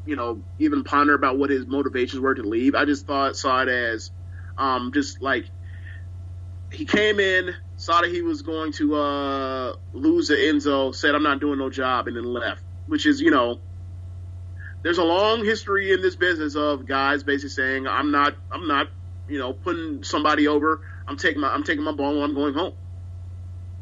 you 0.05 0.17
know 0.17 0.45
even 0.59 0.85
ponder 0.85 1.15
about 1.15 1.39
what 1.39 1.51
his 1.51 1.67
motivations 1.67 2.21
were 2.21 2.35
to 2.35 2.43
leave. 2.43 2.75
I 2.75 2.85
just 2.85 3.07
thought 3.07 3.37
saw 3.37 3.63
it 3.63 3.69
as 3.69 4.11
um, 4.59 4.93
just 4.95 5.23
like 5.23 5.47
he 6.73 6.87
came 6.87 7.21
in, 7.21 7.57
saw 7.77 8.03
that 8.03 8.11
he 8.13 8.23
was 8.23 8.43
going 8.43 8.73
to 8.75 8.97
uh, 8.97 9.73
lose 9.95 10.29
to 10.29 10.35
Enzo, 10.37 10.95
said 10.95 11.15
I'm 11.15 11.25
not 11.25 11.41
doing 11.41 11.59
no 11.61 11.71
job, 11.71 12.09
and 12.09 12.17
then 12.17 12.25
left. 12.25 12.65
Which 12.87 13.07
is 13.07 13.21
you 13.21 13.31
know, 13.33 13.61
there's 14.85 14.99
a 14.99 15.05
long 15.05 15.45
history 15.45 15.93
in 15.93 16.03
this 16.03 16.17
business 16.17 16.57
of 16.57 16.87
guys 16.89 17.25
basically 17.25 17.51
saying 17.51 17.87
I'm 17.89 18.13
not 18.13 18.37
I'm 18.53 18.69
not 18.69 18.89
you 19.29 19.39
know 19.39 19.55
putting 19.55 20.05
somebody 20.05 20.49
over. 20.49 20.81
I'm 21.09 21.17
taking 21.17 21.41
my 21.41 21.49
I'm 21.49 21.65
taking 21.65 21.85
my 21.85 21.93
ball 21.93 22.15
and 22.15 22.23
I'm 22.23 22.35
going 22.35 22.55
home. 22.55 22.75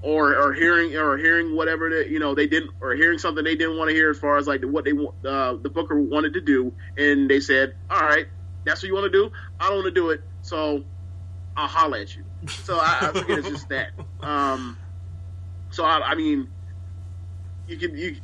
Or, 0.02 0.36
or 0.36 0.52
hearing 0.52 0.94
or 0.96 1.16
hearing 1.18 1.56
whatever 1.56 1.90
that 1.90 2.10
you 2.10 2.20
know 2.20 2.34
they 2.34 2.46
didn't 2.46 2.70
or 2.80 2.94
hearing 2.94 3.18
something 3.18 3.42
they 3.42 3.56
didn't 3.56 3.76
want 3.76 3.90
to 3.90 3.96
hear 3.96 4.10
as 4.10 4.18
far 4.18 4.36
as 4.36 4.46
like 4.46 4.62
what 4.62 4.84
they 4.84 4.92
uh, 4.92 5.56
the 5.60 5.70
booker 5.74 6.00
wanted 6.00 6.34
to 6.34 6.40
do 6.40 6.72
and 6.96 7.28
they 7.28 7.40
said 7.40 7.72
all 7.90 8.00
right 8.00 8.26
that's 8.64 8.82
what 8.82 8.88
you 8.88 8.94
want 8.94 9.12
to 9.12 9.18
do? 9.18 9.30
I 9.58 9.66
don't 9.68 9.76
want 9.78 9.86
to 9.86 10.00
do 10.00 10.10
it 10.10 10.20
so 10.42 10.84
I'll 11.56 11.66
holler 11.66 11.98
at 11.98 12.14
you. 12.14 12.24
So 12.62 12.78
I, 12.78 13.08
I 13.08 13.12
forget 13.12 13.38
it's 13.38 13.48
just 13.48 13.68
that. 13.70 13.88
Um 14.22 14.78
so 15.72 15.84
I, 15.84 16.00
I 16.10 16.14
mean 16.14 16.48
you 17.66 17.78
can 17.78 17.96
you 17.96 18.16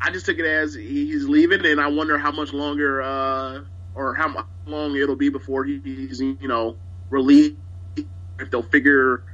I 0.00 0.10
just 0.10 0.26
took 0.26 0.38
it 0.38 0.46
as 0.46 0.74
he's 0.74 1.28
leaving 1.28 1.64
and 1.64 1.80
I 1.80 1.88
wonder 1.88 2.18
how 2.18 2.32
much 2.32 2.52
longer 2.52 3.00
uh 3.02 3.60
or 3.94 4.14
how 4.14 4.44
long 4.66 4.96
it'll 4.96 5.14
be 5.16 5.28
before 5.28 5.64
he's 5.64 6.20
you 6.20 6.48
know 6.48 6.78
released 7.10 7.54
if 8.42 8.50
they'll 8.50 8.62
figure 8.62 9.24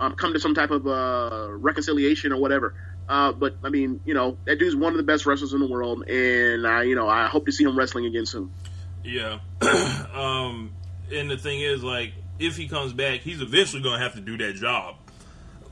um, 0.00 0.14
come 0.16 0.32
to 0.32 0.40
some 0.40 0.54
type 0.54 0.70
of 0.70 0.86
uh, 0.86 1.48
reconciliation 1.50 2.32
or 2.32 2.38
whatever. 2.38 2.74
Uh, 3.08 3.32
but 3.32 3.56
I 3.62 3.68
mean, 3.68 4.00
you 4.04 4.14
know, 4.14 4.38
that 4.46 4.58
dude's 4.58 4.74
one 4.74 4.92
of 4.92 4.96
the 4.96 5.02
best 5.02 5.26
wrestlers 5.26 5.52
in 5.52 5.60
the 5.60 5.68
world, 5.68 6.08
and 6.08 6.66
I, 6.66 6.84
you 6.84 6.96
know, 6.96 7.08
I 7.08 7.28
hope 7.28 7.46
to 7.46 7.52
see 7.52 7.64
him 7.64 7.78
wrestling 7.78 8.06
again 8.06 8.26
soon. 8.26 8.50
Yeah. 9.04 9.40
um, 10.14 10.72
and 11.12 11.30
the 11.30 11.36
thing 11.36 11.60
is, 11.60 11.84
like, 11.84 12.14
if 12.38 12.56
he 12.56 12.66
comes 12.66 12.92
back, 12.92 13.20
he's 13.20 13.42
eventually 13.42 13.82
going 13.82 13.98
to 13.98 14.02
have 14.02 14.14
to 14.14 14.20
do 14.20 14.38
that 14.38 14.54
job. 14.54 14.96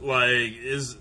Like, 0.00 0.52
is 0.58 0.96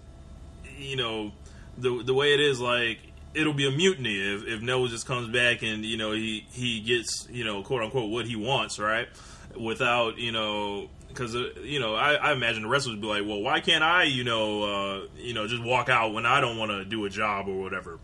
you 0.78 0.96
know, 0.96 1.32
the 1.78 2.02
the 2.04 2.14
way 2.14 2.34
it 2.34 2.40
is, 2.40 2.60
like, 2.60 3.00
it'll 3.34 3.54
be 3.54 3.68
a 3.68 3.72
mutiny 3.72 4.16
if 4.16 4.48
if 4.48 4.62
Noah 4.62 4.88
just 4.88 5.06
comes 5.06 5.30
back 5.30 5.64
and 5.64 5.86
you 5.86 5.98
know 5.98 6.12
he 6.12 6.46
he 6.52 6.82
gets 6.82 7.28
you 7.30 7.44
know 7.44 7.64
quote 7.64 7.84
unquote 7.84 8.10
what 8.10 8.26
he 8.26 8.36
wants, 8.36 8.80
right? 8.80 9.08
Without 9.60 10.18
you 10.18 10.32
know. 10.32 10.90
Because 11.14 11.36
uh, 11.36 11.50
you 11.64 11.80
know, 11.80 11.96
I, 11.96 12.14
I 12.14 12.32
imagine 12.34 12.64
the 12.64 12.70
wrestlers 12.70 12.96
would 12.96 13.02
be 13.02 13.08
like, 13.08 13.24
"Well, 13.26 13.42
why 13.42 13.60
can't 13.60 13.84
I, 13.84 14.04
you 14.04 14.24
know, 14.24 14.64
uh, 14.64 15.08
you 15.18 15.34
know, 15.34 15.48
just 15.48 15.64
walk 15.64 15.90
out 15.90 16.14
when 16.14 16.26
I 16.26 16.42
don't 16.42 16.58
want 16.58 16.72
to 16.72 16.86
do 16.86 17.06
a 17.06 17.10
job 17.10 17.48
or 17.48 17.62
whatever?" 17.62 18.00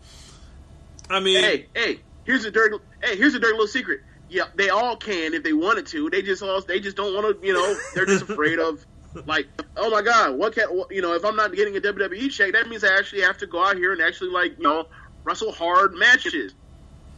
I 1.10 1.20
mean, 1.20 1.42
Hey, 1.42 1.66
hey, 1.74 2.00
here's 2.24 2.44
a 2.44 2.50
dirty, 2.50 2.76
hey, 3.02 3.16
here's 3.16 3.34
a 3.34 3.38
dirty 3.38 3.52
little 3.52 3.66
secret. 3.66 4.00
Yeah, 4.28 4.44
they 4.56 4.68
all 4.68 4.96
can 4.96 5.32
if 5.32 5.42
they 5.42 5.54
wanted 5.54 5.86
to. 5.86 6.10
They 6.10 6.20
just 6.22 6.42
all, 6.42 6.60
they 6.60 6.80
just 6.80 6.96
don't 6.96 7.14
want 7.14 7.40
to. 7.40 7.46
You 7.46 7.54
know, 7.54 7.76
they're 7.94 8.06
just 8.06 8.22
afraid 8.28 8.58
of. 8.58 8.84
Like, 9.26 9.46
oh 9.76 9.90
my 9.90 10.02
God, 10.02 10.36
what 10.36 10.54
can 10.54 10.68
you 10.90 11.00
know? 11.00 11.14
If 11.14 11.24
I'm 11.24 11.34
not 11.34 11.54
getting 11.54 11.76
a 11.76 11.80
WWE 11.80 12.30
check, 12.30 12.52
that 12.52 12.68
means 12.68 12.84
I 12.84 12.96
actually 12.96 13.22
have 13.22 13.38
to 13.38 13.46
go 13.46 13.64
out 13.64 13.76
here 13.76 13.92
and 13.92 14.02
actually 14.02 14.30
like 14.30 14.58
you 14.58 14.64
know 14.64 14.86
wrestle 15.24 15.50
hard 15.50 15.94
matches, 15.94 16.54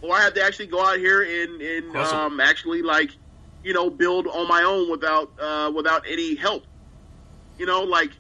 or 0.01 0.15
I 0.15 0.21
have 0.21 0.35
to 0.35 0.43
actually 0.43 0.69
go 0.69 0.81
out 0.81 0.99
here 0.99 1.23
and 1.23 1.61
and 1.61 1.97
um, 1.97 2.41
actually 2.41 2.83
like 2.83 3.11
you 3.63 3.73
know 3.73 3.91
build 3.91 4.27
on 4.27 4.49
my 4.49 4.63
own 4.63 4.91
without 4.91 5.29
uh, 5.41 5.73
without 5.75 6.03
any 6.09 6.37
help. 6.37 6.65
You 7.59 7.67
know, 7.67 7.83
like 7.83 8.11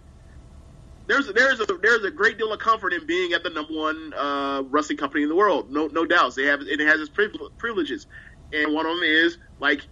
there's 1.08 1.32
there's 1.32 1.60
a 1.60 1.66
there's 1.82 2.04
a 2.04 2.10
great 2.10 2.38
deal 2.38 2.52
of 2.52 2.60
comfort 2.60 2.92
in 2.92 3.06
being 3.06 3.32
at 3.32 3.42
the 3.42 3.50
number 3.50 3.74
one 3.74 4.12
uh, 4.16 4.62
wrestling 4.70 4.98
company 4.98 5.22
in 5.22 5.28
the 5.28 5.34
world. 5.34 5.66
No 5.70 5.86
no 5.88 6.04
doubts. 6.04 6.36
They 6.36 6.44
have 6.44 6.60
it 6.62 6.80
has 6.80 7.00
its 7.00 7.10
privileges, 7.58 8.06
and 8.52 8.74
one 8.74 8.86
of 8.86 8.96
them 8.96 9.02
is 9.02 9.36
like 9.58 9.82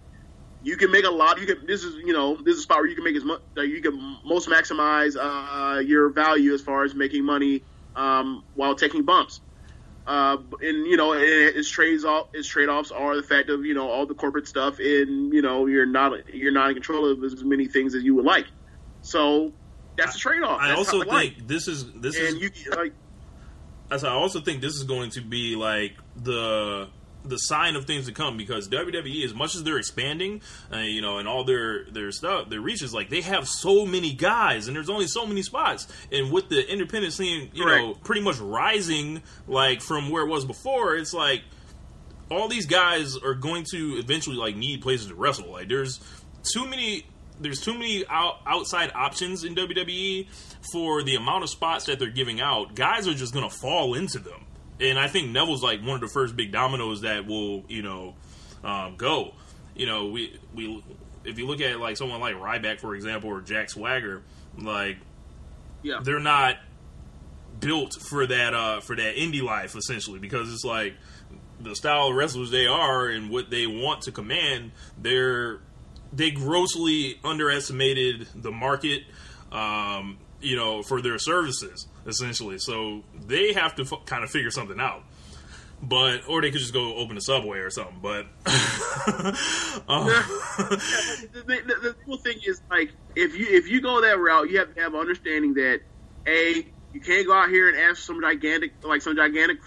you 0.61 0.77
can 0.77 0.91
make 0.91 1.05
a 1.05 1.09
lot. 1.09 1.39
You 1.39 1.47
can 1.47 1.65
this 1.67 1.83
is 1.83 1.95
you 1.95 2.13
know 2.13 2.37
this 2.43 2.53
is 2.53 2.59
a 2.59 2.63
spot 2.63 2.77
where 2.77 2.87
you 2.87 2.95
can 2.95 3.03
make 3.03 3.15
as 3.15 3.25
much 3.25 3.41
uh, 3.57 3.61
you 3.61 3.81
can 3.81 4.17
most 4.25 4.47
maximize 4.49 5.15
uh, 5.19 5.79
your 5.79 6.13
value 6.13 6.53
as 6.53 6.61
far 6.61 6.83
as 6.83 6.95
making 6.95 7.25
money 7.25 7.63
um, 7.95 8.43
while 8.53 8.75
taking 8.75 9.03
bumps. 9.03 9.41
Uh, 10.09 10.37
and 10.59 10.87
you 10.87 10.97
know, 10.97 11.13
it, 11.13 11.21
its 11.21 11.69
trades 11.69 12.03
off, 12.03 12.29
its 12.33 12.47
trade 12.47 12.67
offs 12.67 12.89
are 12.89 13.15
the 13.15 13.21
fact 13.21 13.47
of 13.51 13.63
you 13.63 13.75
know 13.75 13.87
all 13.87 14.07
the 14.07 14.15
corporate 14.15 14.47
stuff, 14.47 14.79
and 14.79 15.31
you 15.31 15.43
know 15.43 15.67
you're 15.67 15.85
not 15.85 16.33
you're 16.33 16.51
not 16.51 16.69
in 16.69 16.73
control 16.73 17.05
of 17.05 17.23
as 17.23 17.43
many 17.43 17.67
things 17.67 17.93
as 17.93 18.03
you 18.03 18.15
would 18.15 18.25
like. 18.25 18.47
So 19.03 19.53
that's 19.97 20.15
a 20.15 20.17
trade 20.17 20.41
off. 20.41 20.59
I 20.59 20.71
also 20.71 20.97
not 20.97 21.09
life. 21.09 21.35
think 21.35 21.47
this 21.47 21.67
is 21.67 21.85
this 21.93 22.17
and 22.17 22.41
is 22.41 22.41
you 22.41 22.71
like 22.71 22.93
I 23.91 23.95
I 23.97 24.09
also 24.09 24.41
think 24.41 24.61
this 24.61 24.73
is 24.73 24.83
going 24.83 25.11
to 25.11 25.21
be 25.21 25.55
like 25.55 25.93
the 26.15 26.87
the 27.29 27.37
sign 27.37 27.75
of 27.75 27.85
things 27.85 28.07
to 28.07 28.11
come 28.11 28.37
because 28.37 28.67
WWE, 28.67 29.23
as 29.23 29.33
much 29.33 29.55
as 29.55 29.63
they're 29.63 29.77
expanding, 29.77 30.41
uh, 30.73 30.77
you 30.79 31.01
know, 31.01 31.17
and 31.17 31.27
all 31.27 31.43
their 31.43 31.85
their 31.85 32.11
stuff, 32.11 32.49
their 32.49 32.61
reaches, 32.61 32.93
like 32.93 33.09
they 33.09 33.21
have 33.21 33.47
so 33.47 33.85
many 33.85 34.13
guys, 34.13 34.67
and 34.67 34.75
there's 34.75 34.89
only 34.89 35.07
so 35.07 35.25
many 35.25 35.41
spots. 35.41 35.87
And 36.11 36.31
with 36.31 36.49
the 36.49 36.69
independent 36.69 37.13
scene, 37.13 37.51
you 37.53 37.65
know, 37.65 37.93
pretty 38.03 38.21
much 38.21 38.37
rising 38.39 39.21
like 39.47 39.81
from 39.81 40.09
where 40.09 40.23
it 40.23 40.29
was 40.29 40.45
before, 40.45 40.95
it's 40.95 41.13
like 41.13 41.43
all 42.29 42.47
these 42.47 42.65
guys 42.65 43.17
are 43.17 43.33
going 43.33 43.65
to 43.71 43.97
eventually 43.97 44.35
like 44.35 44.55
need 44.55 44.81
places 44.81 45.07
to 45.07 45.15
wrestle. 45.15 45.51
Like 45.51 45.67
there's 45.67 45.99
too 46.43 46.67
many 46.67 47.05
there's 47.39 47.61
too 47.61 47.73
many 47.73 48.05
out, 48.09 48.39
outside 48.45 48.91
options 48.93 49.43
in 49.43 49.55
WWE 49.55 50.27
for 50.71 51.03
the 51.03 51.15
amount 51.15 51.43
of 51.43 51.49
spots 51.49 51.85
that 51.85 51.99
they're 51.99 52.09
giving 52.09 52.41
out. 52.41 52.75
Guys 52.75 53.07
are 53.07 53.13
just 53.13 53.33
gonna 53.33 53.49
fall 53.49 53.93
into 53.93 54.19
them, 54.19 54.45
and 54.79 54.97
I 54.99 55.07
think 55.07 55.29
Neville's 55.31 55.63
like 55.63 55.81
one 55.81 55.95
of 55.95 56.01
the 56.01 56.07
first 56.07 56.35
big 56.35 56.51
dominoes 56.51 57.01
that 57.01 57.25
will 57.25 57.63
you 57.67 57.81
know 57.81 58.15
um, 58.63 58.95
go. 58.97 59.33
You 59.75 59.85
know, 59.85 60.07
we 60.07 60.37
we 60.53 60.83
if 61.25 61.37
you 61.37 61.47
look 61.47 61.61
at 61.61 61.79
like 61.79 61.97
someone 61.97 62.19
like 62.19 62.35
Ryback 62.35 62.79
for 62.79 62.95
example 62.95 63.29
or 63.29 63.41
Jack 63.41 63.69
Swagger, 63.69 64.21
like 64.57 64.97
Yeah. 65.83 65.99
they're 66.03 66.19
not 66.19 66.57
built 67.59 67.93
for 68.09 68.25
that 68.25 68.53
uh 68.53 68.79
for 68.79 68.95
that 68.95 69.15
indie 69.17 69.41
life 69.41 69.75
essentially 69.75 70.17
because 70.17 70.53
it's 70.53 70.63
like 70.63 70.95
the 71.59 71.75
style 71.75 72.07
of 72.07 72.15
wrestlers 72.15 72.51
they 72.51 72.65
are 72.67 73.07
and 73.07 73.29
what 73.29 73.49
they 73.49 73.67
want 73.67 74.01
to 74.03 74.13
command 74.13 74.71
they're 74.97 75.59
they 76.13 76.31
grossly 76.31 77.19
underestimated 77.21 78.27
the 78.33 78.51
market 78.51 79.01
um 79.51 80.17
you 80.39 80.55
know 80.55 80.81
for 80.83 81.01
their 81.01 81.17
services 81.17 81.85
essentially 82.05 82.57
so 82.57 83.03
they 83.27 83.53
have 83.53 83.75
to 83.75 83.83
f- 83.83 84.05
kind 84.05 84.23
of 84.23 84.29
figure 84.29 84.51
something 84.51 84.79
out 84.79 85.03
but 85.81 86.27
or 86.27 86.41
they 86.41 86.51
could 86.51 86.59
just 86.59 86.73
go 86.73 86.95
open 86.95 87.15
a 87.17 87.21
subway 87.21 87.59
or 87.59 87.69
something 87.69 87.99
but 88.01 88.25
um, 89.87 90.07
the, 90.57 90.79
the, 91.33 91.43
the, 91.43 91.75
the 91.81 91.95
cool 92.05 92.17
thing 92.17 92.37
is 92.45 92.61
like 92.69 92.91
if 93.15 93.37
you 93.37 93.47
if 93.49 93.67
you 93.67 93.81
go 93.81 94.01
that 94.01 94.19
route, 94.19 94.49
you 94.49 94.59
have 94.59 94.73
to 94.73 94.81
have 94.81 94.93
an 94.93 94.99
understanding 94.99 95.53
that 95.55 95.81
a 96.27 96.65
you 96.93 96.99
can't 96.99 97.27
go 97.27 97.33
out 97.33 97.49
here 97.49 97.69
and 97.69 97.77
ask 97.77 97.97
some 97.97 98.21
gigantic 98.21 98.73
like 98.83 99.01
some 99.01 99.15
gigantic 99.15 99.57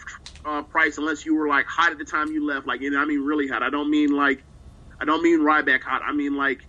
uh, 0.45 0.62
price 0.62 0.99
unless 0.99 1.24
you 1.24 1.35
were 1.35 1.49
like 1.49 1.66
hot 1.66 1.93
at 1.93 1.99
the 1.99 2.05
time 2.05 2.28
you 2.28 2.47
left. 2.47 2.66
Like, 2.66 2.80
and 2.83 2.97
I 2.97 3.05
mean 3.05 3.24
really 3.24 3.49
hot. 3.49 3.62
I 3.62 3.70
don't 3.70 3.91
mean 3.91 4.16
like 4.16 4.43
I 5.01 5.05
don't 5.05 5.22
mean 5.22 5.41
Ryback 5.41 5.83
hot. 5.83 6.03
I 6.05 6.12
mean 6.12 6.37
like 6.37 6.64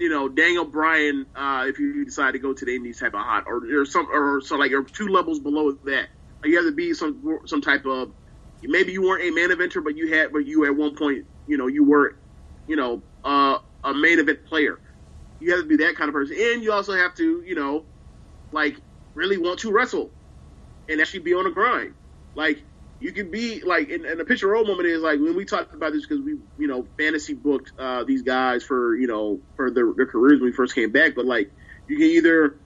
you 0.00 0.08
know 0.08 0.28
Daniel 0.28 0.64
Bryan. 0.64 1.26
Uh, 1.36 1.66
if 1.68 1.78
you 1.78 2.04
decide 2.04 2.32
to 2.32 2.40
go 2.40 2.54
to 2.54 2.64
the 2.64 2.74
Indies 2.74 2.98
type 2.98 3.14
of 3.14 3.20
hot, 3.20 3.44
or 3.46 3.62
or 3.80 3.84
some 3.84 4.08
or 4.12 4.40
so 4.40 4.56
like 4.56 4.72
or 4.72 4.84
two 4.84 5.08
levels 5.08 5.40
below 5.40 5.72
that. 5.84 6.08
You 6.44 6.56
have 6.56 6.66
to 6.66 6.72
be 6.72 6.94
some 6.94 7.22
some 7.46 7.60
type 7.60 7.84
of 7.86 8.08
maybe 8.62 8.92
you 8.92 9.02
weren't 9.02 9.22
a 9.24 9.30
main 9.30 9.50
eventer, 9.50 9.84
but 9.84 9.96
you 9.96 10.12
had 10.14 10.32
but 10.32 10.46
you 10.46 10.64
at 10.66 10.74
one 10.74 10.96
point 10.96 11.26
you 11.46 11.58
know 11.58 11.68
you 11.68 11.84
were 11.84 12.14
you 12.66 12.76
know 12.76 13.04
uh, 13.24 13.58
a 13.84 13.94
main 13.94 14.18
event 14.18 14.40
player. 14.48 14.78
You 15.38 15.52
have 15.52 15.62
to 15.62 15.68
be 15.68 15.76
that 15.84 15.96
kind 15.96 16.08
of 16.08 16.14
person, 16.14 16.36
and 16.40 16.62
you 16.62 16.72
also 16.72 16.94
have 16.94 17.14
to 17.16 17.42
you 17.46 17.54
know 17.54 17.84
like 18.52 18.76
really 19.14 19.38
want 19.38 19.60
to 19.60 19.72
wrestle 19.72 20.12
and 20.88 21.00
actually 21.00 21.20
be 21.20 21.34
on 21.34 21.44
the 21.44 21.50
grind. 21.50 21.94
Like 22.34 22.58
you 23.00 23.12
can 23.12 23.30
be 23.30 23.62
like, 23.62 23.90
and, 23.90 24.04
and 24.04 24.20
the 24.20 24.24
picture 24.24 24.48
role 24.48 24.64
moment 24.64 24.86
is 24.86 25.00
like 25.00 25.18
when 25.18 25.34
we 25.34 25.46
talked 25.46 25.74
about 25.74 25.92
this 25.92 26.06
because 26.06 26.22
we 26.22 26.36
you 26.58 26.68
know 26.68 26.86
fantasy 26.98 27.34
booked 27.34 27.72
uh, 27.78 28.04
these 28.04 28.22
guys 28.22 28.62
for 28.62 28.94
you 28.94 29.06
know 29.06 29.40
for 29.56 29.70
their, 29.70 29.92
their 29.96 30.06
careers 30.06 30.40
when 30.40 30.50
we 30.50 30.52
first 30.52 30.74
came 30.74 30.92
back, 30.92 31.14
but 31.14 31.24
like 31.24 31.50
you 31.88 31.96
can 31.96 32.06
either 32.06 32.56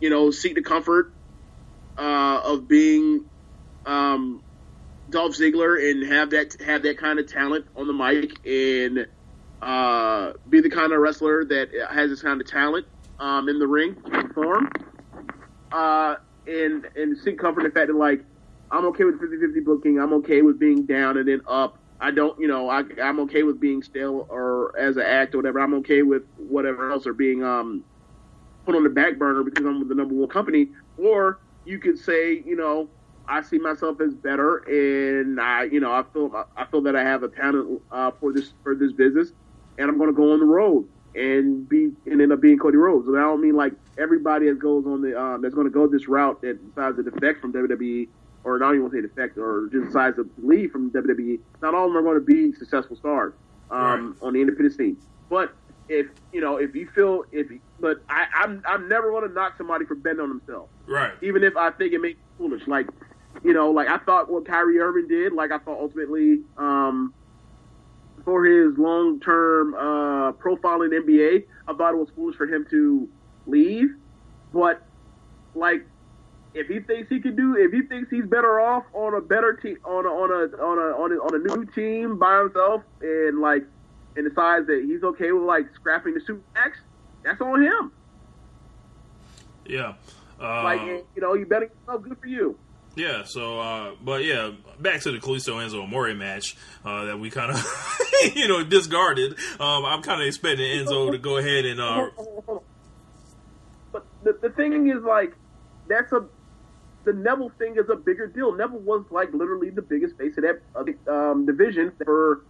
you 0.00 0.10
know 0.10 0.30
seek 0.30 0.54
the 0.54 0.62
comfort 0.62 1.12
uh, 1.98 2.40
of 2.44 2.66
being 2.66 3.24
um, 3.84 4.42
Dolph 5.10 5.32
Ziggler 5.32 5.90
and 5.90 6.10
have 6.10 6.30
that 6.30 6.56
have 6.64 6.82
that 6.82 6.98
kind 6.98 7.18
of 7.18 7.30
talent 7.30 7.66
on 7.76 7.86
the 7.86 7.92
mic 7.92 8.44
and 8.46 9.06
uh, 9.60 10.32
be 10.48 10.60
the 10.60 10.70
kind 10.70 10.92
of 10.92 10.98
wrestler 10.98 11.44
that 11.44 11.68
has 11.90 12.10
this 12.10 12.22
kind 12.22 12.40
of 12.40 12.46
talent 12.46 12.86
um, 13.20 13.48
in 13.48 13.58
the 13.58 13.66
ring 13.66 13.94
perform. 13.94 14.70
Uh, 15.70 16.16
and 16.46 16.86
and 16.96 17.18
seek 17.18 17.38
comfort 17.38 17.60
in 17.60 17.66
the 17.66 17.72
fact 17.72 17.88
that 17.88 17.96
like 17.96 18.24
I'm 18.70 18.84
okay 18.86 19.04
with 19.04 19.20
50-50 19.20 19.64
booking. 19.64 20.00
I'm 20.00 20.12
okay 20.14 20.42
with 20.42 20.58
being 20.58 20.84
down 20.86 21.16
and 21.16 21.28
then 21.28 21.42
up. 21.46 21.78
I 22.00 22.10
don't, 22.10 22.38
you 22.40 22.48
know, 22.48 22.68
I, 22.68 22.82
I'm 23.02 23.20
okay 23.20 23.44
with 23.44 23.60
being 23.60 23.82
stale 23.82 24.26
or 24.28 24.76
as 24.78 24.96
an 24.96 25.04
act 25.04 25.34
or 25.34 25.38
whatever. 25.38 25.60
I'm 25.60 25.74
okay 25.74 26.02
with 26.02 26.24
whatever 26.36 26.90
else 26.90 27.06
or 27.06 27.12
being 27.12 27.42
um 27.44 27.84
put 28.64 28.74
on 28.74 28.82
the 28.82 28.90
back 28.90 29.16
burner 29.16 29.42
because 29.42 29.64
I'm 29.64 29.78
with 29.78 29.88
the 29.88 29.94
number 29.94 30.14
one 30.14 30.28
company. 30.28 30.68
Or 30.98 31.38
you 31.64 31.78
could 31.78 31.98
say, 31.98 32.42
you 32.44 32.56
know, 32.56 32.88
I 33.26 33.42
see 33.42 33.58
myself 33.58 34.00
as 34.00 34.14
better, 34.14 34.58
and 34.58 35.40
I, 35.40 35.64
you 35.64 35.80
know, 35.80 35.92
I 35.92 36.02
feel 36.12 36.46
I 36.56 36.64
feel 36.66 36.82
that 36.82 36.94
I 36.94 37.02
have 37.02 37.22
a 37.22 37.28
talent 37.28 37.80
uh, 37.90 38.10
for 38.20 38.32
this 38.32 38.52
for 38.62 38.74
this 38.74 38.92
business, 38.92 39.32
and 39.78 39.88
I'm 39.88 39.96
going 39.96 40.10
to 40.10 40.14
go 40.14 40.32
on 40.32 40.40
the 40.40 40.46
road 40.46 40.86
and 41.14 41.66
be 41.68 41.92
and 42.06 42.20
end 42.20 42.32
up 42.32 42.40
being 42.40 42.58
Cody 42.58 42.76
Rhodes. 42.76 43.08
And 43.08 43.16
I 43.16 43.22
don't 43.22 43.40
mean 43.40 43.56
like 43.56 43.72
everybody 43.96 44.48
that 44.48 44.58
goes 44.58 44.84
on 44.86 45.00
the 45.00 45.18
um, 45.18 45.42
that's 45.42 45.54
going 45.54 45.66
to 45.66 45.72
go 45.72 45.86
this 45.86 46.06
route 46.06 46.42
that 46.42 46.62
decides 46.68 46.96
to 46.96 47.02
defect 47.02 47.40
from 47.40 47.52
WWE, 47.52 48.08
or 48.44 48.58
not 48.58 48.74
even 48.74 48.90
say 48.90 49.00
defect, 49.00 49.38
or 49.38 49.68
just 49.72 49.86
decides 49.86 50.16
to 50.16 50.28
leave 50.38 50.70
from 50.70 50.90
WWE. 50.90 51.40
Not 51.62 51.74
all 51.74 51.86
of 51.86 51.92
them 51.92 51.96
are 51.98 52.02
going 52.02 52.18
to 52.18 52.24
be 52.24 52.56
successful 52.56 52.96
stars 52.96 53.34
um, 53.70 54.16
on 54.22 54.34
the 54.34 54.40
independent 54.40 54.76
scene, 54.76 54.96
but 55.28 55.54
if 55.88 56.06
you 56.32 56.40
know 56.40 56.56
if 56.56 56.74
you 56.74 56.88
feel 56.94 57.24
if 57.32 57.46
but 57.80 58.02
I, 58.08 58.24
I'm 58.34 58.62
I'm 58.66 58.88
never 58.88 59.10
going 59.10 59.28
to 59.28 59.34
knock 59.34 59.58
somebody 59.58 59.84
for 59.84 59.94
betting 59.94 60.20
on 60.20 60.30
themselves 60.30 60.72
right 60.86 61.12
even 61.20 61.44
if 61.44 61.58
I 61.58 61.70
think 61.72 61.92
it 61.92 62.00
makes 62.00 62.18
foolish. 62.38 62.66
Like, 62.66 62.86
you 63.42 63.52
know, 63.52 63.70
like 63.70 63.88
I 63.88 63.98
thought 63.98 64.30
what 64.30 64.46
Kyrie 64.46 64.78
Irving 64.78 65.08
did, 65.08 65.32
like 65.32 65.50
I 65.50 65.58
thought 65.58 65.78
ultimately, 65.80 66.40
um, 66.56 67.14
for 68.24 68.44
his 68.44 68.76
long 68.78 69.20
term 69.20 69.74
uh, 69.74 70.32
profile 70.32 70.82
in 70.82 70.90
NBA, 70.90 71.44
I 71.68 71.74
thought 71.74 71.92
it 71.92 71.98
was 71.98 72.08
foolish 72.14 72.36
for 72.36 72.46
him 72.46 72.66
to 72.70 73.08
leave. 73.46 73.88
But 74.52 74.82
like, 75.54 75.86
if 76.54 76.68
he 76.68 76.80
thinks 76.80 77.08
he 77.08 77.20
can 77.20 77.34
do, 77.36 77.56
if 77.56 77.72
he 77.72 77.82
thinks 77.82 78.10
he's 78.10 78.24
better 78.26 78.60
off 78.60 78.84
on 78.92 79.14
a 79.14 79.20
better 79.20 79.54
team, 79.54 79.76
on 79.84 80.06
a 80.06 80.08
on 80.08 80.30
a 80.30 80.56
on 80.62 80.78
a 80.78 81.02
on 81.02 81.12
a, 81.12 81.14
on 81.16 81.34
a 81.34 81.38
new 81.38 81.64
team 81.72 82.18
by 82.18 82.38
himself, 82.38 82.82
and 83.00 83.40
like, 83.40 83.64
and 84.16 84.28
decides 84.28 84.66
that 84.68 84.84
he's 84.86 85.02
okay 85.02 85.32
with 85.32 85.42
like 85.42 85.66
scrapping 85.74 86.14
the 86.14 86.20
super 86.20 86.42
max, 86.54 86.78
that's 87.24 87.40
on 87.40 87.62
him. 87.62 87.92
yeah 89.66 89.94
uh, 90.40 90.62
Like, 90.62 90.80
you 90.80 91.22
know, 91.22 91.34
you 91.34 91.46
better 91.46 91.70
yourself, 91.86 92.02
good 92.02 92.18
for 92.18 92.26
you. 92.26 92.56
Yeah, 92.96 93.24
so 93.24 93.58
uh 93.58 93.94
but 94.00 94.24
yeah, 94.24 94.52
back 94.78 95.00
to 95.00 95.10
the 95.10 95.18
Kalisto 95.18 95.54
Enzo 95.56 95.82
Amore 95.82 96.14
match 96.14 96.56
uh 96.84 97.06
that 97.06 97.18
we 97.18 97.28
kind 97.28 97.50
of 97.50 97.98
you 98.36 98.46
know 98.46 98.62
discarded. 98.62 99.32
Um 99.58 99.84
I'm 99.84 100.02
kind 100.02 100.20
of 100.20 100.28
expecting 100.28 100.66
Enzo 100.66 101.10
to 101.10 101.18
go 101.18 101.38
ahead 101.38 101.64
and 101.64 101.80
uh 101.80 102.06
But 103.92 104.06
the, 104.22 104.38
the 104.42 104.50
thing 104.50 104.90
is, 104.90 105.02
like, 105.02 105.34
that's 105.88 106.12
a 106.12 106.24
the 107.04 107.12
Neville 107.12 107.50
thing 107.58 107.76
is 107.76 107.88
a 107.90 107.96
bigger 107.96 108.26
deal. 108.26 108.52
Neville 108.54 108.80
was 108.80 109.04
like 109.10 109.32
literally 109.32 109.70
the 109.70 109.82
biggest 109.82 110.16
face 110.16 110.36
of 110.36 110.44
that 110.44 111.12
um, 111.12 111.46
division 111.46 111.92
for, 112.04 112.44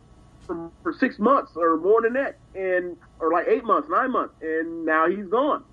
for 0.47 0.71
for 0.83 0.93
six 0.93 1.19
months 1.19 1.53
or 1.57 1.77
more 1.77 2.03
than 2.03 2.15
that, 2.15 2.39
and 2.55 2.97
or 3.21 3.33
like 3.33 3.47
eight 3.49 3.65
months, 3.65 3.89
nine 3.89 4.11
months, 4.13 4.35
and 4.43 4.85
now 4.85 5.09
he's 5.09 5.27
gone. 5.27 5.65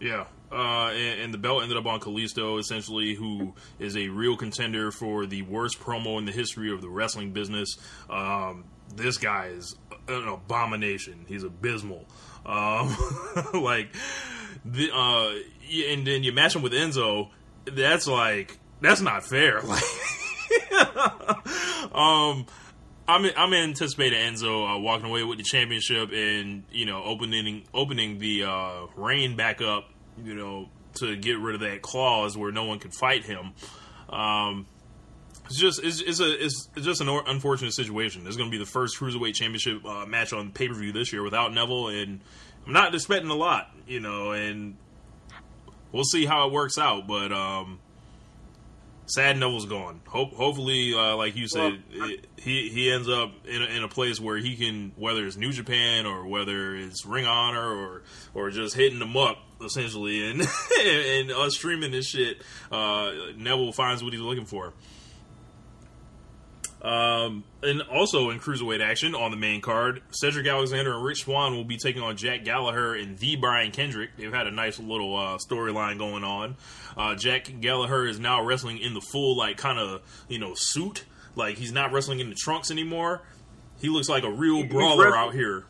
yeah. 0.00 0.24
Uh, 0.52 0.90
and, 0.90 1.20
and 1.20 1.34
the 1.34 1.38
belt 1.38 1.62
ended 1.62 1.78
up 1.78 1.86
on 1.86 2.00
Kalisto, 2.00 2.58
essentially, 2.58 3.14
who 3.14 3.54
is 3.78 3.96
a 3.96 4.08
real 4.08 4.36
contender 4.36 4.90
for 4.90 5.24
the 5.24 5.42
worst 5.42 5.78
promo 5.78 6.18
in 6.18 6.24
the 6.24 6.32
history 6.32 6.72
of 6.72 6.80
the 6.80 6.88
wrestling 6.88 7.32
business. 7.32 7.76
Um, 8.08 8.64
this 8.96 9.16
guy 9.16 9.46
is 9.54 9.76
an 10.08 10.26
abomination. 10.26 11.24
He's 11.28 11.44
abysmal. 11.44 12.04
Um, 12.44 12.96
like, 13.54 13.94
the, 14.64 14.90
uh, 14.92 15.34
and 15.92 16.04
then 16.04 16.24
you 16.24 16.32
match 16.32 16.56
him 16.56 16.62
with 16.62 16.72
Enzo. 16.72 17.30
That's 17.64 18.06
like 18.06 18.58
that's 18.80 19.00
not 19.00 19.24
fair. 19.24 19.60
Like, 19.60 19.82
um, 21.94 22.46
I'm 23.06 23.26
I'm 23.36 23.52
anticipating 23.52 24.18
Enzo 24.18 24.76
uh, 24.76 24.78
walking 24.78 25.06
away 25.06 25.24
with 25.24 25.38
the 25.38 25.44
championship 25.44 26.10
and 26.12 26.64
you 26.70 26.86
know 26.86 27.02
opening 27.04 27.64
opening 27.74 28.18
the 28.18 28.44
uh, 28.44 28.86
reign 28.96 29.36
back 29.36 29.60
up. 29.60 29.90
You 30.22 30.34
know 30.34 30.68
to 30.94 31.16
get 31.16 31.38
rid 31.38 31.54
of 31.54 31.60
that 31.60 31.82
clause 31.82 32.36
where 32.36 32.52
no 32.52 32.64
one 32.64 32.78
could 32.78 32.94
fight 32.94 33.24
him. 33.24 33.52
Um, 34.08 34.66
it's 35.46 35.58
just 35.58 35.82
it's, 35.82 36.00
it's 36.00 36.20
a 36.20 36.44
it's 36.44 36.68
just 36.76 37.00
an 37.00 37.08
unfortunate 37.08 37.72
situation. 37.72 38.26
It's 38.26 38.36
going 38.36 38.50
to 38.50 38.56
be 38.56 38.62
the 38.62 38.70
first 38.70 38.98
cruiserweight 38.98 39.34
championship 39.34 39.84
uh, 39.84 40.06
match 40.06 40.32
on 40.32 40.52
pay 40.52 40.68
per 40.68 40.74
view 40.74 40.92
this 40.92 41.12
year 41.12 41.22
without 41.22 41.52
Neville, 41.52 41.88
and 41.88 42.20
I'm 42.66 42.72
not 42.72 42.94
expecting 42.94 43.30
a 43.30 43.34
lot, 43.34 43.70
you 43.86 44.00
know, 44.00 44.30
and 44.32 44.76
we'll 45.92 46.04
see 46.04 46.26
how 46.26 46.46
it 46.46 46.52
works 46.52 46.78
out. 46.78 47.06
But 47.06 47.32
um, 47.32 47.78
sad 49.06 49.36
Neville's 49.36 49.66
gone. 49.66 50.00
Hope 50.06 50.32
hopefully, 50.34 50.94
uh, 50.94 51.16
like 51.16 51.36
you 51.36 51.48
said, 51.48 51.82
Well, 51.98 52.10
it, 52.10 52.26
he 52.36 52.68
he 52.68 52.90
ends 52.90 53.08
up 53.08 53.32
in 53.46 53.62
a, 53.62 53.66
in 53.66 53.82
a 53.82 53.88
place 53.88 54.20
where 54.20 54.36
he 54.36 54.56
can, 54.56 54.92
whether 54.96 55.26
it's 55.26 55.36
New 55.36 55.52
Japan 55.52 56.06
or 56.06 56.26
whether 56.26 56.76
it's 56.76 57.04
Ring 57.04 57.24
of 57.24 57.30
Honor 57.30 57.68
or 57.74 58.02
or 58.34 58.50
just 58.50 58.74
hitting 58.74 58.98
them 58.98 59.16
up 59.16 59.38
essentially, 59.64 60.24
and 60.30 60.40
and 60.40 61.30
us 61.30 61.54
streaming 61.54 61.90
this 61.92 62.06
shit. 62.08 62.42
Uh, 62.70 63.12
Neville 63.36 63.72
finds 63.72 64.02
what 64.02 64.12
he's 64.12 64.22
looking 64.22 64.46
for. 64.46 64.72
Um, 66.82 67.44
and 67.62 67.82
also 67.82 68.30
in 68.30 68.40
cruiserweight 68.40 68.80
action 68.80 69.14
on 69.14 69.30
the 69.30 69.36
main 69.36 69.60
card, 69.60 70.00
Cedric 70.10 70.46
Alexander 70.46 70.94
and 70.94 71.04
Rich 71.04 71.24
Swann 71.24 71.54
will 71.54 71.64
be 71.64 71.76
taking 71.76 72.00
on 72.02 72.16
Jack 72.16 72.42
Gallagher 72.44 72.94
and 72.94 73.18
the 73.18 73.36
Brian 73.36 73.70
Kendrick. 73.70 74.16
They've 74.16 74.32
had 74.32 74.46
a 74.46 74.50
nice 74.50 74.78
little 74.78 75.14
uh, 75.14 75.36
storyline 75.36 75.98
going 75.98 76.24
on. 76.24 76.56
Uh, 76.96 77.14
Jack 77.16 77.50
Gallagher 77.60 78.06
is 78.06 78.18
now 78.18 78.42
wrestling 78.42 78.78
in 78.78 78.94
the 78.94 79.02
full 79.02 79.36
like 79.36 79.58
kind 79.58 79.78
of 79.78 80.00
you 80.28 80.38
know 80.38 80.54
suit, 80.56 81.04
like 81.36 81.58
he's 81.58 81.72
not 81.72 81.92
wrestling 81.92 82.20
in 82.20 82.30
the 82.30 82.34
trunks 82.34 82.70
anymore. 82.70 83.22
He 83.80 83.88
looks 83.90 84.08
like 84.08 84.24
a 84.24 84.30
real 84.30 84.64
brawler 84.64 85.04
wrestling- 85.04 85.20
out 85.28 85.34
here. 85.34 85.64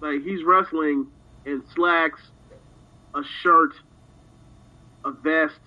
Like 0.00 0.22
he's 0.22 0.44
wrestling 0.44 1.08
in 1.44 1.62
slacks, 1.74 2.20
a 3.14 3.22
shirt, 3.42 3.72
a 5.04 5.10
vest, 5.10 5.60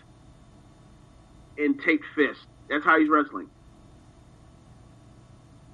and 1.57 1.80
take 1.84 2.01
fist. 2.15 2.39
That's 2.70 2.86
how 2.86 2.99
he's 2.99 3.09
wrestling. 3.09 3.49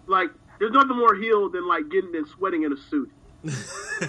Like 0.08 0.30
there's 0.60 0.72
nothing 0.72 0.97
more 0.97 1.16
heel 1.16 1.49
than 1.49 1.68
like 1.68 1.89
getting 1.89 2.16
and 2.16 2.28
sweating 2.28 2.64
in 2.64 2.74
a 2.74 2.78
suit. 2.78 3.12
like, 3.43 3.53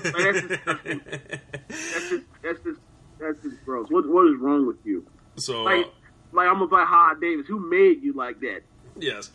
that's, 0.03 0.41
just, 0.41 0.65
that's 0.67 2.09
just 2.09 2.25
that's 2.43 2.61
just 2.61 2.81
that's 3.19 3.43
just 3.43 3.65
gross. 3.65 3.89
What 3.91 4.09
what 4.09 4.27
is 4.29 4.39
wrong 4.39 4.67
with 4.67 4.79
you? 4.85 5.07
So 5.37 5.63
Like 5.63 5.87
uh, 5.87 5.91
like 6.33 6.49
I'm 6.49 6.61
like 6.61 6.87
Ha 6.87 7.15
Davis. 7.21 7.47
Who 7.47 7.59
made 7.61 8.03
you 8.03 8.13
like 8.13 8.41
that? 8.41 8.61
Yes. 8.99 9.31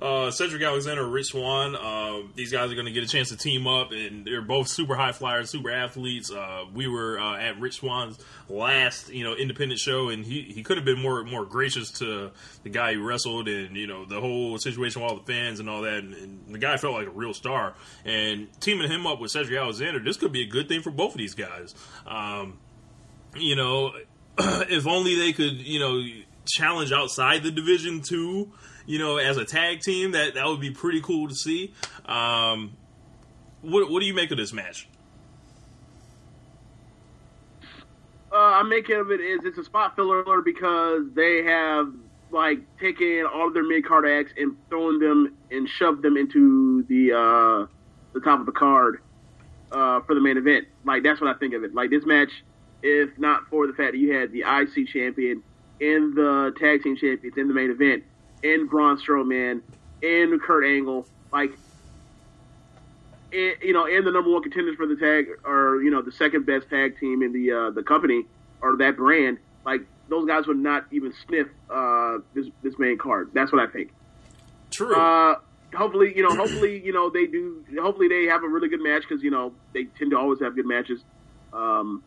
Uh, 0.00 0.30
Cedric 0.30 0.62
Alexander, 0.62 1.06
Rich 1.06 1.26
Swann. 1.26 1.74
Uh, 1.74 2.28
these 2.34 2.52
guys 2.52 2.70
are 2.70 2.74
going 2.74 2.86
to 2.86 2.92
get 2.92 3.02
a 3.02 3.08
chance 3.08 3.30
to 3.30 3.36
team 3.36 3.66
up, 3.66 3.92
and 3.92 4.24
they're 4.24 4.42
both 4.42 4.68
super 4.68 4.94
high 4.94 5.12
flyers, 5.12 5.50
super 5.50 5.70
athletes. 5.70 6.30
Uh, 6.30 6.64
we 6.72 6.86
were 6.86 7.18
uh, 7.18 7.38
at 7.38 7.58
Rich 7.60 7.76
Swann's 7.76 8.18
last, 8.48 9.12
you 9.12 9.24
know, 9.24 9.34
independent 9.34 9.80
show, 9.80 10.08
and 10.08 10.24
he, 10.24 10.42
he 10.42 10.62
could 10.62 10.76
have 10.76 10.84
been 10.84 11.00
more 11.00 11.24
more 11.24 11.44
gracious 11.44 11.90
to 11.92 12.30
the 12.62 12.70
guy 12.70 12.94
who 12.94 13.02
wrestled, 13.02 13.48
and 13.48 13.76
you 13.76 13.86
know 13.86 14.04
the 14.04 14.20
whole 14.20 14.58
situation 14.58 15.02
with 15.02 15.10
all 15.10 15.16
the 15.16 15.32
fans 15.32 15.60
and 15.60 15.68
all 15.68 15.82
that. 15.82 15.98
And, 15.98 16.14
and 16.14 16.54
the 16.54 16.58
guy 16.58 16.76
felt 16.76 16.94
like 16.94 17.06
a 17.06 17.10
real 17.10 17.34
star. 17.34 17.74
And 18.04 18.48
teaming 18.60 18.90
him 18.90 19.06
up 19.06 19.20
with 19.20 19.30
Cedric 19.30 19.58
Alexander, 19.58 20.00
this 20.00 20.16
could 20.16 20.32
be 20.32 20.42
a 20.42 20.46
good 20.46 20.68
thing 20.68 20.82
for 20.82 20.90
both 20.90 21.12
of 21.12 21.18
these 21.18 21.34
guys. 21.34 21.74
Um, 22.06 22.58
you 23.36 23.56
know, 23.56 23.92
if 24.38 24.86
only 24.86 25.16
they 25.16 25.32
could, 25.32 25.54
you 25.54 25.78
know, 25.78 26.02
challenge 26.46 26.92
outside 26.92 27.42
the 27.42 27.50
division 27.50 28.00
too, 28.00 28.50
you 28.86 28.98
know, 28.98 29.16
as 29.16 29.36
a 29.36 29.44
tag 29.44 29.80
team, 29.80 30.12
that 30.12 30.34
that 30.34 30.46
would 30.46 30.60
be 30.60 30.70
pretty 30.70 31.00
cool 31.00 31.28
to 31.28 31.34
see. 31.34 31.72
Um, 32.06 32.76
what 33.62 33.90
what 33.90 34.00
do 34.00 34.06
you 34.06 34.14
make 34.14 34.30
of 34.30 34.36
this 34.36 34.52
match? 34.52 34.88
Uh, 38.32 38.36
I 38.36 38.62
make 38.62 38.88
it 38.88 38.98
of 38.98 39.10
it 39.10 39.20
is 39.20 39.40
it's 39.44 39.58
a 39.58 39.64
spot 39.64 39.96
filler 39.96 40.40
because 40.42 41.04
they 41.14 41.42
have 41.42 41.92
like 42.30 42.60
taken 42.78 43.26
all 43.32 43.48
of 43.48 43.54
their 43.54 43.64
mid 43.64 43.84
card 43.84 44.06
acts 44.06 44.32
and 44.36 44.56
thrown 44.68 45.00
them 45.00 45.36
and 45.50 45.68
shoved 45.68 46.02
them 46.02 46.16
into 46.16 46.84
the 46.84 47.12
uh, 47.12 47.66
the 48.12 48.20
top 48.20 48.40
of 48.40 48.46
the 48.46 48.52
card 48.52 49.02
uh, 49.72 50.00
for 50.02 50.14
the 50.14 50.20
main 50.20 50.36
event. 50.36 50.66
Like 50.84 51.02
that's 51.02 51.20
what 51.20 51.34
I 51.34 51.38
think 51.38 51.54
of 51.54 51.64
it. 51.64 51.74
Like 51.74 51.90
this 51.90 52.04
match, 52.06 52.30
if 52.82 53.10
not 53.18 53.48
for 53.50 53.66
the 53.66 53.72
fact 53.72 53.92
that 53.92 53.98
you 53.98 54.12
had 54.12 54.30
the 54.32 54.40
IC 54.42 54.88
champion 54.88 55.42
and 55.80 56.14
the 56.14 56.54
tag 56.58 56.82
team 56.82 56.96
champions 56.96 57.36
in 57.36 57.48
the 57.48 57.54
main 57.54 57.70
event, 57.70 58.04
and 58.42 58.68
Braun 58.68 58.98
Strowman 58.98 59.62
and 60.02 60.40
Kurt 60.40 60.64
Angle, 60.64 61.06
like 61.32 61.52
and, 63.32 63.54
you 63.62 63.72
know, 63.72 63.86
and 63.86 64.06
the 64.06 64.10
number 64.10 64.30
one 64.30 64.42
contenders 64.42 64.76
for 64.76 64.86
the 64.86 64.96
tag, 64.96 65.28
or 65.44 65.82
you 65.82 65.90
know, 65.90 66.02
the 66.02 66.12
second 66.12 66.46
best 66.46 66.68
tag 66.68 66.98
team 66.98 67.22
in 67.22 67.32
the 67.32 67.52
uh, 67.52 67.70
the 67.70 67.82
company 67.82 68.24
or 68.60 68.76
that 68.76 68.96
brand, 68.96 69.38
like 69.64 69.82
those 70.08 70.26
guys 70.26 70.46
would 70.46 70.58
not 70.58 70.86
even 70.90 71.12
sniff 71.26 71.46
uh, 71.70 72.18
this 72.34 72.46
this 72.62 72.78
main 72.78 72.98
card. 72.98 73.30
That's 73.32 73.52
what 73.52 73.62
I 73.62 73.70
think. 73.70 73.92
True. 74.70 74.94
Uh, 74.94 75.36
hopefully, 75.74 76.12
you 76.16 76.22
know, 76.22 76.34
hopefully, 76.34 76.84
you 76.84 76.92
know, 76.92 77.10
they 77.10 77.26
do. 77.26 77.64
Hopefully, 77.80 78.08
they 78.08 78.24
have 78.26 78.42
a 78.42 78.48
really 78.48 78.68
good 78.68 78.82
match 78.82 79.02
because 79.08 79.22
you 79.22 79.30
know 79.30 79.52
they 79.72 79.84
tend 79.84 80.10
to 80.10 80.18
always 80.18 80.40
have 80.40 80.54
good 80.54 80.66
matches. 80.66 81.02
Um, 81.52 82.02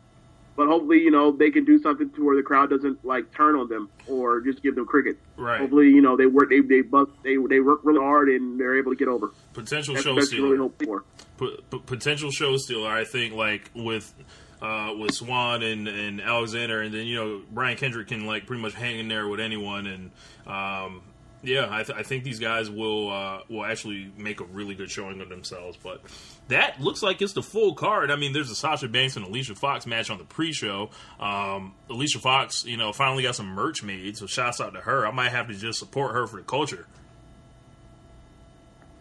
but 0.56 0.68
hopefully, 0.68 1.00
you 1.00 1.12
know, 1.12 1.32
they 1.32 1.50
can 1.50 1.66
do 1.66 1.80
something 1.82 2.10
to 2.12 2.26
where 2.26 2.36
the 2.36 2.44
crowd 2.44 2.70
doesn't 2.70 3.04
like 3.04 3.34
turn 3.34 3.56
on 3.56 3.70
them 3.70 3.90
or 4.08 4.42
just 4.42 4.62
give 4.62 4.76
them 4.76 4.86
cricket. 4.86 5.18
Right. 5.38 5.60
Hopefully, 5.60 5.88
you 5.88 6.02
know, 6.02 6.16
they 6.16 6.26
work 6.26 6.50
they 6.50 6.62
they 6.62 6.82
bust, 6.82 7.12
they 7.24 7.38
they 7.50 7.60
work 7.60 7.82
really 7.84 8.00
hard 8.00 8.30
and 8.30 8.60
they're 8.60 8.78
able 8.78 8.92
to 8.92 8.98
get 8.98 9.08
over. 9.08 9.32
potential 9.54 9.96
That's 9.96 10.06
show 10.06 10.18
you 10.20 10.52
really 10.52 10.72
for. 10.84 11.04
P- 11.40 11.58
p- 11.72 11.82
potential 11.86 12.32
show 12.32 12.58
stealer. 12.58 12.92
I 12.92 13.06
think 13.06 13.34
like 13.34 13.70
with. 13.76 14.14
Uh, 14.62 14.96
with 14.98 15.14
Swann 15.14 15.62
and, 15.62 15.90
and 15.90 16.22
Alexander, 16.22 16.80
and 16.80 16.94
then 16.94 17.06
you 17.06 17.18
know 17.18 17.42
Brian 17.52 17.76
Kendrick 17.76 18.08
can 18.08 18.26
like 18.26 18.46
pretty 18.46 18.62
much 18.62 18.74
hang 18.74 18.98
in 18.98 19.10
there 19.10 19.28
with 19.28 19.42
anyone, 19.42 19.86
and 19.88 20.12
um, 20.48 21.02
yeah, 21.44 21.68
I, 21.70 21.84
th- 21.84 21.98
I 21.98 22.04
think 22.04 22.24
these 22.24 22.40
guys 22.40 22.70
will 22.70 23.12
uh, 23.12 23.42
will 23.50 23.66
actually 23.66 24.10
make 24.18 24.40
a 24.40 24.46
really 24.46 24.76
good 24.76 24.90
showing 24.90 25.20
of 25.20 25.28
themselves. 25.28 25.78
But 25.82 26.02
that 26.48 26.80
looks 26.80 27.04
like 27.04 27.22
it's 27.22 27.34
the 27.34 27.44
full 27.44 27.76
card. 27.76 28.10
I 28.10 28.16
mean, 28.16 28.32
there's 28.32 28.50
a 28.50 28.56
Sasha 28.56 28.88
Banks 28.88 29.18
and 29.18 29.26
Alicia 29.26 29.56
Fox 29.56 29.86
match 29.86 30.10
on 30.10 30.18
the 30.18 30.24
pre-show. 30.24 30.90
Um, 31.20 31.76
Alicia 31.90 32.20
Fox, 32.20 32.64
you 32.66 32.78
know, 32.78 32.94
finally 32.94 33.24
got 33.24 33.36
some 33.36 33.48
merch 33.48 33.84
made, 33.84 34.18
so 34.18 34.26
shouts 34.26 34.62
out 34.62 34.74
to 34.74 34.80
her. 34.80 35.06
I 35.06 35.12
might 35.12 35.32
have 35.32 35.50
to 35.50 35.54
just 35.54 35.80
support 35.80 36.14
her 36.14 36.28
for 36.28 36.38
the 36.38 36.44
culture. 36.44 36.88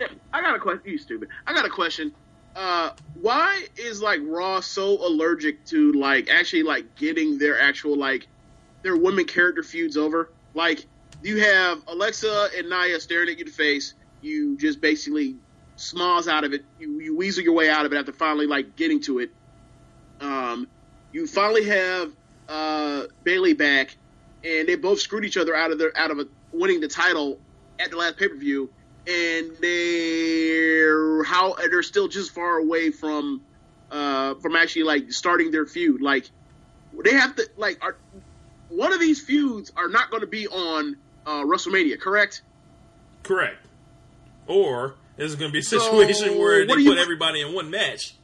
Yeah, 0.01 0.09
I 0.33 0.41
got 0.41 0.57
a 0.57 0.59
question. 0.59 0.83
You 0.85 0.99
stupid. 0.99 1.29
I 1.47 1.55
got 1.55 1.65
a 1.65 1.71
question. 1.71 2.13
Uh, 2.57 2.91
why 3.21 3.67
is 3.77 4.03
like 4.03 4.21
Raw 4.25 4.61
so 4.61 5.07
allergic 5.07 5.65
to 5.67 5.93
like 5.93 6.29
actually 6.29 6.65
like 6.65 6.97
getting 6.97 7.39
their 7.39 7.61
actual 7.61 7.97
like 7.97 8.27
their 8.83 8.97
women 8.97 9.27
character 9.27 9.63
feuds 9.63 9.97
over? 9.97 10.29
Like 10.55 10.87
you 11.23 11.41
have 11.41 11.83
Alexa 11.87 12.49
and 12.57 12.69
Nia 12.69 13.01
staring 13.01 13.29
at 13.29 13.39
you 13.39 13.45
in 13.45 13.47
the 13.47 13.53
face. 13.53 13.95
You 14.21 14.57
just 14.57 14.81
basically 14.81 15.37
smiles 15.77 16.29
out 16.29 16.45
of 16.45 16.53
it. 16.53 16.65
You 16.79 17.01
you 17.01 17.17
weasel 17.17 17.43
your 17.43 17.55
way 17.55 17.69
out 17.69 17.87
of 17.87 17.93
it 17.93 17.97
after 17.97 18.13
finally 18.13 18.47
like 18.47 18.77
getting 18.77 19.01
to 19.03 19.21
it. 19.21 19.31
Um, 20.21 20.69
you 21.13 21.27
finally 21.27 21.65
have 21.65 22.13
uh, 22.49 23.05
Bayley 23.25 23.55
back, 23.55 23.97
and 24.45 24.69
they 24.69 24.77
both 24.77 25.01
screwed 25.01 25.25
each 25.25 25.37
other 25.37 25.55
out 25.55 25.71
of 25.71 25.79
their 25.79 25.97
out 25.97 26.11
of 26.11 26.19
a, 26.19 26.27
winning 26.53 26.81
the 26.81 26.89
title 26.89 27.39
at 27.79 27.91
the 27.91 27.97
last 27.97 28.17
pay 28.17 28.29
per 28.29 28.37
view, 28.37 28.71
and 29.07 29.53
they're 29.61 31.25
how 31.25 31.55
they're 31.55 31.83
still 31.83 32.09
just 32.09 32.31
far 32.31 32.59
away 32.59 32.91
from 32.91 33.43
uh, 33.91 34.35
from 34.37 34.57
actually 34.57 34.85
like 34.85 35.13
starting 35.13 35.51
their 35.51 35.67
feud. 35.67 36.01
Like 36.01 36.31
they 37.05 37.15
have 37.15 37.35
to 37.37 37.49
like 37.57 37.79
are 37.83 37.97
one 38.69 38.93
of 38.93 39.01
these 39.01 39.21
feuds 39.21 39.73
are 39.77 39.89
not 39.89 40.11
going 40.11 40.23
to 40.23 40.27
be 40.27 40.49
on 40.49 40.97
uh, 41.27 41.43
WrestleMania, 41.45 41.99
correct? 42.01 42.43
Correct. 43.23 43.57
Or 44.47 44.95
is 45.19 45.35
it 45.35 45.39
going 45.39 45.51
to 45.51 45.53
be 45.53 45.61
a 45.61 45.63
So, 45.63 45.79
situation 45.79 46.39
where 46.39 46.67
they 46.67 46.75
you- 46.75 46.91
put 46.91 46.99
everybody 46.99 47.41
in 47.41 47.53
one 47.55 47.71
match? 47.71 48.15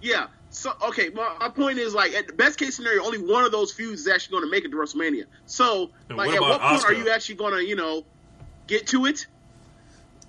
Yeah. 0.00 0.26
So 0.50 0.72
okay, 0.86 1.08
my, 1.08 1.34
my 1.40 1.48
point 1.48 1.78
is 1.78 1.94
like 1.94 2.12
at 2.14 2.28
the 2.28 2.32
best 2.32 2.58
case 2.58 2.76
scenario, 2.76 3.02
only 3.02 3.18
one 3.18 3.44
of 3.44 3.50
those 3.50 3.72
feuds 3.72 4.02
is 4.02 4.08
actually 4.08 4.32
going 4.38 4.44
to 4.44 4.50
make 4.50 4.64
it 4.64 4.70
to 4.70 4.76
WrestleMania. 4.76 5.24
So 5.46 5.90
And 6.08 6.16
like 6.16 6.28
what 6.28 6.36
at 6.36 6.40
what 6.42 6.60
point 6.60 6.84
are 6.84 6.92
you 6.94 7.10
actually 7.10 7.34
going 7.36 7.54
to 7.54 7.64
you 7.66 7.74
know 7.74 8.04
get 8.68 8.86
to 8.88 9.06
it? 9.06 9.26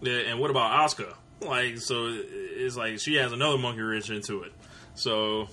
Yeah, 0.01 0.13
and 0.13 0.39
what 0.39 0.49
about 0.49 0.71
Asuka? 0.89 1.13
Like, 1.41 1.77
so 1.77 2.07
it's 2.09 2.75
like 2.75 2.99
she 2.99 3.15
has 3.15 3.33
another 3.33 3.57
monkey 3.59 3.81
wrench 3.81 4.09
into 4.09 4.41
it. 4.43 4.51
So 4.95 5.47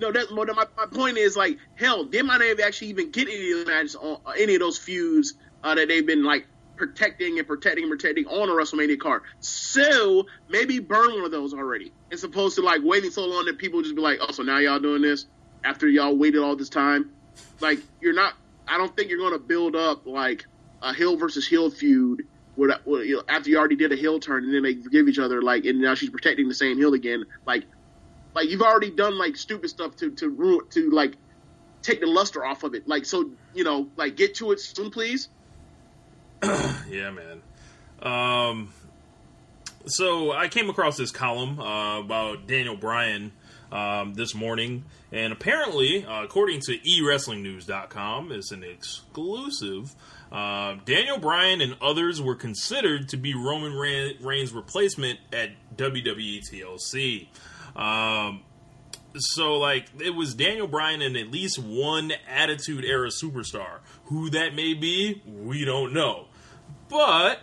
No, 0.00 0.10
that 0.10 0.32
well, 0.32 0.46
my, 0.46 0.64
my 0.76 0.86
point 0.86 1.18
is 1.18 1.36
like 1.36 1.58
hell, 1.74 2.04
they 2.04 2.22
might 2.22 2.38
not 2.38 2.48
have 2.48 2.60
actually 2.60 2.88
even 2.88 3.10
get 3.10 3.28
any 3.28 3.52
of 3.52 3.66
the 3.66 3.66
matches 3.66 3.94
on 3.94 4.20
uh, 4.24 4.30
any 4.30 4.54
of 4.54 4.60
those 4.60 4.78
feuds 4.78 5.34
uh, 5.62 5.74
that 5.74 5.88
they've 5.88 6.06
been 6.06 6.24
like 6.24 6.46
protecting 6.76 7.38
and 7.38 7.46
protecting 7.46 7.84
and 7.84 7.90
protecting 7.90 8.26
on 8.26 8.48
a 8.48 8.52
WrestleMania 8.52 8.98
card. 8.98 9.22
So 9.40 10.26
maybe 10.48 10.78
burn 10.78 11.12
one 11.12 11.24
of 11.24 11.30
those 11.30 11.52
already, 11.52 11.92
as 12.10 12.24
opposed 12.24 12.56
to 12.56 12.62
like 12.62 12.80
waiting 12.82 13.10
so 13.10 13.26
long 13.26 13.44
that 13.44 13.58
people 13.58 13.82
just 13.82 13.94
be 13.94 14.00
like, 14.00 14.18
oh, 14.22 14.32
so 14.32 14.42
now 14.42 14.56
y'all 14.56 14.80
doing 14.80 15.02
this 15.02 15.26
after 15.62 15.86
y'all 15.86 16.16
waited 16.16 16.40
all 16.40 16.56
this 16.56 16.70
time. 16.70 17.10
Like 17.60 17.80
you're 18.00 18.14
not. 18.14 18.34
I 18.66 18.78
don't 18.78 18.96
think 18.96 19.10
you're 19.10 19.18
going 19.18 19.34
to 19.34 19.38
build 19.38 19.76
up 19.76 20.06
like 20.06 20.46
a 20.80 20.94
heel 20.94 21.16
versus 21.16 21.46
heel 21.46 21.70
feud. 21.70 22.26
With, 22.56 22.72
with, 22.84 23.06
you 23.06 23.16
know, 23.16 23.22
after 23.28 23.48
you 23.48 23.56
already 23.58 23.76
did 23.76 23.92
a 23.92 23.96
heel 23.96 24.20
turn 24.20 24.44
and 24.44 24.52
then 24.52 24.62
they 24.62 24.74
give 24.74 25.08
each 25.08 25.18
other, 25.18 25.40
like, 25.40 25.64
and 25.64 25.80
now 25.80 25.94
she's 25.94 26.10
protecting 26.10 26.48
the 26.48 26.54
same 26.54 26.76
heel 26.76 26.92
again. 26.92 27.24
Like, 27.46 27.64
like 28.34 28.48
you've 28.48 28.62
already 28.62 28.90
done 28.90 29.18
like 29.18 29.36
stupid 29.36 29.70
stuff 29.70 29.96
to 29.96 30.10
to 30.12 30.28
ruin 30.28 30.66
to 30.70 30.90
like 30.90 31.14
take 31.82 32.00
the 32.00 32.06
luster 32.06 32.44
off 32.44 32.62
of 32.62 32.74
it. 32.74 32.86
Like 32.86 33.04
so, 33.04 33.30
you 33.54 33.64
know, 33.64 33.88
like 33.96 34.16
get 34.16 34.34
to 34.36 34.52
it 34.52 34.60
soon, 34.60 34.90
please. 34.90 35.28
yeah, 36.42 37.10
man. 37.10 37.42
Um, 38.02 38.72
so 39.86 40.32
I 40.32 40.48
came 40.48 40.70
across 40.70 40.96
this 40.96 41.10
column 41.10 41.60
uh, 41.60 42.00
about 42.00 42.46
Daniel 42.46 42.76
Bryan 42.76 43.32
um, 43.72 44.14
this 44.14 44.34
morning, 44.34 44.84
and 45.12 45.32
apparently, 45.32 46.04
uh, 46.04 46.24
according 46.24 46.60
to 46.60 46.78
eWrestlingNews.com, 46.78 48.32
it's 48.32 48.52
an 48.52 48.64
exclusive. 48.64 49.94
Uh, 50.32 50.76
Daniel 50.84 51.18
Bryan 51.18 51.60
and 51.60 51.76
others 51.82 52.22
were 52.22 52.36
considered 52.36 53.08
to 53.10 53.16
be 53.16 53.34
Roman 53.34 53.74
Reigns' 53.74 54.52
replacement 54.52 55.18
at 55.32 55.50
WWE 55.76 56.40
TLC. 56.48 57.28
Um, 57.76 58.42
so 59.16 59.58
like 59.58 59.86
it 60.00 60.14
was 60.14 60.34
Daniel 60.34 60.66
Bryan 60.66 61.02
and 61.02 61.16
at 61.16 61.30
least 61.30 61.58
one 61.58 62.12
Attitude 62.28 62.84
Era 62.84 63.08
superstar. 63.08 63.78
Who 64.06 64.30
that 64.30 64.54
may 64.54 64.74
be, 64.74 65.22
we 65.26 65.64
don't 65.64 65.92
know. 65.92 66.26
But 66.88 67.40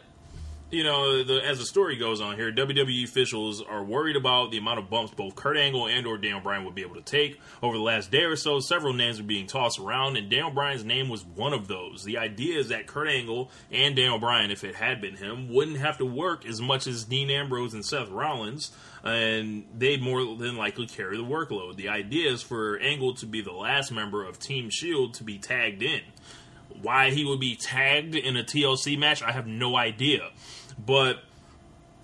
you 0.70 0.84
know, 0.84 1.24
the, 1.24 1.46
as 1.46 1.60
the 1.60 1.66
story 1.66 1.96
goes 1.96 2.20
on 2.20 2.36
here, 2.36 2.52
WWE 2.52 3.06
officials 3.06 3.62
are 3.62 3.84
worried 3.84 4.18
about 4.18 4.52
the 4.52 4.58
amount 4.58 4.80
of 4.80 4.90
bumps 4.90 5.14
both 5.14 5.36
Kurt 5.36 5.56
Angle 5.56 5.88
and 5.88 6.06
or 6.06 6.18
Daniel 6.18 6.42
Bryan 6.42 6.66
would 6.66 6.76
be 6.76 6.82
able 6.82 6.96
to 6.96 7.02
take. 7.02 7.40
Over 7.64 7.78
the 7.78 7.84
last 7.84 8.12
day 8.12 8.24
or 8.24 8.36
so, 8.36 8.60
several 8.60 8.94
names 8.94 9.20
are 9.20 9.24
being 9.24 9.48
tossed 9.48 9.80
around, 9.80 10.18
and 10.18 10.30
Daniel 10.30 10.52
Bryan's 10.52 10.84
name 10.84 11.08
was 11.08 11.24
one 11.24 11.54
of 11.54 11.70
those. 11.70 12.04
The 12.04 12.18
idea 12.18 12.60
is 12.60 12.68
that 12.68 12.86
Kurt 12.86 13.08
Angle 13.08 13.50
and 13.72 13.96
Daniel 13.96 14.20
Bryan, 14.20 14.52
if 14.52 14.66
it 14.66 14.76
had 14.76 15.00
been 15.00 15.16
him, 15.16 15.54
wouldn't 15.54 15.78
have 15.78 16.00
to 16.00 16.06
work 16.06 16.46
as 16.46 16.60
much 16.60 16.86
as 16.86 17.06
Dean 17.06 17.30
Ambrose 17.30 17.74
and 17.74 17.86
Seth 17.86 18.10
Rollins, 18.10 18.72
and 19.06 19.64
they'd 19.74 20.02
more 20.02 20.36
than 20.36 20.58
likely 20.58 20.86
carry 20.86 21.16
the 21.16 21.24
workload. 21.24 21.78
The 21.78 21.88
idea 21.88 22.30
is 22.30 22.42
for 22.42 22.78
Angle 22.80 23.16
to 23.16 23.26
be 23.26 23.40
the 23.40 23.54
last 23.54 23.90
member 23.90 24.26
of 24.26 24.38
Team 24.38 24.70
Shield 24.70 25.14
to 25.14 25.24
be 25.24 25.38
tagged 25.38 25.82
in. 25.82 26.02
Why 26.82 27.12
he 27.12 27.24
would 27.24 27.40
be 27.40 27.56
tagged 27.56 28.16
in 28.16 28.36
a 28.36 28.44
TLC 28.44 29.00
match, 29.00 29.24
I 29.24 29.32
have 29.32 29.48
no 29.48 29.78
idea 29.78 30.30
but 30.84 31.20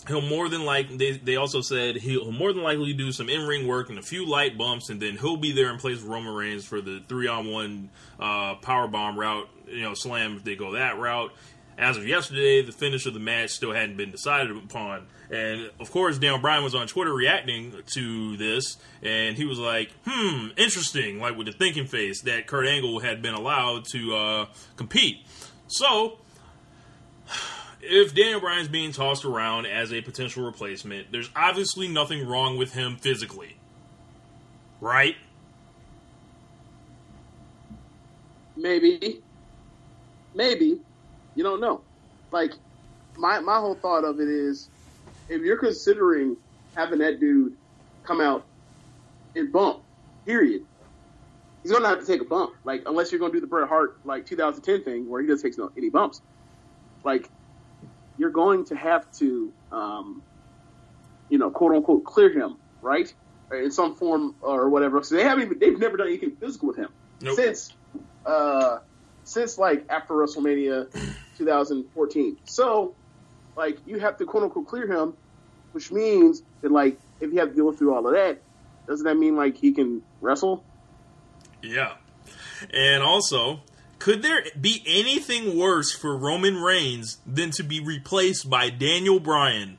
he'll 0.08 0.22
more 0.22 0.50
than 0.50 0.66
like 0.66 0.98
they, 0.98 1.12
they 1.12 1.36
also 1.36 1.62
said 1.62 1.98
he'll 1.98 2.32
more 2.32 2.54
than 2.54 2.64
likely 2.64 2.94
do 2.94 3.12
some 3.12 3.30
in 3.30 3.48
ring 3.48 3.68
work 3.68 3.90
and 3.90 3.98
a 3.98 4.02
few 4.02 4.26
light 4.26 4.58
bumps, 4.58 4.90
and 4.90 5.02
then 5.02 5.18
he'll 5.18 5.38
be 5.38 5.52
there 5.52 5.72
in 5.72 5.78
place 5.78 5.98
of 5.98 6.08
Roman 6.08 6.34
Reigns 6.34 6.66
for 6.66 6.82
the 6.82 7.02
three 7.08 7.28
on 7.28 7.52
one 7.52 7.90
uh, 8.20 8.56
power 8.56 8.88
bomb 8.88 9.18
route, 9.18 9.50
you 9.68 9.82
know, 9.82 9.94
slam 9.94 10.36
if 10.38 10.44
they 10.44 10.56
go 10.56 10.74
that 10.74 10.98
route. 11.00 11.32
As 11.76 11.98
of 11.98 12.08
yesterday, 12.08 12.62
the 12.62 12.72
finish 12.72 13.08
of 13.08 13.16
the 13.16 13.20
match 13.20 13.50
still 13.50 13.74
hadn't 13.74 13.98
been 13.98 14.12
decided 14.12 14.56
upon. 14.56 15.08
And 15.32 15.72
of 15.80 15.90
course, 15.90 16.20
Daniel 16.20 16.38
Bryan 16.38 16.64
was 16.64 16.76
on 16.76 16.86
Twitter 16.86 17.12
reacting 17.12 17.74
to 17.94 18.38
this, 18.38 18.78
and 19.02 19.36
he 19.36 19.46
was 19.46 19.58
like, 19.58 19.92
hmm, 20.06 20.50
interesting, 20.56 21.20
like 21.20 21.36
with 21.36 21.48
the 21.48 21.54
thinking 21.54 21.88
face 21.88 22.22
that 22.22 22.46
Kurt 22.46 22.68
Angle 22.68 23.00
had 23.00 23.24
been 23.24 23.34
allowed 23.34 23.86
to 23.94 24.16
uh, 24.16 24.46
compete. 24.76 25.26
So, 25.66 26.20
if 27.86 28.16
Daniel 28.16 28.40
Bryan's 28.40 28.70
being 28.70 28.92
tossed 28.92 29.26
around 29.26 29.66
as 29.66 29.92
a 29.92 30.02
potential 30.02 30.46
replacement, 30.46 31.12
there's 31.12 31.30
obviously 31.36 31.88
nothing 31.88 32.26
wrong 32.26 32.58
with 32.58 32.74
him 32.74 32.96
physically. 32.96 33.58
Right? 34.80 35.16
Maybe. 38.56 39.22
Maybe. 40.34 40.80
You 41.36 41.44
don't 41.44 41.60
know. 41.60 41.82
Like, 42.32 42.54
my, 43.18 43.40
my 43.40 43.60
whole 43.60 43.76
thought 43.76 44.06
of 44.06 44.20
it 44.20 44.30
is 44.30 44.70
if 45.30 45.42
you're 45.42 45.58
considering 45.58 46.38
having 46.76 47.00
that 47.00 47.20
dude 47.20 47.56
come 48.04 48.22
out 48.22 48.46
and 49.36 49.52
bump, 49.52 49.82
period, 50.26 50.66
he's 51.62 51.72
going 51.72 51.84
to 51.84 51.90
have 51.90 52.00
to 52.00 52.06
take 52.06 52.22
a 52.22 52.26
bump. 52.26 52.54
Like, 52.64 52.84
unless 52.86 53.12
you're 53.12 53.20
going 53.20 53.32
to 53.32 53.38
do 53.38 53.42
the 53.42 53.48
Bret 53.48 53.68
Hart, 53.68 53.98
like, 54.06 54.26
2010 54.26 54.84
thing 54.84 55.10
where 55.10 55.22
he 55.22 55.28
doesn't 55.28 55.50
take 55.50 55.58
no, 55.58 55.72
any 55.78 55.90
bumps. 55.90 56.22
Like, 57.04 57.30
you're 58.18 58.30
going 58.30 58.66
to 58.66 58.76
have 58.76 59.12
to, 59.14 59.52
um, 59.72 60.22
you 61.30 61.38
know, 61.38 61.50
quote 61.50 61.76
unquote, 61.76 62.04
clear 62.04 62.32
him, 62.32 62.58
right? 62.82 63.14
In 63.52 63.72
some 63.72 63.96
form 63.96 64.36
or 64.42 64.70
whatever. 64.70 65.04
So 65.04 65.16
they 65.16 65.24
haven't 65.24 65.46
even, 65.46 65.60
they've 65.60 65.78
never 65.78 65.98
done 65.98 66.08
anything 66.08 66.36
physical 66.36 66.70
with 66.70 66.78
him 66.78 66.90
Nope. 67.22 67.36
since, 67.36 67.74
uh, 68.26 68.80
since 69.24 69.58
like 69.58 69.86
after 69.90 70.14
WrestleMania 70.14 70.92
2014. 71.38 72.38
So, 72.46 72.96
like, 73.56 73.78
you 73.86 74.00
have 74.00 74.18
to 74.18 74.26
quote 74.26 74.44
unquote 74.44 74.68
clear 74.68 74.88
him, 74.88 75.14
which 75.72 75.92
means 75.92 76.42
that, 76.62 76.72
like, 76.72 76.98
if 77.20 77.32
you 77.32 77.40
have 77.40 77.50
to 77.50 77.56
go 77.56 77.72
through 77.72 77.94
all 77.94 78.08
of 78.08 78.14
that, 78.14 78.42
doesn't 78.88 79.06
that 79.06 79.16
mean 79.16 79.36
like 79.36 79.58
he 79.58 79.72
can 79.72 80.02
wrestle? 80.22 80.64
Yeah. 81.62 81.94
And 82.74 83.04
also, 83.04 83.62
could 84.04 84.22
there 84.22 84.44
be 84.60 84.84
anything 84.86 85.58
worse 85.58 85.94
for 85.94 86.18
Roman 86.18 86.58
Reigns 86.62 87.20
than 87.26 87.52
to 87.52 87.64
be 87.64 87.80
replaced 87.80 88.50
by 88.50 88.70
Daniel 88.70 89.18
Bryan? 89.18 89.78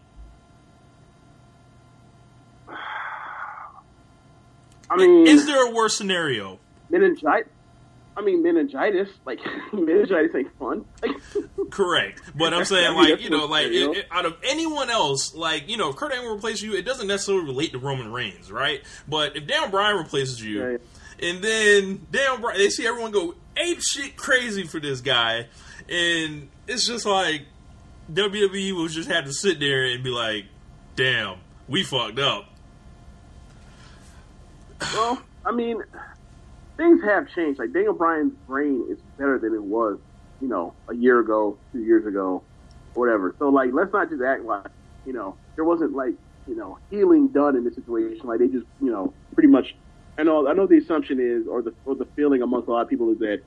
I 4.91 4.97
mean, 4.97 5.27
Is 5.27 5.45
there 5.47 5.69
a 5.71 5.71
worse 5.75 5.95
scenario? 5.97 6.59
meningitis. 6.89 7.51
I 8.17 8.23
mean, 8.23 8.43
meningitis. 8.43 9.09
Like, 9.27 9.41
meningitis 9.73 10.35
ain't 10.35 10.57
fun. 10.59 10.85
Like, 11.03 11.17
Correct, 11.71 12.23
but 12.35 12.55
I'm 12.55 12.65
saying 12.65 12.95
like 12.95 13.21
you 13.21 13.29
know 13.29 13.45
like 13.47 13.67
it, 13.67 13.97
it- 13.97 14.07
out 14.11 14.25
of 14.25 14.37
anyone 14.45 14.89
else 14.89 15.35
like 15.35 15.69
you 15.69 15.77
know 15.77 15.91
if 15.91 15.97
Kurt 15.97 16.13
Angle 16.13 16.33
replaces 16.35 16.63
you, 16.63 16.75
it 16.77 16.83
doesn't 16.87 17.09
necessarily 17.09 17.45
relate 17.45 17.73
to 17.73 17.79
Roman 17.79 18.13
Reigns, 18.13 18.51
right? 18.53 18.83
But 19.09 19.37
if 19.37 19.47
Daniel 19.47 19.71
Bryan 19.71 19.97
replaces 19.97 20.41
you, 20.43 20.61
Yeah, 20.63 21.29
and 21.29 21.43
then 21.43 22.07
Daniel 22.11 22.39
Bryan, 22.39 22.59
they 22.59 22.71
see 22.71 22.87
everyone 22.87 23.11
go 23.11 23.35
ape 23.57 23.81
shit 23.81 24.17
crazy 24.17 24.65
for 24.65 24.81
this 24.81 25.01
guy, 25.01 25.47
and 25.89 26.49
it's 26.67 26.87
just 26.87 27.07
like 27.07 27.43
WWE 28.13 28.73
will 28.73 28.89
just 28.89 29.09
have 29.11 29.25
to 29.25 29.33
sit 29.33 29.61
there 29.61 29.85
and 29.85 30.03
be 30.03 30.11
like, 30.11 30.47
"Damn, 30.97 31.39
we 31.69 31.83
fucked 31.83 32.19
up." 32.19 32.47
Well, 34.93 35.23
I 35.45 35.53
mean, 35.53 35.83
things 36.77 37.03
have 37.05 37.29
changed. 37.35 37.59
Like 37.59 37.73
Daniel 37.73 37.95
Bryan's 37.95 38.35
brain 38.47 38.87
is 38.91 38.99
better 39.19 39.39
than 39.39 39.55
it 39.55 39.63
was, 39.63 39.99
you 40.41 40.49
know, 40.49 40.75
a 40.89 40.95
year 40.95 41.21
ago, 41.21 41.57
two 41.73 41.83
years 41.83 42.07
ago, 42.07 42.43
whatever. 42.95 43.35
So 43.39 43.49
like, 43.49 43.71
let's 43.73 43.93
not 43.93 44.11
just 44.11 44.23
act 44.23 44.45
like, 44.45 44.67
you 45.07 45.13
know, 45.13 45.37
there 45.55 45.65
wasn't 45.65 45.95
like, 45.95 46.15
you 46.47 46.57
know, 46.57 46.79
healing 46.91 47.29
done 47.29 47.57
in 47.57 47.65
this 47.65 47.75
situation. 47.75 48.27
Like 48.27 48.41
they 48.41 48.49
just, 48.49 48.67
you 48.81 48.91
know, 48.91 49.13
pretty 49.35 49.49
much. 49.49 49.75
I 50.17 50.23
know. 50.23 50.47
I 50.49 50.53
know 50.53 50.67
the 50.67 50.79
assumption 50.79 51.19
is, 51.21 51.47
or 51.49 51.63
the 51.63 51.75
or 51.85 51.95
the 51.95 52.07
feeling 52.17 52.43
amongst 52.43 52.69
a 52.69 52.73
lot 52.73 52.83
of 52.83 52.89
people 52.89 53.11
is 53.13 53.19
that 53.19 53.43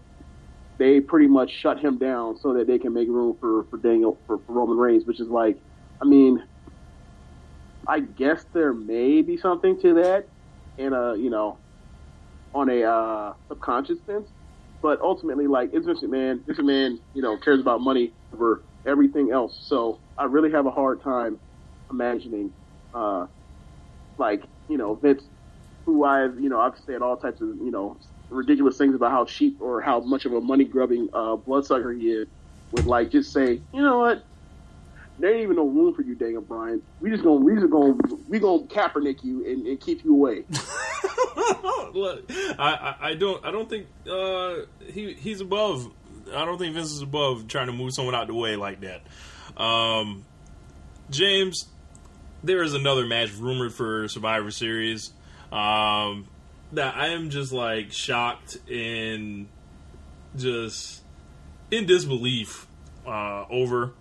they 0.78 1.00
pretty 1.00 1.28
much 1.28 1.52
shut 1.52 1.80
him 1.80 1.98
down 1.98 2.38
so 2.38 2.54
that 2.54 2.68
they 2.68 2.78
can 2.78 2.94
make 2.94 3.08
room 3.08 3.36
for 3.40 3.64
for 3.66 3.78
Daniel 3.78 4.18
for, 4.28 4.40
for 4.40 4.54
Roman 4.54 4.78
Reigns, 4.78 5.06
which 5.06 5.20
is 5.20 5.28
like, 5.28 5.58
I 6.02 6.06
mean, 6.06 6.44
I 7.88 8.02
guess 8.02 8.46
there 8.54 8.74
may 8.74 9.22
be 9.22 9.38
something 9.38 9.80
to 9.82 9.94
that 9.96 10.28
in 10.78 10.94
a 10.94 11.16
you 11.16 11.30
know 11.30 11.58
on 12.54 12.70
a 12.70 12.84
uh, 12.84 13.34
subconscious 13.48 14.00
sense, 14.06 14.28
but 14.82 15.00
ultimately, 15.02 15.48
like 15.48 15.70
it's 15.74 15.86
Vince 15.86 16.02
McMahon. 16.02 16.46
Vince 16.46 16.60
McMahon, 16.60 17.00
you 17.14 17.22
know, 17.22 17.38
cares 17.38 17.60
about 17.60 17.82
money 17.82 18.14
over 18.34 18.62
everything 18.86 19.32
else. 19.32 19.58
So 19.62 20.00
I 20.18 20.26
really 20.26 20.52
have 20.52 20.66
a 20.66 20.72
hard 20.72 21.02
time 21.02 21.40
imagining, 21.90 22.52
uh, 22.94 23.28
like 24.18 24.44
you 24.68 24.78
know, 24.78 24.96
Vince, 24.96 25.24
who 25.88 26.04
I've 26.04 26.38
you 26.40 26.50
know 26.50 26.60
I've 26.60 26.78
said 26.86 27.02
all 27.02 27.18
types 27.18 27.42
of 27.42 27.48
you 27.48 27.72
know 27.72 27.98
ridiculous 28.30 28.78
things 28.78 28.94
about 28.94 29.10
how 29.10 29.24
cheap 29.26 29.60
or 29.62 29.82
how 29.82 30.02
much 30.02 30.26
of 30.26 30.34
a 30.34 30.42
money 30.42 30.66
grubbing 30.66 31.10
uh, 31.14 31.38
bloodsucker 31.38 31.94
he 31.94 32.12
is, 32.12 32.28
would 32.74 32.86
like 32.86 33.10
just 33.10 33.32
say, 33.32 33.62
you 33.74 33.82
know 33.82 33.98
what. 33.98 34.24
There 35.20 35.34
ain't 35.34 35.42
even 35.42 35.56
no 35.56 35.66
room 35.66 35.96
for 35.96 36.04
you, 36.04 36.14
Daniel 36.14 36.44
Bryan. 36.44 36.80
We 37.00 37.10
just 37.10 37.24
gonna, 37.24 37.38
we 37.38 37.56
just 37.56 37.72
gonna, 37.72 37.98
we 38.28 38.38
gonna 38.38 38.66
Kaepernick 38.66 39.24
you 39.24 39.44
and, 39.48 39.66
and 39.66 39.80
keep 39.80 40.04
you 40.04 40.14
away. 40.14 40.44
Look, 41.94 42.30
I, 42.30 42.96
I, 43.02 43.10
I 43.10 43.14
don't 43.16 43.44
I 43.44 43.50
don't 43.50 43.68
think 43.68 43.88
uh, 44.08 44.58
he 44.86 45.14
he's 45.14 45.42
above. 45.42 45.92
I 46.36 46.46
don't 46.46 46.60
think 46.60 46.76
Vince 46.76 46.92
is 46.92 47.02
above 47.02 47.48
trying 47.48 47.66
to 47.66 47.74
move 47.74 47.94
someone 47.94 48.14
out 48.14 48.28
the 48.28 48.36
way 48.36 48.58
like 48.58 48.82
that. 48.82 49.02
Um, 49.60 50.24
James, 51.10 51.66
there 52.44 52.62
is 52.62 52.76
another 52.76 53.08
match 53.08 53.34
rumored 53.34 53.74
for 53.74 54.08
Survivor 54.10 54.52
Series 54.52 55.14
um, 55.52 56.28
that 56.74 56.96
I 56.96 57.08
am 57.08 57.30
just 57.30 57.52
like 57.52 57.92
shocked 57.92 58.58
and 58.70 59.48
just 60.36 61.02
in 61.72 61.86
disbelief 61.86 62.68
uh, 63.06 63.46
over. 63.50 63.94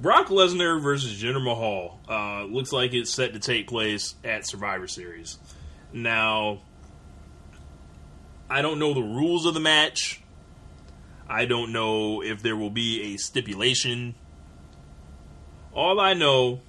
Brock 0.00 0.28
Lesnar 0.28 0.80
versus 0.80 1.20
Jinder 1.20 1.42
Mahal 1.42 1.98
uh, 2.08 2.44
looks 2.44 2.70
like 2.70 2.94
it's 2.94 3.10
set 3.10 3.32
to 3.32 3.40
take 3.40 3.66
place 3.66 4.14
at 4.22 4.46
Survivor 4.46 4.86
Series. 4.86 5.38
Now, 5.92 6.60
I 8.48 8.62
don't 8.62 8.78
know 8.78 8.94
the 8.94 9.02
rules 9.02 9.44
of 9.44 9.54
the 9.54 9.60
match. 9.60 10.22
I 11.28 11.46
don't 11.46 11.72
know 11.72 12.22
if 12.22 12.42
there 12.42 12.56
will 12.56 12.70
be 12.70 13.14
a 13.14 13.16
stipulation. 13.18 14.14
All 15.72 16.00
I 16.00 16.14
know 16.14 16.60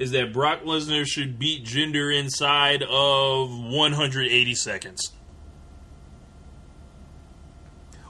is 0.00 0.12
that 0.12 0.32
Brock 0.32 0.62
Lesnar 0.62 1.06
should 1.06 1.38
beat 1.38 1.62
Jinder 1.64 2.12
inside 2.18 2.82
of 2.82 3.50
180 3.50 4.54
seconds. 4.54 5.12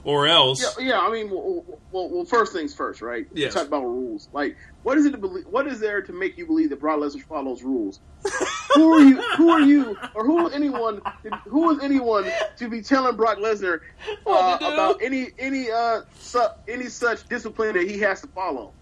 Or 0.03 0.25
else, 0.25 0.77
Yeah, 0.79 0.87
yeah. 0.87 0.99
I 0.99 1.11
mean, 1.11 1.29
well, 1.29 1.63
well, 1.91 2.09
well 2.09 2.25
first 2.25 2.53
things 2.53 2.73
first, 2.73 3.03
right? 3.03 3.27
Yes. 3.33 3.53
Talk 3.53 3.67
about 3.67 3.83
rules. 3.83 4.29
Like, 4.33 4.57
what 4.81 4.97
is 4.97 5.05
it 5.05 5.11
to 5.11 5.17
believe? 5.19 5.45
What 5.45 5.67
is 5.67 5.79
there 5.79 6.01
to 6.01 6.11
make 6.11 6.39
you 6.39 6.47
believe 6.47 6.71
that 6.71 6.79
Brock 6.79 6.99
Lesnar 6.99 7.21
follows 7.23 7.61
rules? 7.61 7.99
who 8.73 8.93
are 8.93 9.01
you? 9.01 9.21
Who 9.37 9.49
are 9.51 9.59
you? 9.59 9.95
Or 10.15 10.25
who 10.25 10.47
is 10.47 10.53
anyone? 10.53 11.01
Who 11.45 11.69
is 11.69 11.83
anyone 11.83 12.31
to 12.57 12.67
be 12.67 12.81
telling 12.81 13.15
Brock 13.15 13.37
Lesnar 13.37 13.75
uh, 13.75 14.15
What 14.23 14.59
to 14.61 14.65
do? 14.65 14.73
about 14.73 15.03
any 15.03 15.27
any 15.37 15.69
uh 15.69 16.01
su- 16.17 16.47
any 16.67 16.87
such 16.87 17.27
discipline 17.27 17.73
that 17.73 17.87
he 17.87 17.99
has 17.99 18.21
to 18.21 18.27
follow? 18.29 18.73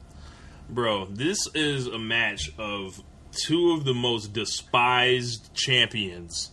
Bro, 0.70 1.06
this 1.06 1.48
is 1.56 1.88
a 1.88 1.98
match 1.98 2.52
of 2.58 3.02
two 3.32 3.72
of 3.72 3.86
the 3.86 3.94
most 3.94 4.34
despised 4.34 5.54
champions 5.54 6.52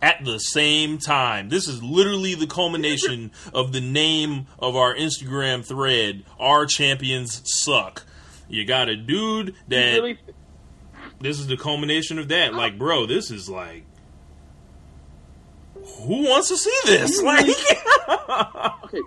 at 0.00 0.24
the 0.24 0.38
same 0.38 0.98
time. 0.98 1.48
This 1.48 1.66
is 1.66 1.82
literally 1.82 2.34
the 2.34 2.46
culmination 2.46 3.32
of 3.52 3.72
the 3.72 3.80
name 3.80 4.46
of 4.58 4.76
our 4.76 4.94
Instagram 4.94 5.64
thread, 5.64 6.24
Our 6.38 6.66
Champions 6.66 7.42
Suck. 7.44 8.04
You 8.48 8.64
got 8.64 8.88
a 8.88 8.96
dude 8.96 9.54
that 9.66 9.94
really, 9.94 10.18
this 11.20 11.40
is 11.40 11.48
the 11.48 11.56
culmination 11.56 12.20
of 12.20 12.28
that. 12.28 12.54
Like, 12.54 12.78
bro, 12.78 13.06
this 13.06 13.32
is 13.32 13.48
like 13.48 13.84
who 16.02 16.24
wants 16.28 16.48
to 16.48 16.56
see 16.56 16.78
this? 16.84 17.20
Like, 17.22 17.46
okay, 18.84 19.00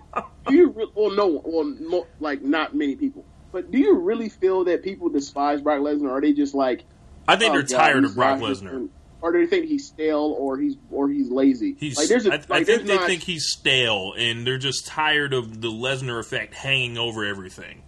do 0.47 0.55
you 0.55 0.69
re- 0.71 0.91
well 0.95 1.11
no 1.11 1.41
well 1.45 1.75
no, 1.79 2.07
like 2.19 2.41
not 2.41 2.75
many 2.75 2.95
people, 2.95 3.23
but 3.51 3.71
do 3.71 3.77
you 3.77 3.95
really 3.95 4.29
feel 4.29 4.65
that 4.65 4.83
people 4.83 5.09
despise 5.09 5.61
Brock 5.61 5.79
Lesnar? 5.79 6.09
Or 6.09 6.17
are 6.17 6.21
they 6.21 6.33
just 6.33 6.53
like 6.53 6.83
I 7.27 7.35
think 7.35 7.51
oh, 7.51 7.53
they're 7.53 7.63
God, 7.63 7.77
tired 7.77 8.05
of 8.05 8.15
Brock 8.15 8.39
Lesnar. 8.39 8.89
or 9.21 9.31
do 9.31 9.39
they 9.39 9.47
think 9.47 9.67
he's 9.67 9.87
stale 9.87 10.35
or 10.37 10.57
he's 10.57 10.75
or 10.91 11.09
he's 11.09 11.29
lazy? 11.29 11.75
He's, 11.79 11.97
like 11.97 12.07
there's 12.07 12.25
a 12.25 12.33
I, 12.33 12.35
like 12.37 12.51
I 12.51 12.63
think 12.63 12.85
they 12.85 12.95
not- 12.95 13.07
think 13.07 13.23
he's 13.23 13.47
stale, 13.47 14.13
and 14.17 14.45
they're 14.45 14.57
just 14.57 14.87
tired 14.87 15.33
of 15.33 15.61
the 15.61 15.69
Lesnar 15.69 16.19
effect 16.19 16.53
hanging 16.53 16.97
over 16.97 17.25
everything. 17.25 17.81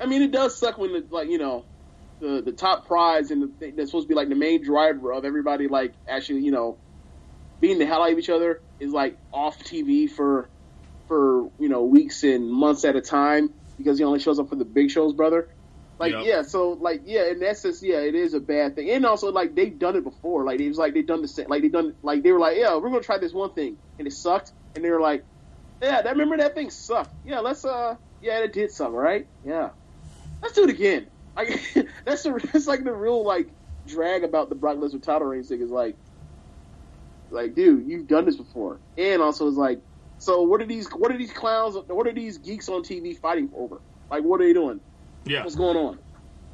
I 0.00 0.06
mean, 0.06 0.22
it 0.22 0.32
does 0.32 0.56
suck 0.56 0.78
when 0.78 0.92
the 0.92 1.04
like 1.10 1.28
you 1.28 1.38
know 1.38 1.64
the 2.20 2.42
the 2.42 2.52
top 2.52 2.86
prize 2.86 3.30
and 3.30 3.42
the 3.42 3.48
thing 3.48 3.76
that's 3.76 3.90
supposed 3.90 4.04
to 4.04 4.08
be 4.08 4.14
like 4.14 4.28
the 4.28 4.34
main 4.34 4.62
driver 4.62 5.12
of 5.12 5.24
everybody 5.24 5.68
like 5.68 5.92
actually 6.08 6.40
you 6.40 6.52
know 6.52 6.76
beating 7.60 7.78
the 7.78 7.86
hell 7.86 8.02
out 8.02 8.12
of 8.12 8.18
each 8.18 8.30
other 8.30 8.60
is 8.80 8.92
like 8.92 9.16
off 9.32 9.58
TV 9.58 10.10
for 10.10 10.48
for 11.08 11.50
you 11.58 11.68
know 11.68 11.82
weeks 11.82 12.22
and 12.22 12.50
months 12.50 12.84
at 12.84 12.96
a 12.96 13.00
time 13.00 13.52
because 13.76 13.98
he 13.98 14.04
only 14.04 14.20
shows 14.20 14.38
up 14.38 14.48
for 14.48 14.56
the 14.56 14.64
big 14.64 14.90
shows, 14.90 15.12
brother. 15.12 15.48
Like 15.98 16.12
Yep. 16.12 16.24
yeah, 16.26 16.42
so 16.42 16.70
like 16.70 17.02
yeah, 17.04 17.26
in 17.30 17.42
essence, 17.42 17.80
yeah, 17.82 18.00
it 18.00 18.14
is 18.14 18.34
a 18.34 18.40
bad 18.40 18.74
thing. 18.74 18.90
And 18.90 19.06
also 19.06 19.30
like 19.30 19.54
they've 19.54 19.78
done 19.78 19.96
it 19.96 20.04
before. 20.04 20.44
Like 20.44 20.60
it 20.60 20.68
was 20.68 20.78
like 20.78 20.92
they've 20.94 21.06
done 21.06 21.22
the 21.22 21.28
same. 21.28 21.46
Like 21.48 21.62
they 21.62 21.68
done 21.68 21.94
like 22.02 22.22
they 22.22 22.32
were 22.32 22.40
like 22.40 22.56
yeah, 22.56 22.74
we're 22.76 22.90
gonna 22.90 23.00
try 23.00 23.18
this 23.18 23.32
one 23.32 23.52
thing 23.54 23.76
and 23.98 24.08
it 24.08 24.12
sucked. 24.12 24.52
And 24.74 24.84
they 24.84 24.90
were 24.90 25.00
like 25.00 25.24
yeah, 25.80 26.02
that 26.02 26.10
remember 26.10 26.36
that 26.38 26.54
thing 26.54 26.70
sucked. 26.70 27.14
Yeah, 27.22 27.40
let's 27.40 27.64
uh 27.64 27.94
yeah, 28.20 28.40
it 28.40 28.52
did 28.52 28.72
suck, 28.72 28.92
right? 28.92 29.26
Yeah, 29.44 29.70
let's 30.42 30.54
do 30.54 30.64
it 30.64 30.70
again. 30.70 31.06
Like 31.36 31.48
that's 32.04 32.24
the 32.24 32.48
that's 32.52 32.66
like 32.66 32.82
the 32.82 32.92
real 32.92 33.24
like 33.24 33.48
drag 33.86 34.24
about 34.24 34.48
the 34.48 34.56
Brock 34.56 34.78
Lesnar 34.78 35.02
title 35.02 35.28
reign 35.28 35.44
thing 35.44 35.62
is 35.62 35.70
like 35.70 35.96
like 37.30 37.54
dude, 37.54 37.86
you've 37.86 38.08
done 38.08 38.24
this 38.24 38.36
before. 38.36 38.80
And 38.96 39.22
also 39.22 39.46
it's 39.46 39.56
like 39.56 39.80
so 40.18 40.42
what 40.42 40.60
are 40.62 40.66
these 40.66 40.88
what 40.90 41.10
are 41.12 41.18
these 41.18 41.32
clowns 41.32 41.76
what 41.88 42.06
are 42.06 42.12
these 42.12 42.38
geeks 42.38 42.68
on 42.68 42.82
TV 42.82 43.18
fighting 43.18 43.50
over? 43.54 43.80
Like 44.10 44.22
what 44.24 44.40
are 44.40 44.44
they 44.44 44.52
doing? 44.52 44.80
Yeah, 45.24 45.42
What's 45.44 45.54
going 45.56 45.76
on? 45.76 45.98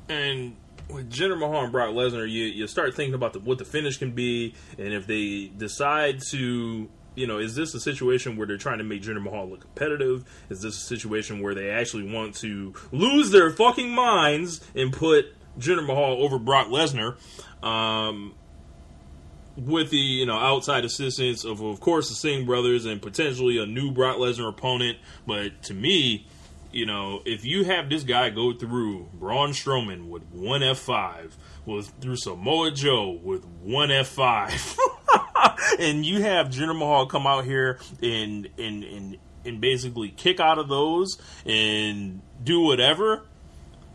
and 0.09 0.57
with 0.89 1.11
Jinder 1.11 1.39
Mahal 1.39 1.63
and 1.65 1.73
Brock 1.73 1.91
Lesnar, 1.91 2.29
you 2.29 2.45
you 2.45 2.67
start 2.67 2.95
thinking 2.95 3.15
about 3.15 3.33
the, 3.33 3.39
what 3.41 3.59
the 3.59 3.65
finish 3.65 3.97
can 3.99 4.11
be, 4.13 4.55
and 4.77 4.93
if 4.93 5.07
they 5.07 5.51
decide 5.57 6.21
to, 6.31 6.89
you 7.15 7.27
know, 7.29 7.39
is 7.39 7.55
this 7.55 7.75
a 7.75 7.81
situation 7.81 8.37
where 8.37 8.47
they're 8.47 8.57
trying 8.57 8.79
to 8.79 8.85
make 8.85 9.03
Jinder 9.03 9.23
Mahal 9.23 9.49
look 9.49 9.61
competitive? 9.61 10.25
Is 10.49 10.63
this 10.63 10.77
a 10.77 10.81
situation 10.85 11.41
where 11.41 11.55
they 11.55 11.71
actually 11.71 12.13
want 12.13 12.35
to 12.37 12.75
lose 12.91 13.31
their 13.31 13.51
fucking 13.51 13.91
minds 13.91 14.61
and 14.75 14.93
put 14.93 15.27
Jinder 15.61 15.87
Mahal 15.87 16.23
over 16.25 16.39
Brock 16.41 16.69
Lesnar? 16.69 17.17
Um, 17.65 18.35
with 19.67 19.91
the 19.91 19.97
you 19.97 20.27
know 20.27 20.39
outside 20.39 20.85
assistance 20.85 21.45
of 21.45 21.61
of 21.61 21.81
course 21.81 22.09
the 22.09 22.15
Singh 22.15 22.47
brothers 22.47 22.87
and 22.87 23.01
potentially 23.01 23.59
a 23.59 23.67
new 23.67 23.91
Brock 23.91 24.17
Lesnar 24.17 24.49
opponent, 24.49 24.99
but 25.27 25.63
to 25.65 25.75
me, 25.75 26.27
you 26.73 26.87
know, 26.87 27.23
if 27.25 27.45
you 27.45 27.65
have 27.65 27.89
this 27.89 28.05
guy 28.05 28.31
go 28.31 28.53
through 28.53 29.09
Braun 29.15 29.51
Strowman 29.51 30.09
with 30.09 30.23
one 30.31 30.63
F 30.63 30.79
five, 30.79 31.37
with 31.67 31.93
through 32.01 32.17
Samoa 32.17 32.71
Joe 32.71 33.19
with 33.23 33.45
one 33.63 33.91
F 33.91 34.09
five, 34.09 34.77
and 35.79 36.07
you 36.07 36.23
have 36.23 36.49
Jinder 36.49 36.77
Mahal 36.77 37.07
come 37.07 37.27
out 37.27 37.45
here 37.45 37.79
and 38.03 38.49
and 38.59 38.85
and 38.85 39.17
and 39.45 39.61
basically 39.61 40.11
kick 40.11 40.39
out 40.39 40.59
of 40.59 40.69
those 40.69 41.21
and 41.45 42.21
do 42.43 42.61
whatever, 42.61 43.25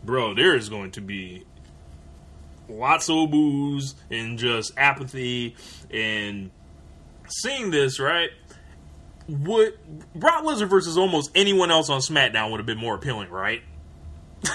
bro, 0.04 0.34
there 0.34 0.54
is 0.54 0.68
going 0.68 0.90
to 0.92 1.00
be 1.00 1.44
lots 2.68 3.08
of 3.08 3.30
boos 3.30 3.94
and 4.10 4.38
just 4.38 4.72
apathy 4.76 5.54
and 5.90 6.50
seeing 7.28 7.70
this 7.70 7.98
right 8.00 8.30
would 9.28 9.74
Brock 10.14 10.44
Lesnar 10.44 10.68
versus 10.68 10.96
almost 10.96 11.30
anyone 11.34 11.70
else 11.70 11.90
on 11.90 12.00
SmackDown 12.00 12.50
would 12.50 12.58
have 12.58 12.66
been 12.66 12.78
more 12.78 12.94
appealing, 12.94 13.28
right? 13.30 13.62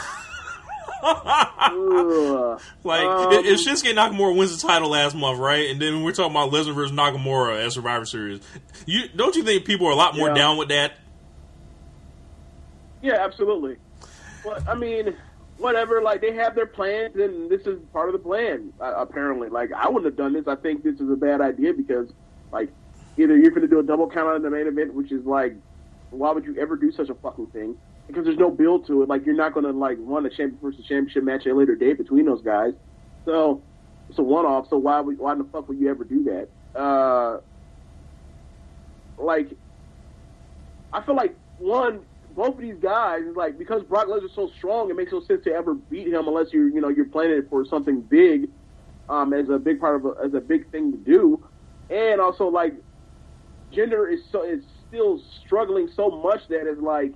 Like 2.83 3.01
Um, 3.07 3.45
if 3.45 3.59
Shinsuke 3.59 3.93
Nakamura 3.93 4.35
wins 4.35 4.59
the 4.59 4.67
title 4.67 4.89
last 4.89 5.15
month, 5.15 5.39
right? 5.39 5.69
And 5.69 5.81
then 5.81 6.03
we're 6.03 6.11
talking 6.11 6.31
about 6.31 6.51
Lesnar 6.51 6.75
versus 6.75 6.95
Nakamura 6.95 7.65
at 7.65 7.71
Survivor 7.71 8.05
Series. 8.05 8.41
You 8.85 9.07
don't 9.15 9.35
you 9.35 9.43
think 9.43 9.65
people 9.65 9.87
are 9.87 9.91
a 9.91 9.95
lot 9.95 10.15
more 10.15 10.29
Yeah. 10.29 10.33
down 10.35 10.57
with 10.57 10.69
that? 10.69 10.93
Yeah, 13.01 13.15
absolutely. 13.19 13.77
But 14.43 14.67
I 14.67 14.75
mean, 14.75 15.15
whatever. 15.61 16.01
Like 16.01 16.21
they 16.21 16.33
have 16.33 16.55
their 16.55 16.65
plans, 16.65 17.15
and 17.15 17.49
this 17.49 17.61
is 17.61 17.79
part 17.93 18.09
of 18.09 18.13
the 18.13 18.19
plan. 18.19 18.73
Uh, 18.79 18.93
apparently, 18.97 19.49
like 19.49 19.71
I 19.73 19.87
wouldn't 19.87 20.05
have 20.05 20.17
done 20.17 20.33
this. 20.33 20.47
I 20.47 20.55
think 20.55 20.83
this 20.83 20.99
is 20.99 21.09
a 21.09 21.15
bad 21.15 21.41
idea 21.41 21.73
because, 21.73 22.09
like, 22.51 22.69
either 23.17 23.37
you're 23.37 23.51
going 23.51 23.61
to 23.61 23.67
do 23.67 23.79
a 23.79 23.83
double 23.83 24.09
count 24.09 24.27
on 24.29 24.41
the 24.41 24.49
main 24.49 24.67
event, 24.67 24.93
which 24.93 25.11
is 25.11 25.25
like, 25.25 25.55
why 26.09 26.31
would 26.31 26.45
you 26.45 26.57
ever 26.59 26.75
do 26.75 26.91
such 26.91 27.09
a 27.09 27.15
fucking 27.15 27.47
thing? 27.47 27.75
Because 28.07 28.25
there's 28.25 28.37
no 28.37 28.51
build 28.51 28.87
to 28.87 29.03
it. 29.03 29.09
Like 29.09 29.25
you're 29.25 29.35
not 29.35 29.53
going 29.53 29.65
to 29.65 29.71
like 29.71 29.97
run 30.01 30.25
a 30.25 30.29
champion 30.29 30.57
versus 30.61 30.85
championship 30.85 31.23
match 31.23 31.45
at 31.45 31.53
a 31.53 31.55
later 31.55 31.75
date 31.75 31.97
between 31.97 32.25
those 32.25 32.41
guys. 32.41 32.73
So 33.25 33.61
it's 34.09 34.19
a 34.19 34.23
one 34.23 34.45
off. 34.45 34.69
So 34.69 34.77
why 34.77 34.99
would 34.99 35.17
why 35.17 35.33
in 35.33 35.37
the 35.37 35.45
fuck 35.45 35.69
would 35.69 35.79
you 35.79 35.89
ever 35.89 36.03
do 36.03 36.23
that? 36.25 36.79
Uh, 36.79 37.39
like 39.17 39.51
I 40.91 41.01
feel 41.01 41.15
like 41.15 41.35
one, 41.59 42.01
both 42.35 42.55
of 42.55 42.61
these 42.61 42.77
guys 42.81 43.21
is 43.23 43.35
like 43.35 43.57
because 43.57 43.83
Brock 43.83 44.07
Lesnar's 44.07 44.33
so 44.35 44.49
strong, 44.57 44.89
it 44.89 44.95
makes 44.95 45.11
no 45.11 45.21
sense 45.21 45.43
to 45.43 45.53
ever 45.53 45.73
beat 45.73 46.07
him 46.07 46.27
unless 46.27 46.51
you're 46.51 46.69
you 46.69 46.81
know 46.81 46.89
you're 46.89 47.05
planning 47.05 47.37
it 47.37 47.49
for 47.49 47.65
something 47.65 48.01
big, 48.01 48.49
um, 49.09 49.33
as 49.33 49.49
a 49.49 49.57
big 49.57 49.79
part 49.79 49.95
of 49.97 50.05
a, 50.05 50.23
as 50.23 50.33
a 50.33 50.41
big 50.41 50.69
thing 50.71 50.91
to 50.91 50.97
do, 50.97 51.43
and 51.89 52.21
also 52.21 52.47
like 52.47 52.73
Jinder 53.73 54.11
is 54.11 54.21
so 54.31 54.43
is 54.43 54.63
still 54.87 55.21
struggling 55.45 55.89
so 55.95 56.09
much 56.09 56.47
that 56.49 56.67
it's 56.67 56.81
like, 56.81 57.13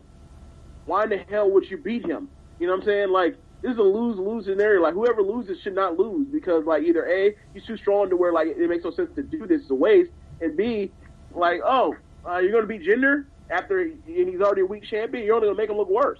why 0.86 1.04
in 1.04 1.10
the 1.10 1.18
hell 1.30 1.50
would 1.52 1.70
you 1.70 1.78
beat 1.78 2.06
him? 2.06 2.30
You 2.60 2.68
know 2.68 2.74
what 2.74 2.82
I'm 2.82 2.86
saying? 2.86 3.10
Like 3.10 3.38
this 3.62 3.72
is 3.72 3.78
a 3.78 3.84
lose 3.84 4.18
lose 4.18 4.46
scenario. 4.46 4.82
Like 4.82 4.94
whoever 4.94 5.22
loses 5.22 5.60
should 5.62 5.76
not 5.76 5.98
lose 5.98 6.28
because 6.28 6.66
like 6.66 6.84
either 6.84 7.06
a 7.08 7.36
he's 7.54 7.66
too 7.66 7.78
strong 7.78 8.10
to 8.10 8.18
where 8.18 8.32
like 8.32 8.48
it 8.48 8.70
makes 8.70 8.84
no 8.84 8.92
sense 8.92 9.10
to 9.16 9.24
do 9.24 9.48
this. 9.48 9.62
It's 9.62 9.72
a 9.72 9.76
waste, 9.76 10.12
and 10.42 10.56
b 10.56 10.92
like 11.32 11.62
oh 11.66 11.96
uh, 12.28 12.38
you're 12.38 12.52
gonna 12.52 12.68
beat 12.68 12.82
Jinder 12.82 13.26
after 13.50 13.82
and 13.82 14.02
he's 14.06 14.42
already 14.42 14.62
a 14.62 14.66
weak 14.66 14.84
champion. 14.84 15.26
You're 15.26 15.36
only 15.36 15.48
gonna 15.48 15.58
make 15.58 15.70
him 15.70 15.78
look 15.78 15.90
worse. 15.90 16.20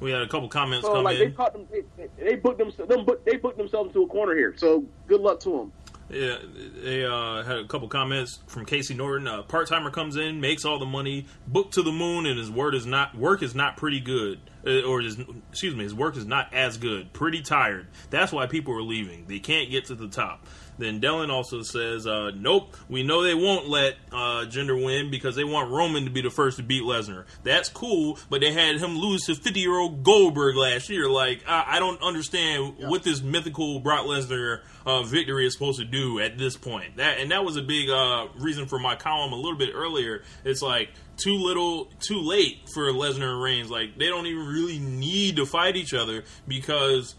We 0.00 0.10
had 0.12 0.22
a 0.22 0.28
couple 0.28 0.48
comments 0.48 0.86
So 0.86 0.92
come 0.94 1.04
like 1.04 1.18
they 1.18 1.24
in. 1.26 1.34
caught 1.34 1.52
them, 1.52 1.66
they, 1.70 2.08
they 2.22 2.36
booked 2.36 2.58
them, 2.58 2.70
them 2.86 3.04
book, 3.04 3.24
they 3.24 3.36
booked 3.36 3.58
themselves 3.58 3.88
into 3.88 4.02
a 4.02 4.06
corner 4.06 4.34
here. 4.34 4.54
So 4.56 4.84
good 5.08 5.20
luck 5.20 5.40
to 5.40 5.50
them. 5.50 5.72
Yeah, 6.10 6.38
they 6.82 7.04
uh, 7.04 7.42
had 7.42 7.58
a 7.58 7.66
couple 7.66 7.86
comments 7.88 8.38
from 8.46 8.64
Casey 8.64 8.94
Norton. 8.94 9.26
Uh, 9.26 9.42
Part 9.42 9.68
timer 9.68 9.90
comes 9.90 10.16
in, 10.16 10.40
makes 10.40 10.64
all 10.64 10.78
the 10.78 10.86
money, 10.86 11.26
booked 11.46 11.74
to 11.74 11.82
the 11.82 11.92
moon, 11.92 12.24
and 12.24 12.38
his 12.38 12.50
word 12.50 12.74
is 12.74 12.86
not 12.86 13.14
work 13.14 13.42
is 13.42 13.54
not 13.54 13.76
pretty 13.76 14.00
good, 14.00 14.40
uh, 14.66 14.80
or 14.82 15.02
his 15.02 15.18
excuse 15.50 15.74
me, 15.74 15.82
his 15.84 15.94
work 15.94 16.16
is 16.16 16.24
not 16.24 16.54
as 16.54 16.78
good. 16.78 17.12
Pretty 17.12 17.42
tired. 17.42 17.88
That's 18.08 18.32
why 18.32 18.46
people 18.46 18.74
are 18.74 18.82
leaving. 18.82 19.26
They 19.26 19.38
can't 19.38 19.70
get 19.70 19.86
to 19.86 19.94
the 19.94 20.08
top. 20.08 20.46
Then 20.78 21.00
Dellen 21.00 21.30
also 21.30 21.62
says, 21.62 22.06
uh, 22.06 22.30
"Nope, 22.34 22.76
we 22.88 23.02
know 23.02 23.22
they 23.22 23.34
won't 23.34 23.68
let 23.68 23.96
uh, 24.12 24.46
Jinder 24.48 24.82
win 24.82 25.10
because 25.10 25.34
they 25.34 25.44
want 25.44 25.70
Roman 25.70 26.04
to 26.04 26.10
be 26.10 26.22
the 26.22 26.30
first 26.30 26.56
to 26.58 26.62
beat 26.62 26.82
Lesnar. 26.84 27.24
That's 27.42 27.68
cool, 27.68 28.18
but 28.30 28.40
they 28.40 28.52
had 28.52 28.76
him 28.76 28.96
lose 28.96 29.22
to 29.26 29.34
50 29.34 29.58
year 29.58 29.76
old 29.76 30.04
Goldberg 30.04 30.56
last 30.56 30.88
year. 30.88 31.10
Like, 31.10 31.42
I, 31.46 31.64
I 31.76 31.78
don't 31.78 32.00
understand 32.02 32.76
what 32.78 33.02
this 33.02 33.20
mythical 33.20 33.80
Brock 33.80 34.06
Lesnar 34.06 34.60
uh, 34.86 35.02
victory 35.02 35.46
is 35.46 35.52
supposed 35.52 35.80
to 35.80 35.84
do 35.84 36.20
at 36.20 36.38
this 36.38 36.56
point. 36.56 36.96
That 36.96 37.18
and 37.18 37.30
that 37.32 37.44
was 37.44 37.56
a 37.56 37.62
big 37.62 37.90
uh, 37.90 38.28
reason 38.36 38.66
for 38.66 38.78
my 38.78 38.94
column 38.96 39.32
a 39.32 39.36
little 39.36 39.58
bit 39.58 39.70
earlier. 39.74 40.22
It's 40.44 40.62
like 40.62 40.90
too 41.16 41.34
little, 41.34 41.90
too 42.00 42.20
late 42.20 42.68
for 42.72 42.92
Lesnar 42.92 43.32
and 43.32 43.42
Reigns. 43.42 43.70
Like, 43.70 43.98
they 43.98 44.06
don't 44.06 44.26
even 44.26 44.46
really 44.46 44.78
need 44.78 45.36
to 45.36 45.46
fight 45.46 45.76
each 45.76 45.94
other 45.94 46.24
because." 46.46 47.14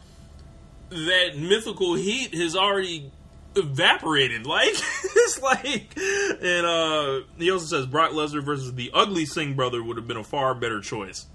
that 0.89 1.37
mythical 1.37 1.93
heat 1.93 2.33
has 2.33 2.55
already 2.55 3.11
evaporated. 3.55 4.45
Like 4.45 4.69
it's 5.03 5.41
like, 5.41 5.93
and 5.97 6.65
uh, 6.65 7.21
he 7.37 7.51
also 7.51 7.65
says 7.65 7.85
Brock 7.85 8.11
Lesnar 8.11 8.43
versus 8.43 8.73
the 8.73 8.91
ugly 8.93 9.25
Singh 9.25 9.55
brother 9.55 9.83
would 9.83 9.97
have 9.97 10.07
been 10.07 10.17
a 10.17 10.23
far 10.23 10.53
better 10.55 10.81
choice. 10.81 11.25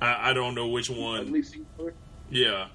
I, 0.00 0.30
I 0.30 0.32
don't 0.32 0.54
know 0.54 0.68
which 0.68 0.90
one. 0.90 1.44
Yeah, 2.30 2.68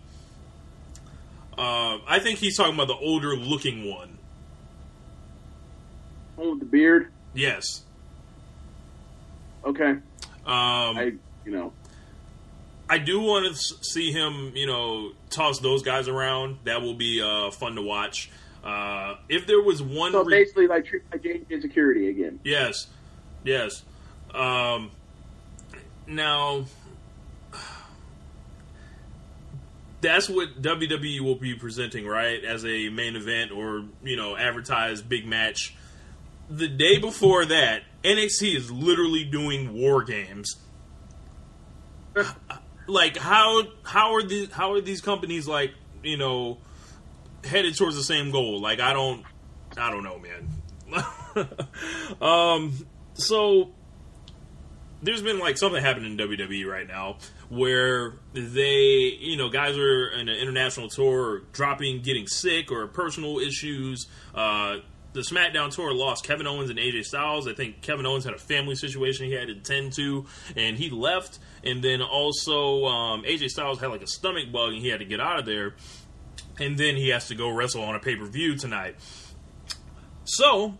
uh, 1.57 1.99
I 2.07 2.19
think 2.19 2.39
he's 2.39 2.57
talking 2.57 2.73
about 2.73 2.87
the 2.87 2.95
older 2.95 3.35
looking 3.35 3.89
one. 3.89 4.17
one 6.35 6.49
with 6.51 6.59
the 6.59 6.65
beard. 6.65 7.11
Yes. 7.33 7.83
Okay, 9.65 9.91
Um, 9.91 10.01
I 10.45 11.13
you 11.45 11.51
know 11.51 11.71
I 12.89 12.97
do 12.97 13.21
want 13.21 13.47
to 13.47 13.55
see 13.55 14.11
him, 14.11 14.51
you 14.55 14.67
know, 14.67 15.13
toss 15.29 15.59
those 15.59 15.83
guys 15.83 16.07
around. 16.07 16.57
That 16.65 16.81
will 16.81 16.95
be 16.95 17.21
uh, 17.21 17.49
fun 17.51 17.75
to 17.75 17.81
watch. 17.81 18.29
Uh, 18.63 19.15
if 19.27 19.45
there 19.45 19.61
was 19.61 19.81
one, 19.81 20.13
so 20.13 20.23
re- 20.23 20.43
basically 20.43 20.67
like 20.67 20.85
treat 20.85 21.03
insecurity 21.49 22.09
again. 22.09 22.39
Yes, 22.43 22.87
yes. 23.43 23.83
Um, 24.33 24.91
now, 26.07 26.65
that's 30.03 30.29
what 30.29 30.61
WWE 30.61 31.21
will 31.21 31.35
be 31.35 31.55
presenting, 31.55 32.05
right? 32.05 32.43
As 32.43 32.65
a 32.65 32.89
main 32.89 33.15
event 33.15 33.51
or, 33.51 33.85
you 34.03 34.15
know, 34.15 34.35
advertised 34.35 35.07
big 35.07 35.25
match. 35.25 35.75
The 36.49 36.67
day 36.67 36.99
before 36.99 37.45
that, 37.45 37.83
NXT 38.03 38.55
is 38.55 38.71
literally 38.71 39.23
doing 39.23 39.73
war 39.73 40.03
games. 40.03 40.55
like 42.87 43.17
how 43.17 43.63
how 43.83 44.13
are 44.13 44.21
these 44.21 44.51
how 44.51 44.73
are 44.73 44.81
these 44.81 45.01
companies 45.01 45.47
like, 45.47 45.73
you 46.03 46.17
know, 46.17 46.59
headed 47.45 47.75
towards 47.77 47.95
the 47.95 48.03
same 48.03 48.31
goal? 48.31 48.61
Like 48.61 48.79
I 48.79 48.93
don't 48.93 49.23
I 49.77 49.89
don't 49.89 50.03
know, 50.03 50.19
man. 50.19 50.49
um 52.21 52.87
so 53.13 53.71
there's 55.03 55.21
been 55.21 55.39
like 55.39 55.57
something 55.57 55.81
happening 55.81 56.17
in 56.17 56.17
WWE 56.17 56.65
right 56.65 56.87
now 56.87 57.17
where 57.49 58.13
they, 58.33 59.17
you 59.19 59.37
know, 59.37 59.49
guys 59.49 59.77
are 59.77 60.07
in 60.07 60.29
an 60.29 60.37
international 60.37 60.87
tour, 60.87 61.41
dropping, 61.51 62.01
getting 62.01 62.25
sick, 62.25 62.71
or 62.71 62.87
personal 62.87 63.37
issues. 63.39 64.07
Uh, 64.33 64.77
the 65.11 65.21
SmackDown 65.21 65.69
tour 65.69 65.93
lost 65.93 66.25
Kevin 66.25 66.47
Owens 66.47 66.69
and 66.69 66.79
AJ 66.79 67.03
Styles. 67.03 67.47
I 67.47 67.53
think 67.53 67.81
Kevin 67.81 68.05
Owens 68.05 68.23
had 68.23 68.33
a 68.33 68.39
family 68.39 68.75
situation 68.75 69.27
he 69.27 69.33
had 69.33 69.47
to 69.47 69.55
tend 69.55 69.93
to, 69.93 70.25
and 70.55 70.77
he 70.77 70.89
left. 70.89 71.37
And 71.63 71.83
then 71.83 72.01
also 72.01 72.85
um, 72.85 73.23
AJ 73.23 73.49
Styles 73.49 73.79
had 73.79 73.87
like 73.87 74.01
a 74.01 74.07
stomach 74.07 74.51
bug, 74.51 74.73
and 74.73 74.81
he 74.81 74.87
had 74.87 74.99
to 74.99 75.05
get 75.05 75.19
out 75.19 75.37
of 75.37 75.45
there. 75.45 75.75
And 76.59 76.77
then 76.77 76.95
he 76.95 77.09
has 77.09 77.27
to 77.29 77.35
go 77.35 77.49
wrestle 77.49 77.83
on 77.83 77.95
a 77.95 77.99
pay 77.99 78.15
per 78.15 78.25
view 78.25 78.55
tonight. 78.55 78.95
So, 80.25 80.77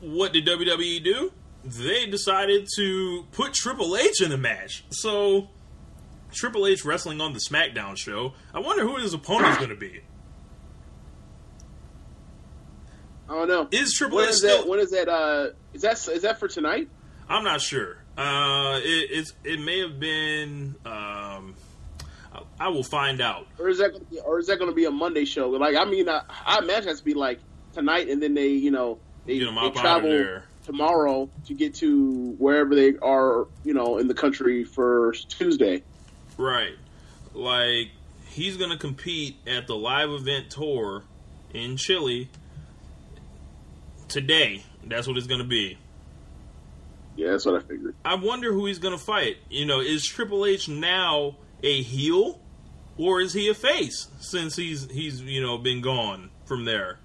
what 0.00 0.32
did 0.32 0.46
WWE 0.46 1.02
do? 1.04 1.32
They 1.64 2.06
decided 2.06 2.68
to 2.76 3.24
put 3.32 3.54
Triple 3.54 3.96
H 3.96 4.20
in 4.20 4.30
the 4.30 4.36
match. 4.36 4.84
So, 4.90 5.48
Triple 6.32 6.66
H 6.66 6.84
wrestling 6.84 7.20
on 7.20 7.32
the 7.32 7.38
SmackDown 7.40 7.96
show. 7.96 8.34
I 8.52 8.60
wonder 8.60 8.82
who 8.82 8.96
his 8.96 9.14
opponent 9.14 9.52
is 9.52 9.56
going 9.58 9.70
to 9.70 9.76
be. 9.76 10.00
I 13.28 13.32
don't 13.34 13.48
know. 13.48 13.68
Is 13.72 13.92
Triple 13.94 14.16
When 14.18 14.26
H 14.26 14.30
is 14.30 14.38
still? 14.38 14.58
that? 14.62 14.68
When 14.68 14.78
is 14.78 14.90
that? 14.90 15.08
Uh, 15.08 15.50
is 15.72 15.82
that 15.82 15.92
is 16.08 16.22
that 16.22 16.38
for 16.38 16.46
tonight? 16.48 16.88
I'm 17.28 17.42
not 17.42 17.60
sure. 17.60 17.98
Uh, 18.16 18.78
it, 18.82 19.10
it's 19.10 19.32
it 19.44 19.60
may 19.60 19.80
have 19.80 19.98
been. 19.98 20.76
Um, 20.84 21.54
I, 22.58 22.68
will 22.68 22.82
find 22.82 23.20
out. 23.20 23.46
Or 23.58 23.68
is 23.68 23.78
that 23.78 23.92
gonna 23.92 24.04
be, 24.04 24.18
or 24.20 24.38
is 24.38 24.46
that 24.46 24.58
going 24.58 24.70
to 24.70 24.74
be 24.74 24.84
a 24.84 24.90
Monday 24.90 25.24
show? 25.24 25.50
Like, 25.50 25.76
I 25.76 25.84
mean, 25.84 26.08
I, 26.08 26.22
I 26.44 26.58
imagine 26.58 26.96
to 26.96 27.04
be 27.04 27.14
like 27.14 27.40
tonight, 27.72 28.08
and 28.08 28.22
then 28.22 28.34
they, 28.34 28.48
you 28.48 28.70
know, 28.70 28.98
they, 29.26 29.38
they 29.38 29.46
up 29.46 29.56
out 29.56 29.66
of 29.66 29.74
travel 29.74 30.42
tomorrow 30.64 31.30
to 31.46 31.54
get 31.54 31.74
to 31.76 32.34
wherever 32.38 32.74
they 32.74 32.94
are, 33.00 33.46
you 33.64 33.72
know, 33.72 33.98
in 33.98 34.08
the 34.08 34.14
country 34.14 34.64
for 34.64 35.12
Tuesday. 35.28 35.82
Right. 36.36 36.74
Like 37.34 37.90
he's 38.28 38.56
going 38.56 38.70
to 38.70 38.76
compete 38.76 39.36
at 39.46 39.66
the 39.66 39.76
live 39.76 40.10
event 40.10 40.50
tour 40.50 41.04
in 41.54 41.76
Chile 41.76 42.28
today. 44.08 44.62
That's 44.84 45.06
what 45.06 45.16
it's 45.16 45.26
going 45.26 45.40
to 45.40 45.46
be. 45.46 45.78
Yeah, 47.16 47.30
that's 47.30 47.46
what 47.46 47.54
I 47.54 47.66
figured. 47.66 47.94
I 48.04 48.16
wonder 48.16 48.52
who 48.52 48.66
he's 48.66 48.78
going 48.78 48.96
to 48.96 49.02
fight. 49.02 49.38
You 49.48 49.64
know, 49.64 49.80
is 49.80 50.04
Triple 50.04 50.44
H 50.44 50.68
now 50.68 51.36
a 51.62 51.82
heel 51.82 52.40
or 52.98 53.20
is 53.20 53.32
he 53.32 53.48
a 53.48 53.54
face 53.54 54.08
since 54.20 54.56
he's 54.56 54.90
he's 54.90 55.20
you 55.20 55.42
know 55.42 55.58
been 55.58 55.80
gone 55.80 56.30
from 56.44 56.64
there? 56.64 56.98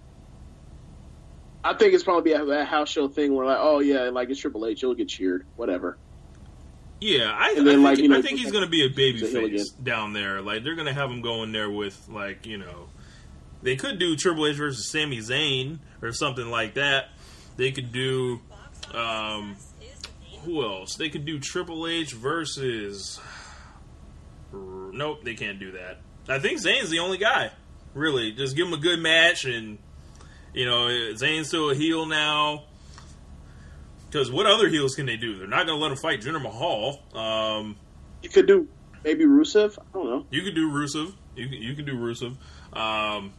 I 1.64 1.76
think 1.76 1.94
it's 1.94 2.04
probably 2.04 2.34
a, 2.34 2.44
a 2.44 2.66
house 2.66 2.90
show 2.90 3.08
thing 3.08 3.36
where 3.36 3.46
like, 3.46 3.60
oh 3.60 3.80
yeah, 3.80 4.10
like 4.10 4.30
it's 4.30 4.40
Triple 4.40 4.66
H, 4.66 4.80
he'll 4.80 4.96
get 4.96 5.10
cheered, 5.10 5.46
whatever. 5.56 5.98
Yeah, 7.00 7.36
I, 7.36 7.56
then, 7.56 7.68
I 7.68 7.72
like, 7.76 7.96
think, 7.96 8.04
you 8.04 8.10
know, 8.10 8.20
I 8.20 8.22
think 8.22 8.40
he's 8.40 8.52
going 8.52 8.64
to 8.64 8.70
be 8.70 8.86
a 8.86 8.90
baby 8.90 9.20
he's 9.20 9.34
a 9.34 9.40
heel 9.40 9.50
face 9.50 9.70
down 9.72 10.14
there. 10.14 10.40
Like 10.42 10.64
they're 10.64 10.76
going 10.76 10.88
to 10.88 10.94
have 10.94 11.10
him 11.10 11.22
going 11.22 11.52
there 11.52 11.70
with 11.70 12.08
like 12.10 12.46
you 12.46 12.58
know, 12.58 12.90
they 13.62 13.76
could 13.76 14.00
do 14.00 14.16
Triple 14.16 14.48
H 14.48 14.56
versus 14.56 14.90
Sami 14.92 15.18
Zayn 15.18 15.80
or 16.02 16.14
something 16.14 16.50
like 16.50 16.76
that. 16.76 17.10
They 17.58 17.72
could 17.72 17.92
do, 17.92 18.40
um, 18.94 19.58
who 20.46 20.64
else? 20.64 20.96
They 20.96 21.10
could 21.10 21.26
do 21.26 21.40
Triple 21.40 21.88
H 21.88 22.14
versus. 22.14 23.20
Nope, 24.94 25.24
they 25.24 25.36
can't 25.36 25.60
do 25.60 25.72
that. 25.74 26.00
I 26.28 26.40
think 26.40 26.60
Zayn's 26.62 26.90
the 26.90 27.00
only 27.00 27.18
guy. 27.18 27.52
Really, 27.94 28.32
just 28.32 28.56
give 28.56 28.68
him 28.68 28.74
a 28.74 28.78
good 28.78 29.00
match, 29.00 29.46
and 29.46 29.78
you 30.54 30.66
know 30.66 30.88
Zayn's 31.14 31.48
still 31.48 31.70
a 31.72 31.76
heel 31.76 32.06
now. 32.06 32.64
Because 34.10 34.30
what 34.32 34.46
other 34.46 34.68
heels 34.68 34.96
can 34.96 35.06
they 35.06 35.16
do? 35.16 35.38
They're 35.38 35.48
not 35.48 35.66
going 35.66 35.78
to 35.80 35.82
let 35.82 35.92
him 35.92 35.98
fight 35.98 36.20
Jinder 36.22 36.42
Mahal. 36.42 37.00
Um, 37.16 37.78
You 38.22 38.30
could 38.30 38.46
do 38.46 38.68
maybe 39.06 39.24
Rusev. 39.26 39.78
I 39.80 39.84
don't 39.94 40.06
know. 40.06 40.26
you 40.30 40.42
could 40.44 40.54
do 40.56 40.70
Rusev. 40.70 41.14
You 41.36 41.48
could, 41.48 41.58
you 41.60 41.76
could 41.76 41.86
do 41.86 41.94
Rusev. 41.96 42.36
Um, 42.78 43.32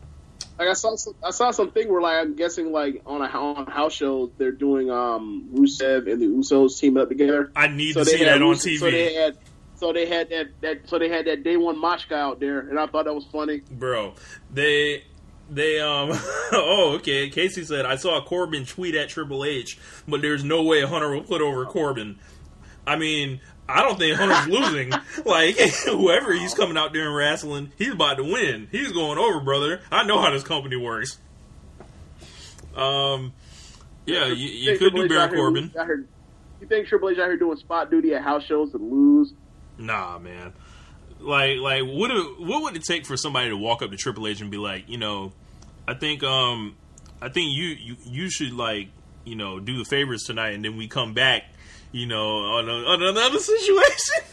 Like 0.59 0.69
I 0.69 0.73
saw 0.73 0.97
some, 0.97 1.15
I 1.23 1.31
saw 1.31 1.51
something 1.51 1.91
where 1.93 2.01
like 2.01 2.17
I'm 2.17 2.37
guessing 2.37 2.73
like 2.73 3.03
on 3.05 3.21
a 3.21 3.27
on 3.27 3.67
house 3.67 3.93
show 3.93 4.33
they're 4.39 4.51
doing 4.51 4.91
um 4.91 5.51
Rusev 5.55 6.11
and 6.11 6.21
the 6.23 6.27
Usos 6.27 6.79
teaming 6.79 7.03
up 7.03 7.09
together. 7.11 7.53
I 7.55 7.69
need 7.69 7.93
So 7.93 8.05
to 8.05 8.11
see 8.11 8.25
that 8.25 8.41
on 8.41 8.55
TV, 8.57 8.79
So 8.79 8.91
they 8.91 9.13
had 9.15 9.37
so 9.83 9.93
they 9.93 10.07
had 10.07 10.31
that 10.31 10.47
that 10.61 10.89
so 10.89 10.97
they 10.97 11.09
had 11.09 11.25
that 11.27 11.43
day 11.43 11.57
one 11.57 11.81
guy 11.81 12.21
out 12.21 12.39
there, 12.39 12.61
and 12.61 12.79
I 12.79 12.87
thought 12.87 13.07
that 13.07 13.15
was 13.15 13.27
funny. 13.33 13.63
bro. 13.69 14.15
They 14.49 15.03
they 15.51 15.81
um. 15.81 16.11
oh, 16.53 16.93
okay. 17.01 17.29
Casey 17.31 17.65
said 17.65 17.85
I 17.85 17.97
saw 17.97 18.23
Corbin 18.25 18.65
tweet 18.65 18.95
at 18.95 19.09
Triple 19.09 19.45
H, 19.45 19.77
but 20.07 20.23
there's 20.23 20.45
no 20.45 20.63
way 20.63 20.83
Hunter 20.83 21.11
will 21.11 21.25
put 21.25 21.43
over 21.43 21.67
Corbin. 21.67 22.21
I 22.87 22.95
mean. 22.97 23.41
I 23.69 23.81
don't 23.81 23.97
think 23.99 24.17
Hunter's 24.19 24.49
losing. 24.61 24.93
Like 25.25 25.57
whoever 25.87 26.33
he's 26.35 26.53
coming 26.53 26.77
out 26.77 26.93
there 26.93 27.07
and 27.07 27.15
wrestling, 27.15 27.73
he's 27.79 27.93
about 27.93 28.17
to 28.19 28.25
win. 28.25 28.69
He's 28.71 28.93
going 28.93 29.19
over, 29.19 29.41
brother. 29.41 29.81
I 29.91 30.05
know 30.05 30.21
how 30.21 30.31
this 30.31 30.43
company 30.43 30.77
works. 30.77 31.19
Um, 32.77 33.33
yeah, 34.05 34.27
you, 34.27 34.35
you 34.35 34.79
could 34.79 34.95
do 34.95 35.09
Baron 35.09 35.31
Corbin. 35.35 35.71
here- 35.71 36.07
you 36.61 36.67
think 36.69 36.87
Triple 36.89 37.11
H 37.11 37.19
out 37.19 37.27
here 37.27 37.37
doing 37.37 37.57
spot 37.57 37.91
duty 37.91 38.15
at 38.15 38.23
house 38.23 38.45
shows 38.45 38.75
and 38.75 38.91
lose? 38.91 39.33
Nah, 39.87 40.19
man. 40.19 40.53
Like, 41.21 41.59
like, 41.59 41.83
what? 41.85 42.09
do- 42.09 42.37
What 42.39 42.63
would 42.63 42.77
it 42.77 42.85
take 42.85 43.07
for 43.07 43.17
somebody 43.17 43.49
to 43.51 43.57
walk 43.57 43.83
up 43.83 43.91
to 43.91 43.97
Triple 43.97 44.27
H 44.27 44.41
and 44.41 44.51
be 44.51 44.57
like, 44.57 44.89
you 44.89 44.99
know, 44.99 45.33
I 45.87 45.95
think, 45.95 46.23
um, 46.23 46.77
I 47.21 47.29
think 47.29 47.53
you, 47.53 47.65
you, 47.67 47.97
you 48.05 48.31
should 48.31 48.53
like, 48.53 48.89
you 49.25 49.37
know, 49.37 49.61
do 49.61 49.79
the 49.79 49.85
favors 49.85 50.23
tonight, 50.25 50.51
and 50.55 50.65
then 50.65 50.77
we 50.77 50.89
come 50.89 51.15
back, 51.15 51.45
you 51.93 52.07
know, 52.07 52.39
on, 52.39 52.69
a, 52.69 52.73
on 52.73 53.03
another 53.03 53.39
situation, 53.41 54.25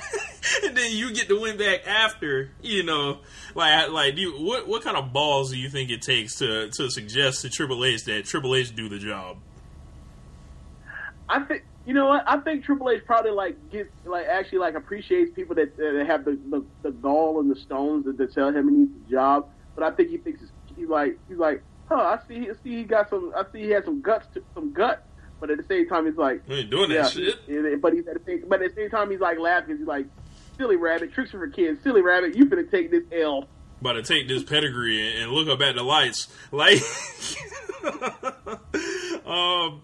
and 0.65 0.75
then 0.77 0.91
you 0.95 1.13
get 1.13 1.27
to 1.27 1.39
win 1.39 1.57
back 1.57 1.85
after, 1.87 2.51
you 2.61 2.83
know, 2.83 3.19
like, 3.55 3.89
like, 3.89 4.17
you, 4.17 4.31
what, 4.43 4.67
what 4.67 4.81
kind 4.83 4.97
of 4.97 5.13
balls 5.13 5.51
do 5.51 5.57
you 5.57 5.69
think 5.69 5.91
it 5.91 6.01
takes 6.01 6.35
to, 6.39 6.69
to 6.69 6.89
suggest 6.89 7.41
to 7.43 7.49
Triple 7.49 7.83
H 7.85 8.05
that 8.05 8.25
Triple 8.25 8.55
H 8.55 8.75
do 8.75 8.89
the 8.89 8.97
job? 8.97 9.37
I 11.27 11.39
think 11.41 11.63
you 11.89 11.95
know 11.95 12.05
what? 12.05 12.23
I 12.27 12.37
think 12.41 12.63
Triple 12.63 12.91
H 12.91 13.01
probably 13.03 13.31
like 13.31 13.71
gets 13.71 13.89
like 14.05 14.27
actually 14.27 14.59
like 14.59 14.75
appreciates 14.75 15.31
people 15.33 15.55
that, 15.55 15.75
that 15.77 16.05
have 16.05 16.23
the, 16.23 16.37
the 16.51 16.63
the 16.83 16.91
gall 16.91 17.39
and 17.39 17.49
the 17.49 17.55
stones 17.59 18.05
that, 18.05 18.15
that 18.19 18.31
tell 18.31 18.49
him 18.53 18.69
he 18.69 18.75
needs 18.75 18.91
a 19.07 19.11
job. 19.11 19.47
But 19.75 19.83
I 19.85 19.95
think 19.95 20.09
he 20.11 20.17
thinks 20.17 20.43
it's, 20.43 20.51
he's 20.77 20.87
like 20.87 21.17
he's 21.27 21.39
like, 21.39 21.63
huh? 21.89 21.95
I 21.95 22.19
see 22.27 22.47
I 22.47 22.53
see 22.63 22.75
he 22.77 22.83
got 22.83 23.09
some 23.09 23.33
I 23.35 23.43
see 23.51 23.61
he 23.63 23.71
has 23.71 23.85
some 23.85 24.01
guts 24.01 24.27
to, 24.35 24.43
some 24.53 24.71
gut. 24.71 25.03
But 25.39 25.49
at 25.49 25.57
the 25.57 25.63
same 25.63 25.87
time, 25.89 26.05
he's 26.05 26.15
like, 26.17 26.43
We 26.47 26.57
ain't 26.59 26.69
doing 26.69 26.89
that 26.91 27.09
shit. 27.11 27.39
he- 27.47 27.75
But 27.77 27.93
he's 27.93 28.05
at 28.07 28.13
the 28.13 28.21
same, 28.23 28.43
but 28.47 28.61
at 28.61 28.75
the 28.75 28.81
same 28.83 28.89
time, 28.91 29.09
he's 29.09 29.19
like 29.21 29.39
laughing. 29.39 29.77
He's 29.79 29.87
like, 29.87 30.05
silly 30.57 30.75
rabbit, 30.75 31.11
tricks 31.13 31.31
for 31.31 31.47
kids. 31.47 31.81
Silly 31.81 32.01
rabbit, 32.03 32.35
you 32.35 32.45
finna 32.45 32.69
take 32.69 32.91
this 32.91 33.03
L. 33.11 33.47
about 33.81 33.93
to 33.93 34.03
take 34.03 34.27
this 34.27 34.43
pedigree 34.43 34.99
and, 35.09 35.23
and 35.23 35.31
look 35.31 35.47
up 35.47 35.61
at 35.65 35.75
the 35.75 35.81
lights. 35.83 36.27
Like, 36.51 36.77
um, 39.25 39.81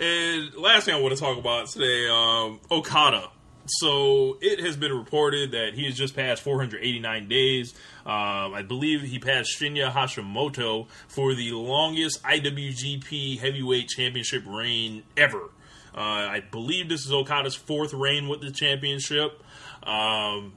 and 0.00 0.54
last 0.54 0.86
thing 0.86 0.94
I 0.94 1.00
want 1.00 1.14
to 1.14 1.20
talk 1.20 1.38
about 1.38 1.68
today, 1.68 2.08
um, 2.08 2.60
Okada. 2.70 3.30
So 3.66 4.38
it 4.40 4.60
has 4.60 4.76
been 4.76 4.92
reported 4.92 5.52
that 5.52 5.74
he 5.74 5.84
has 5.84 5.94
just 5.94 6.16
passed 6.16 6.42
489 6.42 7.28
days. 7.28 7.74
Um, 8.04 8.54
I 8.54 8.62
believe 8.66 9.02
he 9.02 9.18
passed 9.18 9.56
Shinya 9.60 9.92
Hashimoto 9.92 10.88
for 11.06 11.34
the 11.34 11.52
longest 11.52 12.22
IWGP 12.24 13.38
Heavyweight 13.38 13.88
Championship 13.88 14.42
reign 14.46 15.04
ever. 15.16 15.50
Uh, 15.94 16.00
I 16.00 16.40
believe 16.50 16.88
this 16.88 17.04
is 17.04 17.12
Okada's 17.12 17.54
fourth 17.54 17.92
reign 17.92 18.28
with 18.28 18.40
the 18.40 18.50
championship. 18.50 19.42
Um, 19.82 20.54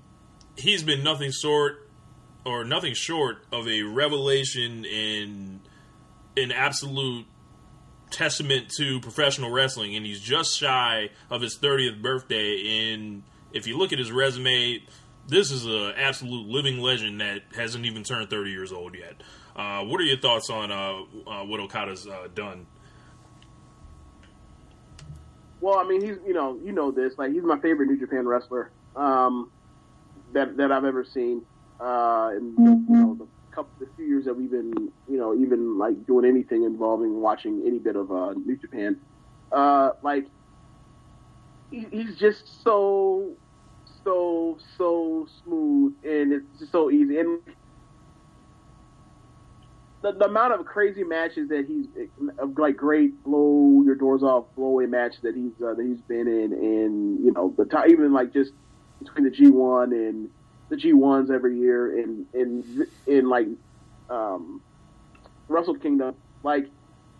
he's 0.58 0.84
been 0.84 1.04
nothing 1.04 1.32
short 1.32 1.90
or 2.46 2.64
nothing 2.64 2.94
short 2.94 3.46
of 3.52 3.68
a 3.68 3.84
revelation 3.84 4.86
in 4.86 5.62
an 6.38 6.52
absolute 6.52 7.26
testament 8.14 8.70
to 8.70 9.00
professional 9.02 9.50
wrestling 9.52 9.96
and 9.96 10.06
he's 10.06 10.22
just 10.22 10.58
shy 10.58 11.10
of 11.30 11.42
his 11.42 11.58
30th 11.58 12.02
birthday 12.02 12.92
and 12.92 13.24
if 13.52 13.68
you 13.68 13.78
look 13.78 13.92
at 13.92 14.00
his 14.00 14.12
resume 14.12 14.80
this 15.28 15.52
is 15.52 15.66
an 15.66 15.94
absolute 15.98 16.48
living 16.48 16.80
legend 16.80 17.20
that 17.20 17.42
hasn't 17.56 17.86
even 17.86 18.04
turned 18.04 18.30
30 18.30 18.52
years 18.52 18.72
old 18.72 18.96
yet 18.96 19.16
uh, 19.56 19.84
what 19.84 20.00
are 20.00 20.04
your 20.06 20.18
thoughts 20.20 20.50
on 20.50 20.72
uh, 20.72 20.94
uh, 21.30 21.44
what 21.46 21.60
okada's 21.60 22.08
uh, 22.08 22.28
done 22.34 22.66
Well, 25.62 25.80
I 25.80 25.88
mean, 25.88 26.02
he's 26.02 26.18
you 26.28 26.34
know 26.34 26.60
you 26.64 26.74
know 26.74 26.92
this 26.92 27.14
like 27.18 27.32
he's 27.32 27.44
my 27.44 27.58
favorite 27.60 27.88
New 27.88 27.98
Japan 27.98 28.28
wrestler 28.28 28.70
um, 28.98 29.50
that 30.34 30.58
that 30.58 30.72
I've 30.74 30.84
ever 30.84 31.06
seen. 31.06 31.42
uh, 31.80 32.32
you 32.34 32.86
know 32.90 33.16
the 33.16 33.28
couple 33.54 33.72
the 33.80 33.88
few 33.96 34.06
years 34.06 34.26
that 34.26 34.34
we've 34.34 34.52
been 34.52 34.74
you 35.08 35.18
know 35.18 35.34
even 35.36 35.78
like 35.78 36.06
doing 36.06 36.26
anything 36.26 36.64
involving 36.64 37.22
watching 37.22 37.64
any 37.66 37.80
bit 37.80 37.96
of 37.96 38.12
uh, 38.12 38.34
New 38.34 38.58
Japan. 38.58 38.98
Uh, 39.52 39.92
like 40.02 40.26
he, 41.70 41.86
he's 41.92 42.16
just 42.16 42.64
so 42.64 43.36
so 44.04 44.58
so 44.78 45.28
smooth 45.44 45.94
and 46.04 46.34
it's 46.34 46.60
just 46.60 46.72
so 46.72 46.92
easy 46.92 47.20
and 47.20 47.40
the, 50.02 50.12
the 50.12 50.26
amount 50.26 50.54
of 50.54 50.66
crazy 50.66 51.04
matches 51.04 51.48
that 51.50 51.66
he's 51.66 51.88
of 52.38 52.58
like 52.58 52.76
great 52.76 53.24
blow 53.24 53.82
your 53.86 53.96
doors 53.96 54.22
off 54.22 54.46
blow 54.56 54.68
away 54.68 54.86
that 54.86 55.34
he's 55.36 55.54
uh, 55.66 55.74
that 55.74 55.86
he's 55.86 56.02
been 56.02 56.28
in 56.28 56.52
and 56.54 57.24
you 57.24 57.32
know 57.32 57.54
the 57.58 57.66
time 57.66 57.90
even 57.90 58.12
like 58.14 58.34
just 58.34 58.52
between 59.00 59.24
the 59.24 59.32
G1 59.32 59.92
and 59.92 60.30
the 60.74 60.82
G1s 60.82 61.30
every 61.30 61.60
year 61.60 62.00
and 62.00 62.26
in 62.34 62.88
in 63.06 63.30
like 63.30 63.48
um 64.10 64.62
Wrestle 65.48 65.76
Kingdom. 65.76 66.16
Like 66.42 66.68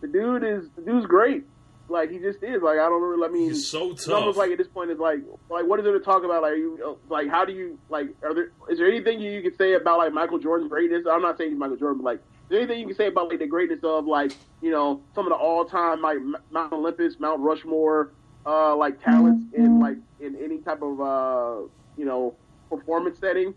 the 0.02 0.08
dude 0.08 0.44
is 0.44 0.70
the 0.76 0.82
dude's 0.82 1.06
great. 1.06 1.44
Like 1.88 2.10
he 2.10 2.18
just 2.18 2.42
is. 2.42 2.64
Like 2.64 2.80
I 2.80 2.90
don't 2.90 3.02
really 3.02 3.28
I 3.28 3.32
mean 3.32 3.50
He's 3.50 3.68
so 3.68 3.92
it's 3.92 4.08
almost 4.08 4.38
like 4.38 4.52
at 4.52 4.58
this 4.58 4.68
point 4.68 4.90
it's 4.90 5.00
like 5.00 5.20
like 5.50 5.66
what 5.66 5.80
is 5.80 5.86
there 5.86 5.94
to 5.94 6.04
talk 6.04 6.24
about? 6.24 6.42
Like 6.42 6.58
you 6.58 6.98
like 7.10 7.30
how 7.30 7.46
do 7.46 7.54
you 7.54 7.78
like 7.90 8.08
are 8.24 8.34
there 8.34 8.52
is 8.70 8.80
there 8.80 8.88
anything 8.88 9.20
you, 9.20 9.32
you 9.32 9.42
can 9.44 9.56
say 9.56 9.74
about 9.74 10.00
like 10.00 10.14
Michael 10.14 10.40
Jordan's 10.40 10.70
greatness? 10.70 11.06
I'm 11.10 11.22
not 11.22 11.38
saying 11.38 11.52
he's 11.52 11.60
Michael 11.60 11.78
Jordan 11.78 12.02
but 12.02 12.06
like 12.06 12.20
is 12.20 12.50
there 12.50 12.60
anything 12.60 12.80
you 12.80 12.88
can 12.88 12.96
say 12.96 13.08
about 13.08 13.30
like 13.30 13.40
the 13.40 13.48
greatness 13.48 13.84
of 13.84 14.08
like 14.08 14.32
you 14.62 14.72
know 14.72 15.02
some 15.14 15.28
of 15.28 15.30
the 15.30 15.36
all 15.36 15.66
time 15.66 16.02
like 16.02 16.18
Mount 16.52 16.74
Olympus 16.74 17.20
Mount 17.20 17.40
Rushmore 17.42 18.12
uh 18.46 18.76
like 18.76 19.02
talents 19.04 19.46
in 19.54 19.80
like 19.80 19.98
in 20.20 20.36
any 20.44 20.58
type 20.58 20.82
of 20.82 21.00
uh 21.00 21.68
you 21.98 22.06
know 22.06 22.36
performance 22.78 23.20
setting 23.20 23.54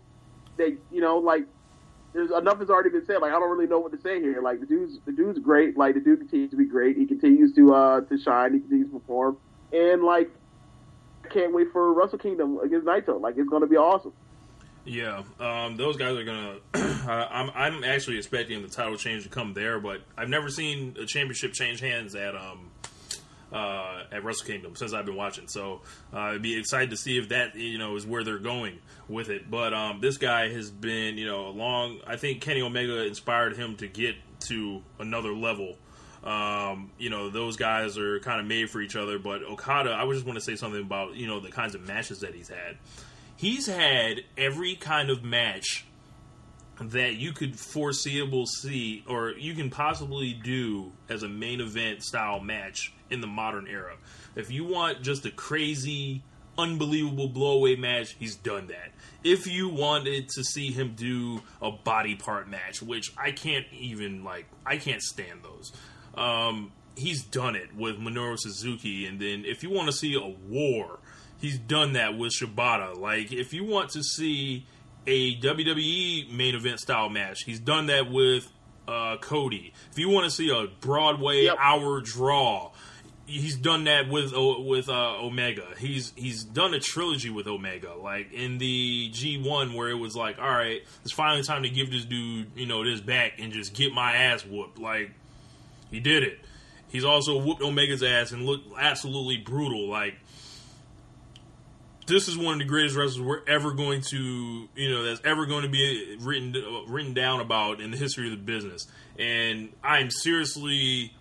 that 0.57 0.77
you 0.91 1.01
know 1.01 1.17
like 1.17 1.43
there's 2.13 2.31
enough 2.31 2.59
has 2.59 2.69
already 2.69 2.89
been 2.89 3.05
said. 3.05 3.17
Like 3.21 3.31
I 3.31 3.39
don't 3.39 3.49
really 3.49 3.67
know 3.67 3.79
what 3.79 3.91
to 3.91 4.01
say 4.01 4.19
here. 4.19 4.41
Like 4.41 4.59
the 4.59 4.65
dude's 4.65 4.99
the 5.05 5.11
dude's 5.11 5.39
great. 5.39 5.77
Like 5.77 5.93
the 5.93 5.99
dude 5.99 6.19
continues 6.19 6.51
to 6.51 6.57
be 6.57 6.65
great. 6.65 6.97
He 6.97 7.05
continues 7.05 7.53
to 7.55 7.73
uh 7.73 8.01
to 8.01 8.17
shine. 8.17 8.53
He 8.53 8.59
continues 8.59 8.89
to 8.91 8.99
perform. 8.99 9.37
And 9.71 10.03
like 10.03 10.29
I 11.23 11.27
can't 11.27 11.53
wait 11.53 11.71
for 11.71 11.93
Wrestle 11.93 12.17
Kingdom 12.17 12.59
against 12.59 12.87
Naito. 12.87 13.19
Like 13.19 13.37
it's 13.37 13.49
gonna 13.49 13.67
be 13.67 13.77
awesome. 13.77 14.13
Yeah, 14.85 15.23
um, 15.41 15.75
those 15.75 15.97
guys 15.97 16.15
are 16.15 16.23
gonna. 16.23 16.59
I'm 16.73 17.51
I'm 17.53 17.83
actually 17.83 18.17
expecting 18.17 18.61
the 18.61 18.69
title 18.69 18.95
change 18.95 19.23
to 19.23 19.29
come 19.29 19.53
there, 19.53 19.81
but 19.81 20.01
I've 20.17 20.29
never 20.29 20.49
seen 20.49 20.95
a 20.97 21.05
championship 21.05 21.51
change 21.51 21.81
hands 21.81 22.15
at 22.15 22.35
um 22.35 22.71
uh, 23.51 24.03
at 24.11 24.23
Wrestle 24.23 24.47
Kingdom 24.47 24.75
since 24.75 24.93
I've 24.93 25.05
been 25.05 25.15
watching. 25.15 25.47
So 25.47 25.81
uh, 26.13 26.19
I'd 26.19 26.41
be 26.41 26.57
excited 26.57 26.89
to 26.91 26.97
see 26.97 27.17
if 27.17 27.29
that 27.29 27.55
you 27.55 27.77
know 27.77 27.95
is 27.95 28.05
where 28.05 28.23
they're 28.23 28.37
going 28.37 28.79
with 29.07 29.29
it. 29.29 29.49
But 29.49 29.73
um, 29.73 29.99
this 30.01 30.17
guy 30.17 30.49
has 30.49 30.69
been 30.69 31.17
you 31.17 31.25
know 31.25 31.49
long. 31.49 31.99
I 32.05 32.17
think 32.17 32.41
Kenny 32.41 32.61
Omega 32.61 33.05
inspired 33.05 33.55
him 33.55 33.75
to 33.77 33.87
get 33.87 34.15
to 34.41 34.81
another 34.99 35.33
level. 35.33 35.75
Um, 36.23 36.91
you 36.97 37.09
know, 37.09 37.29
those 37.29 37.55
guys 37.55 37.97
are 37.97 38.19
kind 38.19 38.41
of 38.41 38.47
made 38.47 38.69
for 38.69 38.81
each 38.81 38.95
other. 38.95 39.17
But 39.17 39.43
Okada, 39.43 39.91
I 39.91 40.03
would 40.03 40.13
just 40.13 40.25
want 40.25 40.37
to 40.37 40.43
say 40.43 40.55
something 40.55 40.81
about 40.81 41.15
you 41.15 41.27
know 41.27 41.39
the 41.39 41.51
kinds 41.51 41.75
of 41.75 41.87
matches 41.87 42.19
that 42.21 42.35
he's 42.35 42.49
had. 42.49 42.77
He's 43.35 43.67
had 43.67 44.21
every 44.35 44.75
kind 44.75 45.09
of 45.09 45.23
match 45.23 45.85
that 46.79 47.15
you 47.15 47.31
could 47.31 47.57
foreseeable 47.57 48.45
see 48.45 49.03
or 49.07 49.31
you 49.31 49.53
can 49.55 49.69
possibly 49.69 50.33
do 50.33 50.91
as 51.09 51.23
a 51.23 51.29
main 51.29 51.59
event 51.59 52.03
style 52.03 52.39
match 52.39 52.93
in 53.09 53.21
the 53.21 53.27
modern 53.27 53.67
era. 53.67 53.95
If 54.35 54.51
you 54.51 54.65
want 54.65 55.01
just 55.01 55.25
a 55.25 55.31
crazy, 55.31 56.23
unbelievable 56.57 57.29
blowaway 57.29 57.77
match, 57.77 58.15
he's 58.19 58.35
done 58.35 58.67
that. 58.67 58.91
If 59.23 59.47
you 59.47 59.69
wanted 59.69 60.29
to 60.29 60.43
see 60.43 60.71
him 60.71 60.93
do 60.95 61.41
a 61.61 61.71
body 61.71 62.15
part 62.15 62.47
match, 62.47 62.81
which 62.81 63.11
I 63.17 63.31
can't 63.31 63.65
even 63.71 64.23
like, 64.23 64.45
I 64.65 64.77
can't 64.77 65.01
stand 65.01 65.41
those. 65.43 65.73
Um, 66.15 66.71
he's 66.95 67.23
done 67.23 67.55
it 67.55 67.75
with 67.75 67.97
Minoru 67.97 68.37
Suzuki, 68.37 69.05
and 69.05 69.19
then 69.19 69.45
if 69.45 69.63
you 69.63 69.69
want 69.69 69.87
to 69.87 69.93
see 69.93 70.15
a 70.15 70.27
war, 70.49 70.99
he's 71.39 71.57
done 71.57 71.93
that 71.93 72.17
with 72.17 72.33
Shibata. 72.33 72.97
Like, 72.97 73.31
if 73.31 73.53
you 73.53 73.63
want 73.63 73.91
to 73.91 74.03
see 74.03 74.65
a 75.07 75.39
WWE 75.39 76.31
main 76.31 76.53
event 76.53 76.79
style 76.79 77.09
match, 77.09 77.43
he's 77.45 77.59
done 77.59 77.87
that 77.87 78.11
with 78.11 78.51
uh, 78.87 79.17
Cody. 79.17 79.73
If 79.91 79.97
you 79.97 80.09
want 80.09 80.25
to 80.25 80.31
see 80.31 80.49
a 80.49 80.67
Broadway 80.81 81.43
Yep. 81.45 81.55
hour 81.59 82.01
draw, 82.01 82.71
he's 83.25 83.57
done 83.57 83.85
that 83.85 84.09
with 84.09 84.33
with 84.35 84.89
uh, 84.89 85.15
Omega. 85.21 85.65
He's 85.79 86.13
he's 86.15 86.43
done 86.43 86.73
a 86.73 86.79
trilogy 86.79 87.29
with 87.29 87.47
Omega, 87.47 87.95
like 87.95 88.31
in 88.33 88.57
the 88.57 89.09
G 89.11 89.37
one 89.41 89.73
where 89.73 89.89
it 89.89 89.95
was 89.97 90.15
like, 90.15 90.39
all 90.39 90.49
right, 90.49 90.81
it's 91.03 91.13
finally 91.13 91.43
time 91.43 91.63
to 91.63 91.69
give 91.69 91.89
this 91.91 92.05
dude 92.05 92.51
you 92.55 92.65
know 92.65 92.83
this 92.83 93.01
back 93.01 93.33
and 93.39 93.51
just 93.51 93.73
get 93.73 93.93
my 93.93 94.13
ass 94.13 94.45
whooped. 94.45 94.77
Like 94.77 95.11
he 95.91 95.99
did 95.99 96.23
it. 96.23 96.39
He's 96.89 97.03
also 97.03 97.37
whooped 97.37 97.61
Omega's 97.61 98.01
ass 98.03 98.31
and 98.31 98.45
looked 98.45 98.67
absolutely 98.79 99.37
brutal. 99.37 99.89
Like 99.89 100.15
this 102.07 102.29
is 102.29 102.37
one 102.37 102.53
of 102.53 102.59
the 102.59 102.65
greatest 102.65 102.95
wrestlers 102.95 103.21
we're 103.21 103.45
ever 103.47 103.73
going 103.73 104.01
to, 104.01 104.69
you 104.75 104.89
know, 104.89 105.03
that's 105.03 105.21
ever 105.25 105.45
going 105.45 105.63
to 105.63 105.69
be 105.69 106.17
written 106.21 106.55
uh, 106.55 106.89
written 106.89 107.13
down 107.13 107.41
about 107.41 107.81
in 107.81 107.91
the 107.91 107.97
history 107.97 108.25
of 108.25 108.31
the 108.31 108.37
business. 108.37 108.87
And 109.19 109.69
I'm 109.83 110.09
seriously 110.09 111.13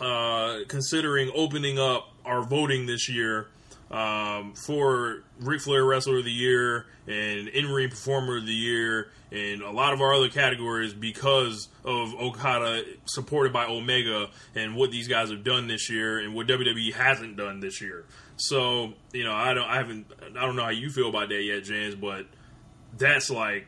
uh, 0.00 0.58
considering 0.68 1.30
opening 1.34 1.78
up 1.78 2.08
our 2.24 2.42
voting 2.42 2.86
this 2.86 3.08
year 3.08 3.46
um, 3.90 4.54
for 4.54 5.22
Ric 5.40 5.60
Flair 5.60 5.84
Wrestler 5.84 6.18
of 6.18 6.24
the 6.24 6.32
Year 6.32 6.86
and 7.06 7.46
In 7.48 7.70
Ring 7.70 7.88
Performer 7.88 8.38
of 8.38 8.46
the 8.46 8.52
Year 8.52 9.10
and 9.30 9.62
a 9.62 9.70
lot 9.70 9.92
of 9.92 10.00
our 10.00 10.14
other 10.14 10.28
categories 10.28 10.92
because 10.92 11.68
of 11.84 12.14
Okada 12.14 12.82
supported 13.04 13.52
by 13.52 13.66
Omega 13.66 14.28
and 14.54 14.74
what 14.74 14.90
these 14.90 15.08
guys 15.08 15.30
have 15.30 15.44
done 15.44 15.68
this 15.68 15.90
year 15.90 16.18
and 16.18 16.34
what 16.34 16.46
WWE 16.46 16.94
hasn't 16.94 17.36
done 17.36 17.60
this 17.60 17.80
year. 17.80 18.04
So 18.36 18.92
you 19.12 19.24
know, 19.24 19.32
I 19.32 19.54
don't, 19.54 19.68
I 19.68 19.76
haven't, 19.76 20.06
I 20.36 20.44
don't 20.46 20.56
know 20.56 20.64
how 20.64 20.70
you 20.70 20.90
feel 20.90 21.08
about 21.08 21.28
that 21.30 21.42
yet, 21.42 21.64
James, 21.64 21.94
but 21.94 22.26
that's 22.96 23.30
like 23.30 23.66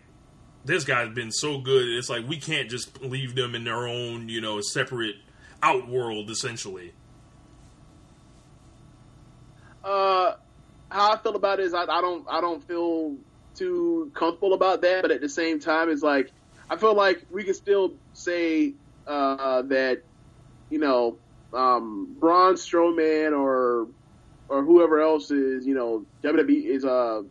this 0.64 0.84
guy's 0.84 1.14
been 1.14 1.32
so 1.32 1.58
good. 1.58 1.88
It's 1.88 2.08
like 2.10 2.28
we 2.28 2.36
can't 2.36 2.68
just 2.68 3.02
leave 3.02 3.34
them 3.34 3.54
in 3.54 3.64
their 3.64 3.88
own, 3.88 4.28
you 4.28 4.40
know, 4.40 4.60
separate 4.60 5.16
outworld 5.62 6.30
essentially. 6.30 6.92
Uh, 9.82 10.34
how 10.90 11.12
I 11.12 11.18
feel 11.18 11.36
about 11.36 11.60
it 11.60 11.66
is 11.66 11.74
I, 11.74 11.82
I 11.82 12.00
don't 12.00 12.26
I 12.28 12.40
don't 12.40 12.62
feel 12.62 13.16
too 13.54 14.10
comfortable 14.14 14.54
about 14.54 14.82
that, 14.82 15.02
but 15.02 15.10
at 15.10 15.20
the 15.20 15.28
same 15.28 15.60
time, 15.60 15.88
it's 15.88 16.02
like 16.02 16.30
I 16.70 16.76
feel 16.76 16.94
like 16.94 17.24
we 17.30 17.44
can 17.44 17.54
still 17.54 17.94
say 18.12 18.74
uh, 19.06 19.62
that 19.62 20.02
you 20.70 20.78
know 20.78 21.16
um, 21.52 22.16
Braun 22.20 22.54
Strowman 22.54 23.38
or 23.38 23.88
or 24.48 24.64
whoever 24.64 25.00
else 25.00 25.30
is 25.30 25.66
you 25.66 25.74
know 25.74 26.04
WWE 26.22 26.64
is 26.64 26.84
uh, 26.84 27.22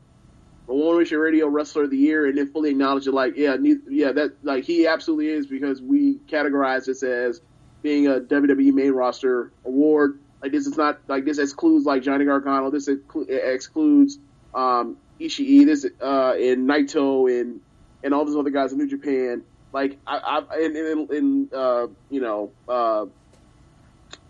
a 0.67 0.73
One 0.73 0.99
Nation 0.99 1.17
Radio 1.17 1.47
Wrestler 1.47 1.83
of 1.83 1.91
the 1.91 1.97
Year, 1.97 2.25
and 2.25 2.37
then 2.37 2.51
fully 2.51 2.71
acknowledge 2.71 3.07
it. 3.07 3.13
Like 3.13 3.35
yeah, 3.37 3.57
yeah, 3.89 4.11
that 4.11 4.33
like 4.43 4.63
he 4.63 4.87
absolutely 4.87 5.29
is 5.29 5.47
because 5.47 5.81
we 5.81 6.15
categorize 6.27 6.85
this 6.85 7.03
as 7.03 7.41
being 7.81 8.07
a 8.07 8.19
WWE 8.19 8.73
main 8.73 8.91
roster 8.91 9.51
award. 9.65 10.19
Like 10.41 10.51
this 10.51 10.67
is 10.67 10.77
not 10.77 10.99
like 11.07 11.25
this 11.25 11.39
excludes 11.39 11.85
like 11.85 12.03
Johnny 12.03 12.25
Gargano. 12.25 12.69
This 12.69 12.87
exclu- 12.87 13.29
excludes 13.29 14.19
um, 14.53 14.97
Ishii. 15.19 15.65
This 15.65 15.85
uh, 16.01 16.33
and 16.33 16.69
Naito 16.69 17.41
and 17.41 17.61
and 18.03 18.13
all 18.13 18.25
those 18.25 18.35
other 18.35 18.49
guys 18.49 18.71
in 18.71 18.77
New 18.77 18.87
Japan. 18.87 19.43
Like 19.73 19.97
I, 20.05 20.43
I 20.49 20.57
and, 20.57 21.09
and 21.09 21.53
uh, 21.53 21.87
you 22.09 22.21
know 22.21 22.51
uh, 22.67 23.05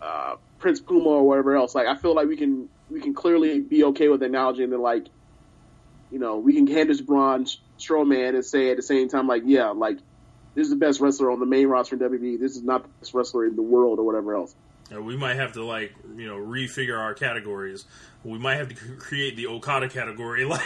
uh, 0.00 0.36
Prince 0.58 0.80
Puma 0.80 1.08
or 1.08 1.24
whatever 1.24 1.56
else. 1.56 1.74
Like 1.74 1.86
I 1.86 1.96
feel 1.96 2.14
like 2.14 2.28
we 2.28 2.36
can 2.36 2.68
we 2.90 3.00
can 3.00 3.14
clearly 3.14 3.60
be 3.60 3.84
okay 3.84 4.08
with 4.08 4.22
acknowledging 4.22 4.70
that 4.70 4.78
like 4.78 5.06
you 6.10 6.18
know 6.18 6.38
we 6.38 6.54
can 6.54 6.66
hand 6.66 6.90
this 6.90 7.00
Braun 7.00 7.46
Strowman 7.78 8.34
and 8.34 8.44
say 8.44 8.70
at 8.70 8.76
the 8.76 8.82
same 8.82 9.08
time 9.08 9.26
like 9.26 9.42
yeah 9.46 9.70
like 9.70 9.98
this 10.54 10.64
is 10.64 10.70
the 10.70 10.76
best 10.76 11.00
wrestler 11.00 11.30
on 11.30 11.38
the 11.38 11.46
main 11.46 11.68
roster 11.68 11.94
in 11.94 12.00
WWE. 12.00 12.40
This 12.40 12.56
is 12.56 12.64
not 12.64 12.82
the 12.82 12.88
best 13.00 13.14
wrestler 13.14 13.46
in 13.46 13.54
the 13.54 13.62
world 13.62 14.00
or 14.00 14.04
whatever 14.04 14.34
else. 14.34 14.56
We 14.90 15.16
might 15.16 15.36
have 15.36 15.52
to 15.52 15.64
like 15.64 15.94
you 16.16 16.26
know 16.26 16.36
refigure 16.36 16.98
our 16.98 17.14
categories. 17.14 17.84
We 18.24 18.38
might 18.38 18.56
have 18.56 18.68
to 18.70 18.74
create 18.74 19.36
the 19.36 19.46
Okada 19.46 19.88
category, 19.88 20.44
like 20.44 20.62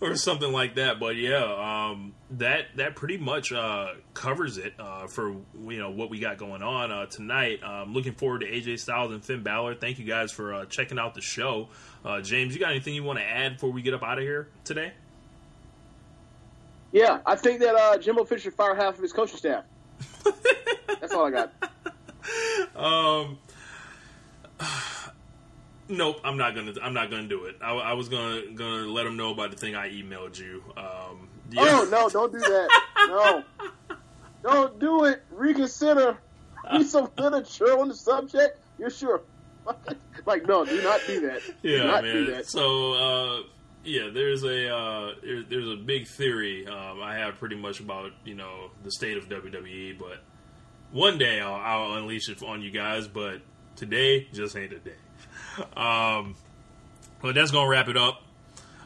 or 0.00 0.16
something 0.16 0.52
like 0.52 0.74
that. 0.76 0.98
But 0.98 1.16
yeah, 1.16 1.90
um, 1.90 2.14
that 2.32 2.66
that 2.76 2.96
pretty 2.96 3.16
much 3.16 3.52
uh, 3.52 3.94
covers 4.14 4.58
it 4.58 4.74
uh, 4.78 5.06
for 5.06 5.30
you 5.30 5.78
know 5.78 5.90
what 5.90 6.10
we 6.10 6.18
got 6.18 6.38
going 6.38 6.62
on 6.62 6.90
uh, 6.90 7.06
tonight. 7.06 7.62
Um, 7.62 7.92
looking 7.92 8.14
forward 8.14 8.40
to 8.40 8.46
AJ 8.50 8.80
Styles 8.80 9.12
and 9.12 9.24
Finn 9.24 9.42
Balor. 9.42 9.76
Thank 9.76 9.98
you 9.98 10.04
guys 10.04 10.32
for 10.32 10.54
uh, 10.54 10.66
checking 10.66 10.98
out 10.98 11.14
the 11.14 11.20
show. 11.20 11.68
Uh, 12.04 12.20
James, 12.20 12.54
you 12.54 12.60
got 12.60 12.70
anything 12.70 12.94
you 12.94 13.04
want 13.04 13.18
to 13.18 13.24
add 13.24 13.54
before 13.54 13.70
we 13.70 13.82
get 13.82 13.94
up 13.94 14.02
out 14.02 14.18
of 14.18 14.24
here 14.24 14.48
today? 14.64 14.92
Yeah, 16.92 17.20
I 17.24 17.36
think 17.36 17.60
that 17.60 17.74
uh, 17.74 17.98
Jimbo 17.98 18.24
Fisher 18.24 18.50
fired 18.50 18.76
half 18.76 18.96
of 18.96 19.02
his 19.02 19.12
coaching 19.12 19.36
staff. 19.36 19.64
That's 21.00 21.12
all 21.12 21.26
I 21.26 21.30
got. 21.30 21.52
Um, 22.76 23.38
Nope, 25.88 26.20
I'm 26.22 26.36
not 26.36 26.54
gonna. 26.54 26.72
I'm 26.80 26.94
not 26.94 27.10
gonna 27.10 27.26
do 27.26 27.46
it. 27.46 27.56
I, 27.60 27.72
I 27.72 27.92
was 27.94 28.08
gonna 28.08 28.42
gonna 28.54 28.86
let 28.86 29.02
them 29.04 29.16
know 29.16 29.32
about 29.32 29.50
the 29.50 29.56
thing 29.56 29.74
I 29.74 29.90
emailed 29.90 30.38
you. 30.38 30.62
Um, 30.76 31.28
yeah. 31.50 31.62
Oh 31.64 31.88
no! 31.90 32.08
Don't 32.08 32.32
do 32.32 32.38
that. 32.38 32.68
No, 33.08 33.42
don't 34.44 34.78
do 34.78 35.04
it. 35.06 35.24
Reconsider. 35.32 36.16
Read 36.72 36.86
some 36.86 37.10
literature 37.18 37.76
on 37.80 37.88
the 37.88 37.94
subject. 37.96 38.56
You're 38.78 38.90
sure? 38.90 39.22
like 40.26 40.46
no, 40.46 40.64
do 40.64 40.80
not 40.82 41.00
do 41.08 41.22
that. 41.22 41.40
do 41.62 41.68
Yeah, 41.68 41.84
not 41.84 42.04
man. 42.04 42.14
do 42.14 42.26
that. 42.34 42.46
So, 42.46 42.92
uh, 42.92 43.42
yeah, 43.84 44.10
there's 44.12 44.42
a 44.44 44.74
uh, 44.74 45.14
there, 45.22 45.42
there's 45.42 45.68
a 45.68 45.76
big 45.76 46.06
theory 46.06 46.66
um, 46.66 47.02
I 47.02 47.14
have 47.16 47.38
pretty 47.38 47.56
much 47.56 47.80
about 47.80 48.12
you 48.24 48.34
know 48.34 48.70
the 48.82 48.90
state 48.90 49.16
of 49.16 49.28
WWE, 49.28 49.98
but 49.98 50.22
one 50.92 51.18
day 51.18 51.40
I'll, 51.40 51.54
I'll 51.54 51.94
unleash 51.94 52.28
it 52.28 52.42
on 52.42 52.62
you 52.62 52.70
guys. 52.70 53.08
But 53.08 53.40
today 53.76 54.28
just 54.32 54.56
ain't 54.56 54.72
a 54.72 54.78
day. 54.78 54.92
Um, 55.76 56.36
but 57.20 57.34
that's 57.34 57.50
gonna 57.50 57.68
wrap 57.68 57.88
it 57.88 57.96
up. 57.96 58.22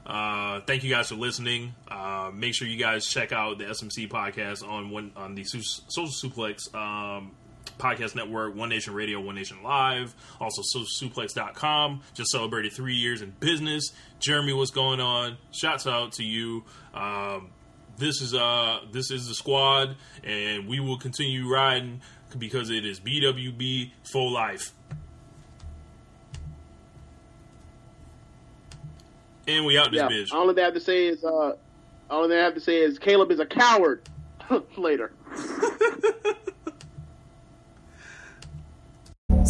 Uh, 0.07 0.61
thank 0.67 0.83
you 0.83 0.91
guys 0.91 1.09
for 1.09 1.15
listening. 1.15 1.75
Uh, 1.87 2.31
make 2.35 2.55
sure 2.55 2.67
you 2.67 2.79
guys 2.79 3.07
check 3.07 3.33
out 3.33 3.59
the 3.59 3.65
SMC 3.65 4.09
podcast 4.09 4.67
on 4.67 4.91
one 4.91 5.13
on 5.15 5.35
the 5.35 5.45
Social 5.45 6.07
Suplex 6.07 6.75
um, 6.75 7.33
podcast 7.79 8.15
network, 8.15 8.55
One 8.55 8.69
Nation 8.69 8.95
Radio, 8.95 9.21
One 9.21 9.35
Nation 9.35 9.63
Live, 9.63 10.15
also 10.41 10.63
socialsuplex.com. 10.77 12.03
Just 12.15 12.31
celebrated 12.31 12.73
three 12.73 12.95
years 12.95 13.23
in 13.23 13.31
business. 13.41 13.93
Jeremy, 14.21 14.53
what's 14.53 14.71
going 14.71 15.01
on? 15.01 15.37
Shouts 15.53 15.87
out 15.87 16.13
to 16.13 16.25
you. 16.25 16.65
Um, 16.95 17.51
this 17.97 18.21
is 18.21 18.35
uh 18.35 18.81
this 18.93 19.11
is 19.11 19.29
the 19.29 19.35
squad, 19.35 19.97
and 20.25 20.67
we 20.69 20.81
will 20.81 20.99
continue 20.99 21.49
riding 21.49 22.01
because 22.39 22.71
it 22.71 22.85
is 22.85 22.99
BWB 23.01 23.93
full 24.13 24.33
life. 24.33 24.73
And 29.47 29.67
we 29.67 29.77
out 29.79 29.91
this 29.93 30.01
Yeah. 30.01 30.09
bitch. 30.09 30.33
All 30.33 30.53
they 30.53 30.63
have 30.63 30.75
to 30.75 30.81
say 30.81 31.07
is, 31.07 31.23
uh, 31.23 31.53
all 32.11 32.27
they 32.29 32.39
have 32.39 32.55
to 32.55 32.61
say 32.61 32.79
is, 32.81 32.99
Caleb 32.99 33.31
is 33.31 33.41
a 33.41 33.47
coward. 33.47 34.09
Later. 34.77 35.13